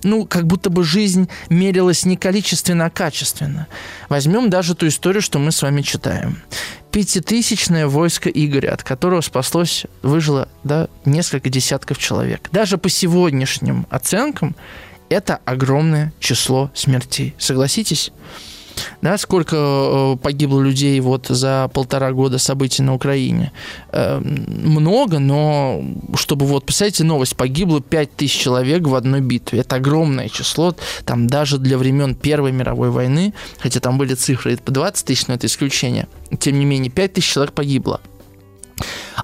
ну, 0.03 0.25
как 0.25 0.45
будто 0.45 0.69
бы 0.69 0.83
жизнь 0.83 1.27
мерилась 1.49 2.05
не 2.05 2.17
количественно, 2.17 2.85
а 2.85 2.89
качественно. 2.89 3.67
Возьмем 4.09 4.49
даже 4.49 4.75
ту 4.75 4.87
историю, 4.87 5.21
что 5.21 5.39
мы 5.39 5.51
с 5.51 5.61
вами 5.61 5.81
читаем 5.81 6.37
пятитысячное 6.95 7.87
войско 7.87 8.29
Игоря, 8.29 8.71
от 8.71 8.81
которого 8.81 9.19
спаслось, 9.19 9.85
выжило 10.01 10.47
да, 10.63 10.87
несколько 11.03 11.49
десятков 11.49 11.97
человек. 11.97 12.47
Даже 12.53 12.77
по 12.77 12.87
сегодняшним 12.87 13.85
оценкам 13.89 14.55
это 15.09 15.41
огромное 15.43 16.13
число 16.21 16.71
смертей. 16.73 17.35
Согласитесь? 17.37 18.13
Да, 19.01 19.17
сколько 19.17 19.55
э, 19.55 20.17
погибло 20.21 20.61
людей 20.61 20.99
вот 20.99 21.27
за 21.27 21.69
полтора 21.73 22.11
года 22.11 22.37
событий 22.37 22.81
на 22.83 22.93
Украине. 22.93 23.51
Э, 23.91 24.19
много, 24.19 25.19
но 25.19 25.83
чтобы 26.15 26.45
вот, 26.45 26.65
представьте, 26.65 27.03
новость, 27.03 27.35
погибло 27.35 27.81
5000 27.81 28.31
человек 28.31 28.87
в 28.87 28.95
одной 28.95 29.21
битве. 29.21 29.59
Это 29.59 29.77
огромное 29.77 30.29
число, 30.29 30.75
там 31.05 31.27
даже 31.27 31.57
для 31.57 31.77
времен 31.77 32.15
Первой 32.15 32.51
мировой 32.51 32.89
войны, 32.89 33.33
хотя 33.59 33.79
там 33.79 33.97
были 33.97 34.13
цифры 34.13 34.57
по 34.57 34.71
20 34.71 35.05
тысяч, 35.05 35.27
но 35.27 35.35
это 35.35 35.47
исключение, 35.47 36.07
тем 36.39 36.59
не 36.59 36.65
менее, 36.65 36.91
5000 36.91 37.25
человек 37.25 37.53
погибло. 37.53 38.01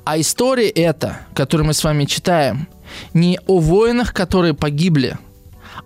А 0.06 0.20
история 0.20 0.70
эта, 0.70 1.20
которую 1.34 1.68
мы 1.68 1.74
с 1.74 1.84
вами 1.84 2.06
читаем, 2.06 2.68
не 3.14 3.40
о 3.48 3.60
воинах, 3.60 4.14
которые 4.14 4.54
погибли, 4.54 5.18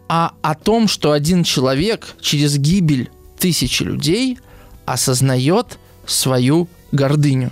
а 0.07 0.33
о 0.41 0.55
том, 0.55 0.87
что 0.87 1.11
один 1.11 1.43
человек 1.43 2.15
через 2.21 2.57
гибель 2.57 3.09
тысячи 3.45 3.83
людей 3.83 4.39
осознает 4.87 5.77
свою 6.07 6.67
гордыню. 6.91 7.51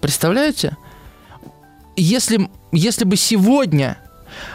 Представляете? 0.00 0.76
Если, 1.96 2.48
если 2.70 3.04
бы 3.04 3.16
сегодня 3.16 3.98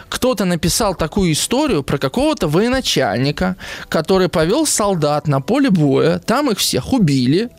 кто-то 0.08 0.46
написал 0.46 0.94
такую 0.94 1.32
историю 1.32 1.82
про 1.82 1.98
какого-то 1.98 2.48
военачальника, 2.48 3.56
который 3.90 4.30
повел 4.30 4.64
солдат 4.64 5.28
на 5.28 5.42
поле 5.42 5.68
боя, 5.68 6.18
там 6.20 6.50
их 6.50 6.56
всех 6.56 6.94
убили, 6.94 7.50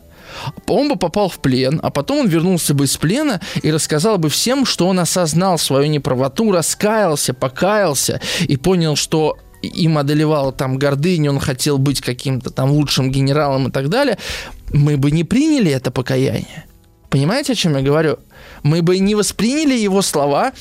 он 0.66 0.88
бы 0.88 0.96
попал 0.96 1.28
в 1.28 1.38
плен, 1.38 1.78
а 1.84 1.90
потом 1.90 2.18
он 2.18 2.26
вернулся 2.26 2.74
бы 2.74 2.86
из 2.86 2.96
плена 2.96 3.40
и 3.62 3.70
рассказал 3.70 4.18
бы 4.18 4.28
всем, 4.28 4.66
что 4.66 4.88
он 4.88 4.98
осознал 4.98 5.56
свою 5.56 5.86
неправоту, 5.86 6.50
раскаялся, 6.50 7.32
покаялся 7.32 8.20
и 8.40 8.56
понял, 8.56 8.96
что 8.96 9.38
им 9.66 9.98
одолевала 9.98 10.52
там 10.52 10.78
гордыня, 10.78 11.30
он 11.30 11.38
хотел 11.38 11.78
быть 11.78 12.00
каким-то 12.00 12.50
там 12.50 12.70
лучшим 12.70 13.10
генералом 13.10 13.68
и 13.68 13.70
так 13.70 13.88
далее, 13.88 14.18
мы 14.72 14.96
бы 14.96 15.10
не 15.10 15.24
приняли 15.24 15.70
это 15.70 15.90
покаяние. 15.90 16.64
Понимаете, 17.10 17.52
о 17.52 17.56
чем 17.56 17.76
я 17.76 17.82
говорю? 17.82 18.18
Мы 18.62 18.82
бы 18.82 18.98
не 18.98 19.14
восприняли 19.14 19.74
его 19.74 20.02
слова, 20.02 20.52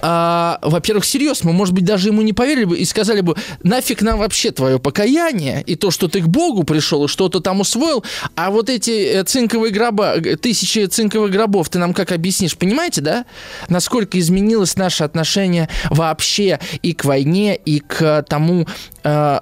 а, 0.00 0.58
во-первых, 0.62 1.04
всерьез. 1.04 1.44
Мы, 1.44 1.52
может 1.52 1.74
быть, 1.74 1.84
даже 1.84 2.08
ему 2.08 2.22
не 2.22 2.32
поверили 2.32 2.64
бы 2.64 2.78
и 2.78 2.84
сказали 2.84 3.20
бы, 3.20 3.36
нафиг 3.62 4.02
нам 4.02 4.18
вообще 4.18 4.50
твое 4.50 4.78
покаяние 4.78 5.62
и 5.62 5.74
то, 5.74 5.90
что 5.90 6.08
ты 6.08 6.20
к 6.20 6.26
Богу 6.26 6.64
пришел 6.64 7.04
и 7.04 7.08
что-то 7.08 7.40
там 7.40 7.60
усвоил, 7.60 8.04
а 8.36 8.50
вот 8.50 8.70
эти 8.70 8.90
э, 8.90 9.24
цинковые 9.24 9.72
гроба, 9.72 10.14
э, 10.16 10.36
тысячи 10.36 10.86
цинковых 10.86 11.30
гробов, 11.30 11.68
ты 11.68 11.78
нам 11.78 11.94
как 11.94 12.12
объяснишь, 12.12 12.56
понимаете, 12.56 13.00
да? 13.00 13.24
Насколько 13.68 14.18
изменилось 14.18 14.76
наше 14.76 15.04
отношение 15.04 15.68
вообще 15.90 16.60
и 16.82 16.92
к 16.92 17.04
войне, 17.04 17.56
и 17.56 17.80
к 17.80 18.24
тому, 18.28 18.66
э, 19.04 19.40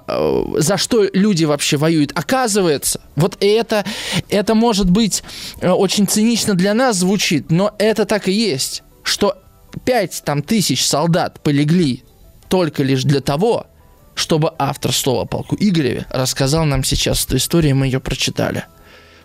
за 0.57 0.77
что 0.77 1.05
люди 1.13 1.45
вообще 1.45 1.77
воюют. 1.77 2.11
Оказывается, 2.15 3.01
вот 3.15 3.37
это, 3.39 3.85
это 4.29 4.55
может 4.55 4.89
быть 4.89 5.23
очень 5.61 6.07
цинично 6.07 6.53
для 6.53 6.73
нас 6.73 6.97
звучит, 6.97 7.51
но 7.51 7.66
это 7.77 8.05
так 8.05 8.27
и 8.27 8.31
есть, 8.31 8.83
что 9.03 9.37
пять 9.85 10.21
там 10.25 10.41
тысяч 10.41 10.85
солдат 10.85 11.39
полегли 11.41 12.03
только 12.49 12.83
лишь 12.83 13.03
для 13.03 13.21
того, 13.21 13.67
чтобы 14.15 14.51
автор 14.57 14.91
слова 14.91 15.25
полку 15.25 15.55
Игореве 15.59 16.07
рассказал 16.09 16.65
нам 16.65 16.83
сейчас 16.83 17.25
эту 17.25 17.37
историю, 17.37 17.75
мы 17.75 17.85
ее 17.85 17.99
прочитали. 17.99 18.65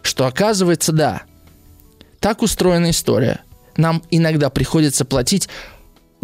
Что 0.03 0.27
оказывается, 0.27 0.93
да, 0.93 1.23
так 2.21 2.43
устроена 2.43 2.91
история. 2.91 3.41
Нам 3.77 4.03
иногда 4.11 4.51
приходится 4.51 5.05
платить 5.05 5.49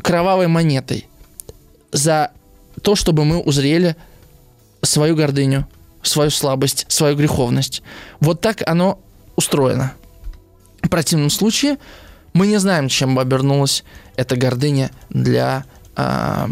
кровавой 0.03 0.49
монетой 0.49 1.09
за 1.93 2.31
то, 2.83 2.95
чтобы 2.95 3.25
мы 3.25 3.41
узрели 3.41 3.97
свою 4.83 5.17
гордыню, 5.17 5.67
свою 6.03 6.31
слабость, 6.31 6.87
свою 6.89 7.17
греховность. 7.17 7.83
Вот 8.21 8.41
так 8.41 8.63
оно 8.69 9.01
устроено. 9.37 9.93
В 10.83 10.89
противном 10.89 11.31
случае 11.31 11.79
мы 12.33 12.47
не 12.47 12.59
знаем, 12.59 12.89
чем 12.89 13.19
обернулась 13.19 13.85
эта 14.17 14.37
гордыня 14.37 14.91
для 15.11 15.65
э, 15.97 16.47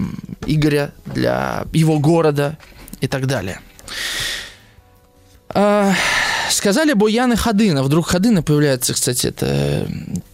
Игоря, 0.46 0.92
для 1.06 1.64
его 1.72 1.98
города 1.98 2.58
и 3.00 3.08
так 3.08 3.26
далее. 3.26 3.60
Э, 5.54 5.92
сказали 6.50 6.92
Бояны 6.92 7.36
Ходына. 7.36 7.82
Вдруг 7.82 8.08
Ходына 8.08 8.42
появляется, 8.42 8.94
кстати, 8.94 9.28
это 9.28 9.88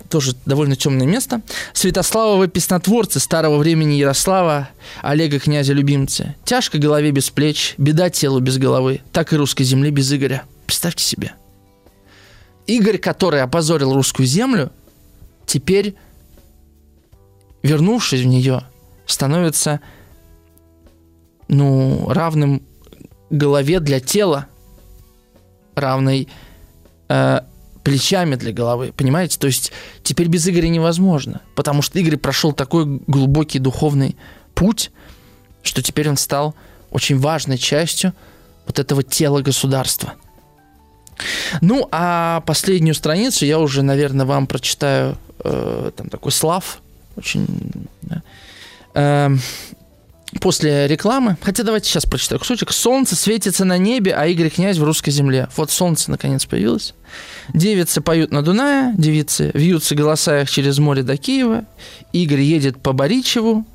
тоже 0.08 0.34
довольно 0.44 0.76
темное 0.76 1.06
место. 1.06 1.40
Святославовы 1.72 2.48
песнотворцы 2.48 3.18
старого 3.18 3.56
времени 3.56 3.94
Ярослава, 3.94 4.68
Олега 5.00 5.38
князя 5.38 5.72
любимцы. 5.72 6.34
Тяжко 6.44 6.78
голове 6.78 7.10
без 7.12 7.30
плеч, 7.30 7.74
беда 7.78 8.10
телу 8.10 8.40
без 8.40 8.58
головы, 8.58 9.00
так 9.12 9.32
и 9.32 9.36
русской 9.36 9.64
земли 9.64 9.90
без 9.90 10.12
Игоря. 10.12 10.42
Представьте 10.66 11.02
себе. 11.02 11.32
Игорь, 12.66 12.98
который 12.98 13.42
опозорил 13.42 13.94
русскую 13.94 14.26
землю, 14.26 14.70
теперь, 15.52 15.96
вернувшись 17.62 18.22
в 18.22 18.26
нее, 18.26 18.62
становится 19.04 19.80
ну, 21.48 22.08
равным 22.08 22.62
голове 23.28 23.80
для 23.80 24.00
тела, 24.00 24.46
равной 25.74 26.28
э, 27.08 27.40
плечами 27.84 28.36
для 28.36 28.52
головы, 28.52 28.94
понимаете? 28.96 29.38
То 29.38 29.46
есть 29.46 29.72
теперь 30.02 30.28
без 30.28 30.48
Игоря 30.48 30.68
невозможно, 30.68 31.42
потому 31.54 31.82
что 31.82 31.98
Игорь 31.98 32.16
прошел 32.16 32.54
такой 32.54 32.86
глубокий 33.06 33.58
духовный 33.58 34.16
путь, 34.54 34.90
что 35.62 35.82
теперь 35.82 36.08
он 36.08 36.16
стал 36.16 36.54
очень 36.90 37.18
важной 37.18 37.58
частью 37.58 38.14
вот 38.66 38.78
этого 38.78 39.02
тела 39.02 39.42
государства. 39.42 40.14
Ну, 41.60 41.88
а 41.90 42.42
последнюю 42.46 42.94
страницу 42.94 43.44
я 43.44 43.58
уже, 43.58 43.82
наверное, 43.82 44.26
вам 44.26 44.46
прочитаю 44.46 45.16
э, 45.44 45.90
там 45.96 46.08
такой 46.08 46.32
слав, 46.32 46.80
очень... 47.16 47.46
Да. 48.02 48.22
Э, 48.94 49.30
после 50.40 50.86
рекламы, 50.86 51.36
хотя 51.42 51.62
давайте 51.62 51.88
сейчас 51.88 52.06
прочитаю 52.06 52.38
кусочек. 52.38 52.72
Солнце 52.72 53.16
светится 53.16 53.64
на 53.64 53.78
небе, 53.78 54.14
а 54.14 54.26
Игорь 54.26 54.50
князь 54.50 54.78
в 54.78 54.84
русской 54.84 55.10
земле. 55.10 55.48
Вот 55.56 55.70
солнце 55.70 56.10
наконец 56.10 56.46
появилось. 56.46 56.94
Девицы 57.52 58.00
поют 58.00 58.32
на 58.32 58.42
Дунае, 58.42 58.94
девицы 58.96 59.50
вьются 59.54 59.94
голоса 59.94 60.40
их 60.40 60.50
через 60.50 60.78
море 60.78 61.02
до 61.02 61.16
Киева. 61.16 61.64
Игорь 62.12 62.40
едет 62.40 62.80
по 62.80 62.92
Боричеву, 62.92 63.66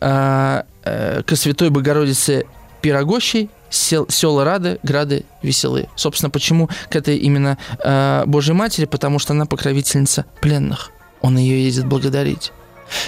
э, 0.00 0.62
э, 0.84 1.22
к 1.26 1.36
Святой 1.36 1.70
Богородице 1.70 2.44
Пирогощей, 2.80 3.50
сел, 3.70 4.08
села 4.08 4.44
рады, 4.44 4.78
грады 4.82 5.24
веселые. 5.42 5.88
Собственно, 5.96 6.30
почему 6.30 6.68
к 6.90 6.96
этой 6.96 7.16
именно 7.16 7.56
э, 7.82 8.24
Божьей 8.26 8.54
Матери? 8.54 8.84
Потому 8.84 9.18
что 9.18 9.32
она 9.32 9.46
покровительница 9.46 10.26
пленных. 10.40 10.90
Он 11.20 11.38
ее 11.38 11.64
ездит 11.64 11.86
благодарить. 11.86 12.52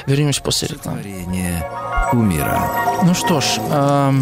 Вернемся 0.07 0.43
после 0.43 0.69
рекламы. 0.69 1.03
Умира. 2.13 2.69
Ну 3.05 3.15
что 3.15 3.41
ж, 3.41 3.59
э, 3.59 4.13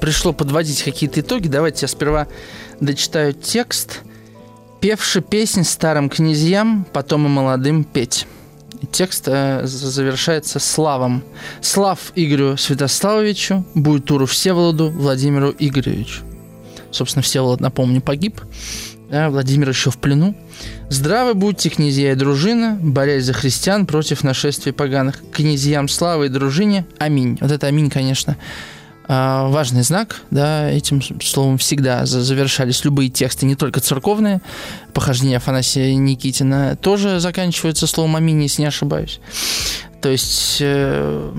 пришло 0.00 0.32
подводить 0.32 0.82
какие-то 0.82 1.20
итоги. 1.20 1.48
Давайте 1.48 1.82
я 1.82 1.88
сперва 1.88 2.26
дочитаю 2.80 3.32
текст. 3.32 4.00
Певший 4.80 5.22
песнь 5.22 5.62
старым 5.62 6.10
князьям, 6.10 6.84
потом 6.92 7.26
и 7.26 7.28
молодым 7.28 7.84
петь 7.84 8.26
текст 8.90 9.24
э, 9.26 9.62
завершается 9.64 10.58
славом. 10.58 11.22
Слав 11.60 12.12
Игорю 12.14 12.56
Святославовичу, 12.56 13.64
Буйтуру 13.74 14.26
Всеволоду, 14.26 14.90
Владимиру 14.90 15.54
Игоревичу. 15.58 16.22
Собственно, 16.90 17.22
Всеволод, 17.22 17.60
напомню, 17.60 18.00
погиб. 18.00 18.40
Да, 19.10 19.28
Владимир 19.28 19.68
еще 19.68 19.90
в 19.90 19.98
плену. 19.98 20.34
Здравы 20.88 21.34
будьте, 21.34 21.68
князья 21.68 22.12
и 22.12 22.14
дружина, 22.14 22.78
борясь 22.80 23.24
за 23.24 23.34
христиан 23.34 23.86
против 23.86 24.24
нашествия 24.24 24.72
поганых. 24.72 25.22
Князьям 25.32 25.88
славы 25.88 26.26
и 26.26 26.28
дружине. 26.28 26.86
Аминь. 26.98 27.36
Вот 27.40 27.50
это 27.50 27.66
аминь, 27.66 27.90
конечно, 27.90 28.36
важный 29.08 29.82
знак, 29.82 30.22
да, 30.30 30.70
этим 30.70 31.02
словом 31.20 31.58
всегда 31.58 32.06
завершались 32.06 32.84
любые 32.84 33.10
тексты, 33.10 33.46
не 33.46 33.56
только 33.56 33.80
церковные, 33.80 34.40
похождения 34.94 35.38
Афанасия 35.38 35.94
Никитина 35.94 36.76
тоже 36.76 37.20
заканчиваются 37.20 37.86
словом 37.86 38.16
«аминь», 38.16 38.42
если 38.42 38.62
не 38.62 38.68
ошибаюсь. 38.68 39.20
То 40.00 40.08
есть 40.08 40.58
э, 40.60 41.32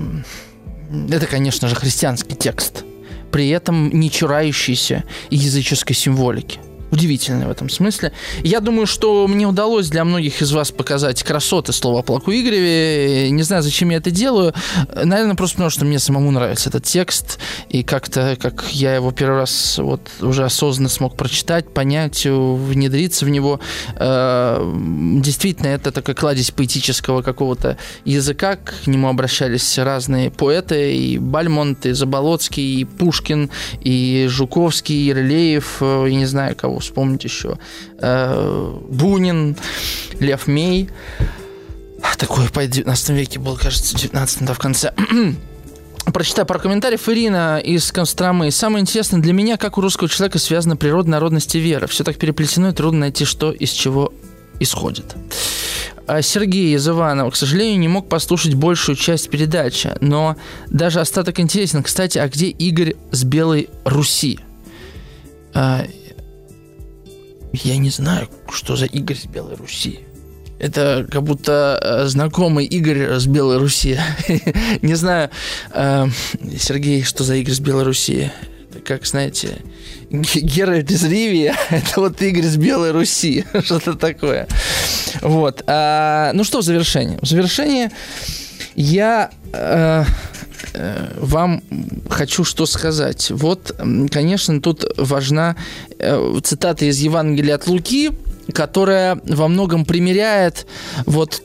это, 1.10 1.26
конечно 1.26 1.68
же, 1.68 1.74
христианский 1.74 2.34
текст, 2.34 2.84
при 3.32 3.48
этом 3.48 3.90
не 3.90 4.10
чурающийся 4.10 5.04
языческой 5.30 5.96
символики 5.96 6.60
удивительное 6.94 7.48
в 7.48 7.50
этом 7.50 7.68
смысле. 7.68 8.12
Я 8.44 8.60
думаю, 8.60 8.86
что 8.86 9.26
мне 9.26 9.46
удалось 9.46 9.88
для 9.88 10.04
многих 10.04 10.40
из 10.40 10.52
вас 10.52 10.70
показать 10.70 11.22
красоты 11.24 11.72
слова 11.72 12.02
Плаку 12.02 12.30
Игореве. 12.30 13.30
Не 13.30 13.42
знаю, 13.42 13.62
зачем 13.62 13.90
я 13.90 13.96
это 13.96 14.12
делаю. 14.12 14.54
Наверное, 14.94 15.34
просто 15.34 15.56
потому, 15.56 15.70
что 15.70 15.84
мне 15.84 15.98
самому 15.98 16.30
нравится 16.30 16.68
этот 16.68 16.84
текст. 16.84 17.38
И 17.68 17.82
как-то, 17.82 18.36
как 18.40 18.66
я 18.70 18.94
его 18.94 19.10
первый 19.10 19.40
раз 19.40 19.78
вот 19.78 20.08
уже 20.20 20.44
осознанно 20.44 20.88
смог 20.88 21.16
прочитать, 21.16 21.74
понять, 21.74 22.26
внедриться 22.26 23.24
в 23.24 23.28
него. 23.28 23.58
Э, 23.96 24.72
действительно, 25.20 25.68
это 25.68 25.90
такая 25.90 26.14
кладезь 26.14 26.52
поэтического 26.52 27.22
какого-то 27.22 27.76
языка. 28.04 28.54
К 28.56 28.86
нему 28.86 29.08
обращались 29.08 29.78
разные 29.78 30.30
поэты. 30.30 30.94
И 30.94 31.18
Бальмонт, 31.18 31.86
и 31.86 31.92
Заболоцкий, 31.92 32.80
и 32.80 32.84
Пушкин, 32.84 33.50
и 33.80 34.26
Жуковский, 34.28 35.08
и 35.08 35.12
Рылеев, 35.12 35.78
э, 35.80 36.06
я 36.08 36.14
не 36.14 36.26
знаю 36.26 36.54
кого 36.54 36.83
вспомнить 36.84 37.24
еще 37.24 37.58
э, 37.98 38.78
Бунин, 38.88 39.56
Лев 40.20 40.46
Мей. 40.46 40.88
Такой 42.18 42.48
по 42.48 42.64
19 42.64 43.10
веке 43.10 43.38
был, 43.38 43.56
кажется, 43.56 43.96
19 43.96 44.44
да, 44.44 44.54
в 44.54 44.58
конце. 44.58 44.94
Прочитаю 46.12 46.46
пару 46.46 46.60
комментариев. 46.60 47.08
Ирина 47.08 47.58
из 47.58 47.90
Костромы. 47.90 48.50
Самое 48.50 48.82
интересное 48.82 49.20
для 49.20 49.32
меня, 49.32 49.56
как 49.56 49.78
у 49.78 49.80
русского 49.80 50.08
человека 50.08 50.38
связана 50.38 50.76
природа, 50.76 51.10
народность 51.10 51.54
и 51.54 51.58
вера. 51.58 51.86
Все 51.86 52.04
так 52.04 52.16
переплетено, 52.16 52.68
и 52.68 52.72
трудно 52.72 53.00
найти, 53.00 53.24
что 53.24 53.50
из 53.52 53.70
чего 53.70 54.12
исходит. 54.60 55.16
А 56.06 56.20
Сергей 56.20 56.74
из 56.74 56.86
Иванова, 56.86 57.30
к 57.30 57.36
сожалению, 57.36 57.80
не 57.80 57.88
мог 57.88 58.08
послушать 58.08 58.54
большую 58.54 58.96
часть 58.96 59.30
передачи, 59.30 59.92
но 60.00 60.36
даже 60.68 61.00
остаток 61.00 61.40
интересен. 61.40 61.82
Кстати, 61.82 62.18
а 62.18 62.28
где 62.28 62.48
Игорь 62.48 62.94
с 63.10 63.24
Белой 63.24 63.70
Руси? 63.84 64.40
Я 67.62 67.76
не 67.76 67.90
знаю, 67.90 68.28
что 68.50 68.76
за 68.76 68.86
Игорь 68.86 69.16
с 69.16 69.26
Белой 69.26 69.54
Руси. 69.54 70.00
Это 70.58 71.06
как 71.10 71.22
будто 71.22 71.78
э, 71.82 72.06
знакомый 72.06 72.64
Игорь 72.64 73.18
с 73.18 73.26
Белой 73.26 73.58
Руси. 73.58 73.98
Не 74.82 74.94
знаю, 74.94 75.30
э, 75.72 76.06
Сергей, 76.58 77.02
что 77.02 77.24
за 77.24 77.34
Игорь 77.34 77.54
с 77.54 77.60
Белой 77.60 77.84
Руси? 77.84 78.30
как, 78.84 79.06
знаете, 79.06 79.58
Геральт 80.10 80.90
из 80.90 81.04
Ривии, 81.04 81.54
это 81.70 82.00
вот 82.00 82.20
Игорь 82.20 82.44
с 82.44 82.56
Белой 82.56 82.92
Руси, 82.92 83.44
что-то 83.64 83.94
такое. 83.94 84.48
Вот. 85.20 85.62
А, 85.66 86.32
ну 86.34 86.44
что 86.44 86.58
в 86.58 86.62
завершение? 86.62 87.18
В 87.20 87.26
завершение 87.26 87.90
я 88.74 89.30
э, 89.52 90.04
вам 91.18 91.62
хочу 92.08 92.44
что 92.44 92.66
сказать. 92.66 93.30
Вот, 93.30 93.74
конечно, 94.10 94.60
тут 94.60 94.84
важна 94.96 95.56
э, 95.98 96.38
цитата 96.42 96.84
из 96.84 96.98
Евангелия 97.00 97.56
от 97.56 97.66
Луки, 97.66 98.10
которая 98.52 99.20
во 99.24 99.48
многом 99.48 99.84
примеряет 99.84 100.66
вот 101.06 101.42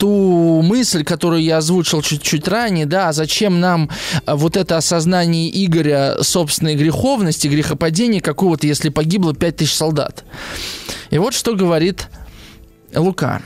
ту 0.00 0.62
мысль, 0.62 1.04
которую 1.04 1.42
я 1.42 1.58
озвучил 1.58 2.00
чуть-чуть 2.00 2.48
ранее, 2.48 2.86
да, 2.86 3.08
а 3.08 3.12
зачем 3.12 3.60
нам 3.60 3.90
а, 4.24 4.34
вот 4.34 4.56
это 4.56 4.78
осознание 4.78 5.50
Игоря 5.66 6.16
собственной 6.22 6.74
греховности, 6.74 7.48
грехопадения 7.48 8.22
какого-то, 8.22 8.66
если 8.66 8.88
погибло 8.88 9.34
5000 9.34 9.72
солдат. 9.74 10.24
И 11.10 11.18
вот 11.18 11.34
что 11.34 11.54
говорит 11.54 12.08
Лука. 12.94 13.42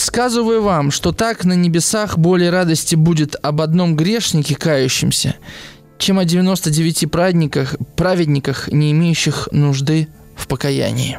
«Сказываю 0.00 0.62
вам, 0.62 0.90
что 0.90 1.12
так 1.12 1.44
на 1.44 1.52
небесах 1.52 2.16
более 2.16 2.48
радости 2.48 2.94
будет 2.94 3.36
об 3.42 3.60
одном 3.60 3.96
грешнике, 3.96 4.54
кающемся, 4.54 5.36
чем 5.98 6.18
о 6.18 6.24
99 6.24 7.10
праведниках, 7.10 7.76
праведниках, 7.96 8.68
не 8.68 8.92
имеющих 8.92 9.50
нужды 9.52 10.08
в 10.34 10.46
покаянии». 10.46 11.18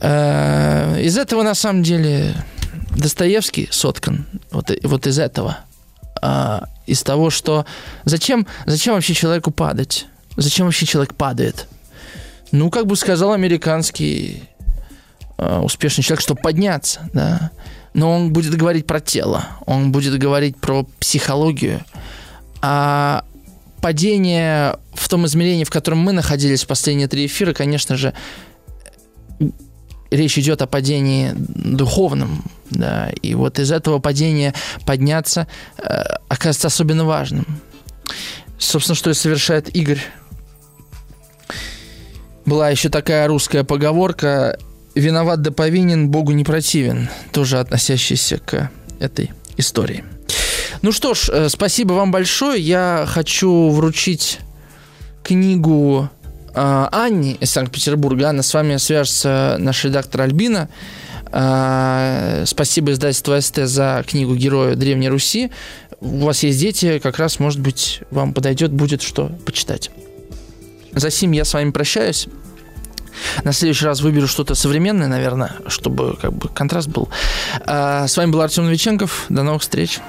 Э, 0.00 1.00
из 1.00 1.16
этого, 1.16 1.44
на 1.44 1.54
самом 1.54 1.84
деле, 1.84 2.34
Достоевский 2.96 3.68
соткан 3.70 4.26
вот, 4.50 4.72
вот 4.82 5.06
из 5.06 5.20
этого. 5.20 5.58
А, 6.20 6.68
из 6.86 7.04
того, 7.04 7.30
что 7.30 7.64
зачем, 8.04 8.44
зачем 8.66 8.94
вообще 8.94 9.14
человеку 9.14 9.52
падать? 9.52 10.06
Зачем 10.36 10.66
вообще 10.66 10.84
человек 10.84 11.14
падает? 11.14 11.68
Ну, 12.50 12.70
как 12.70 12.86
бы 12.86 12.96
сказал 12.96 13.32
американский 13.32 14.42
успешный 15.38 16.02
человек, 16.02 16.20
что 16.22 16.34
подняться, 16.34 17.08
да. 17.12 17.50
Но 17.94 18.10
он 18.10 18.32
будет 18.32 18.54
говорить 18.54 18.86
про 18.86 19.00
тело, 19.00 19.46
он 19.66 19.92
будет 19.92 20.18
говорить 20.18 20.56
про 20.56 20.84
психологию. 20.98 21.84
А 22.62 23.24
падение 23.82 24.76
в 24.94 25.08
том 25.08 25.26
измерении, 25.26 25.64
в 25.64 25.70
котором 25.70 25.98
мы 25.98 26.12
находились 26.12 26.62
в 26.62 26.66
последние 26.66 27.08
три 27.08 27.26
эфира, 27.26 27.52
конечно 27.52 27.96
же, 27.96 28.14
речь 30.10 30.38
идет 30.38 30.62
о 30.62 30.66
падении 30.66 31.32
духовном, 31.34 32.44
да, 32.70 33.10
и 33.22 33.34
вот 33.34 33.58
из 33.58 33.72
этого 33.72 33.98
падения 33.98 34.54
подняться 34.86 35.48
э, 35.78 36.02
оказывается 36.28 36.68
особенно 36.68 37.04
важным. 37.04 37.46
Собственно, 38.58 38.94
что 38.94 39.10
и 39.10 39.14
совершает 39.14 39.74
Игорь. 39.74 40.00
Была 42.46 42.70
еще 42.70 42.88
такая 42.88 43.26
русская 43.26 43.64
поговорка 43.64 44.58
«Виноват 44.94 45.42
да 45.42 45.50
повинен, 45.50 46.08
Богу 46.10 46.32
не 46.32 46.44
противен», 46.44 47.08
тоже 47.32 47.58
относящаяся 47.58 48.38
к 48.38 48.70
этой 49.00 49.30
истории. 49.56 50.04
Ну 50.82 50.92
что 50.92 51.14
ж, 51.14 51.28
э, 51.30 51.48
спасибо 51.48 51.92
вам 51.92 52.10
большое. 52.10 52.60
Я 52.60 53.04
хочу 53.06 53.70
вручить 53.70 54.40
книгу 55.22 56.10
а, 56.54 56.88
Анни 56.92 57.34
из 57.40 57.50
Санкт-Петербурга. 57.50 58.28
Анна, 58.28 58.42
с 58.42 58.52
вами 58.52 58.76
свяжется 58.76 59.56
наш 59.58 59.84
редактор 59.84 60.22
Альбина. 60.22 60.68
А, 61.30 62.42
спасибо 62.46 62.92
издательству 62.92 63.40
СТ 63.40 63.60
за 63.64 64.04
книгу 64.06 64.34
«Герои 64.34 64.74
Древней 64.74 65.08
Руси». 65.08 65.50
У 66.00 66.26
вас 66.26 66.42
есть 66.42 66.58
дети, 66.58 66.98
как 66.98 67.18
раз, 67.18 67.38
может 67.38 67.60
быть, 67.60 68.00
вам 68.10 68.34
подойдет, 68.34 68.72
будет 68.72 69.02
что 69.02 69.28
почитать. 69.46 69.90
За 70.92 71.10
сим 71.10 71.30
я 71.30 71.44
с 71.44 71.54
вами 71.54 71.70
прощаюсь. 71.70 72.26
На 73.44 73.52
следующий 73.52 73.86
раз 73.86 74.00
выберу 74.00 74.26
что-то 74.26 74.54
современное, 74.54 75.08
наверное, 75.08 75.56
чтобы 75.66 76.16
как 76.20 76.32
бы 76.32 76.48
контраст 76.48 76.88
был. 76.88 77.08
А, 77.66 78.06
с 78.06 78.16
вами 78.16 78.30
был 78.30 78.40
Артем 78.40 78.64
Новиченков. 78.64 79.26
До 79.28 79.42
новых 79.42 79.62
встреч. 79.62 80.00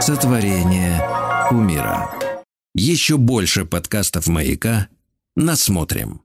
Сотворение 0.00 1.00
умира. 1.52 2.10
Еще 2.74 3.18
больше 3.18 3.64
подкастов 3.64 4.26
«Маяка» 4.26 4.88
насмотрим. 5.36 6.21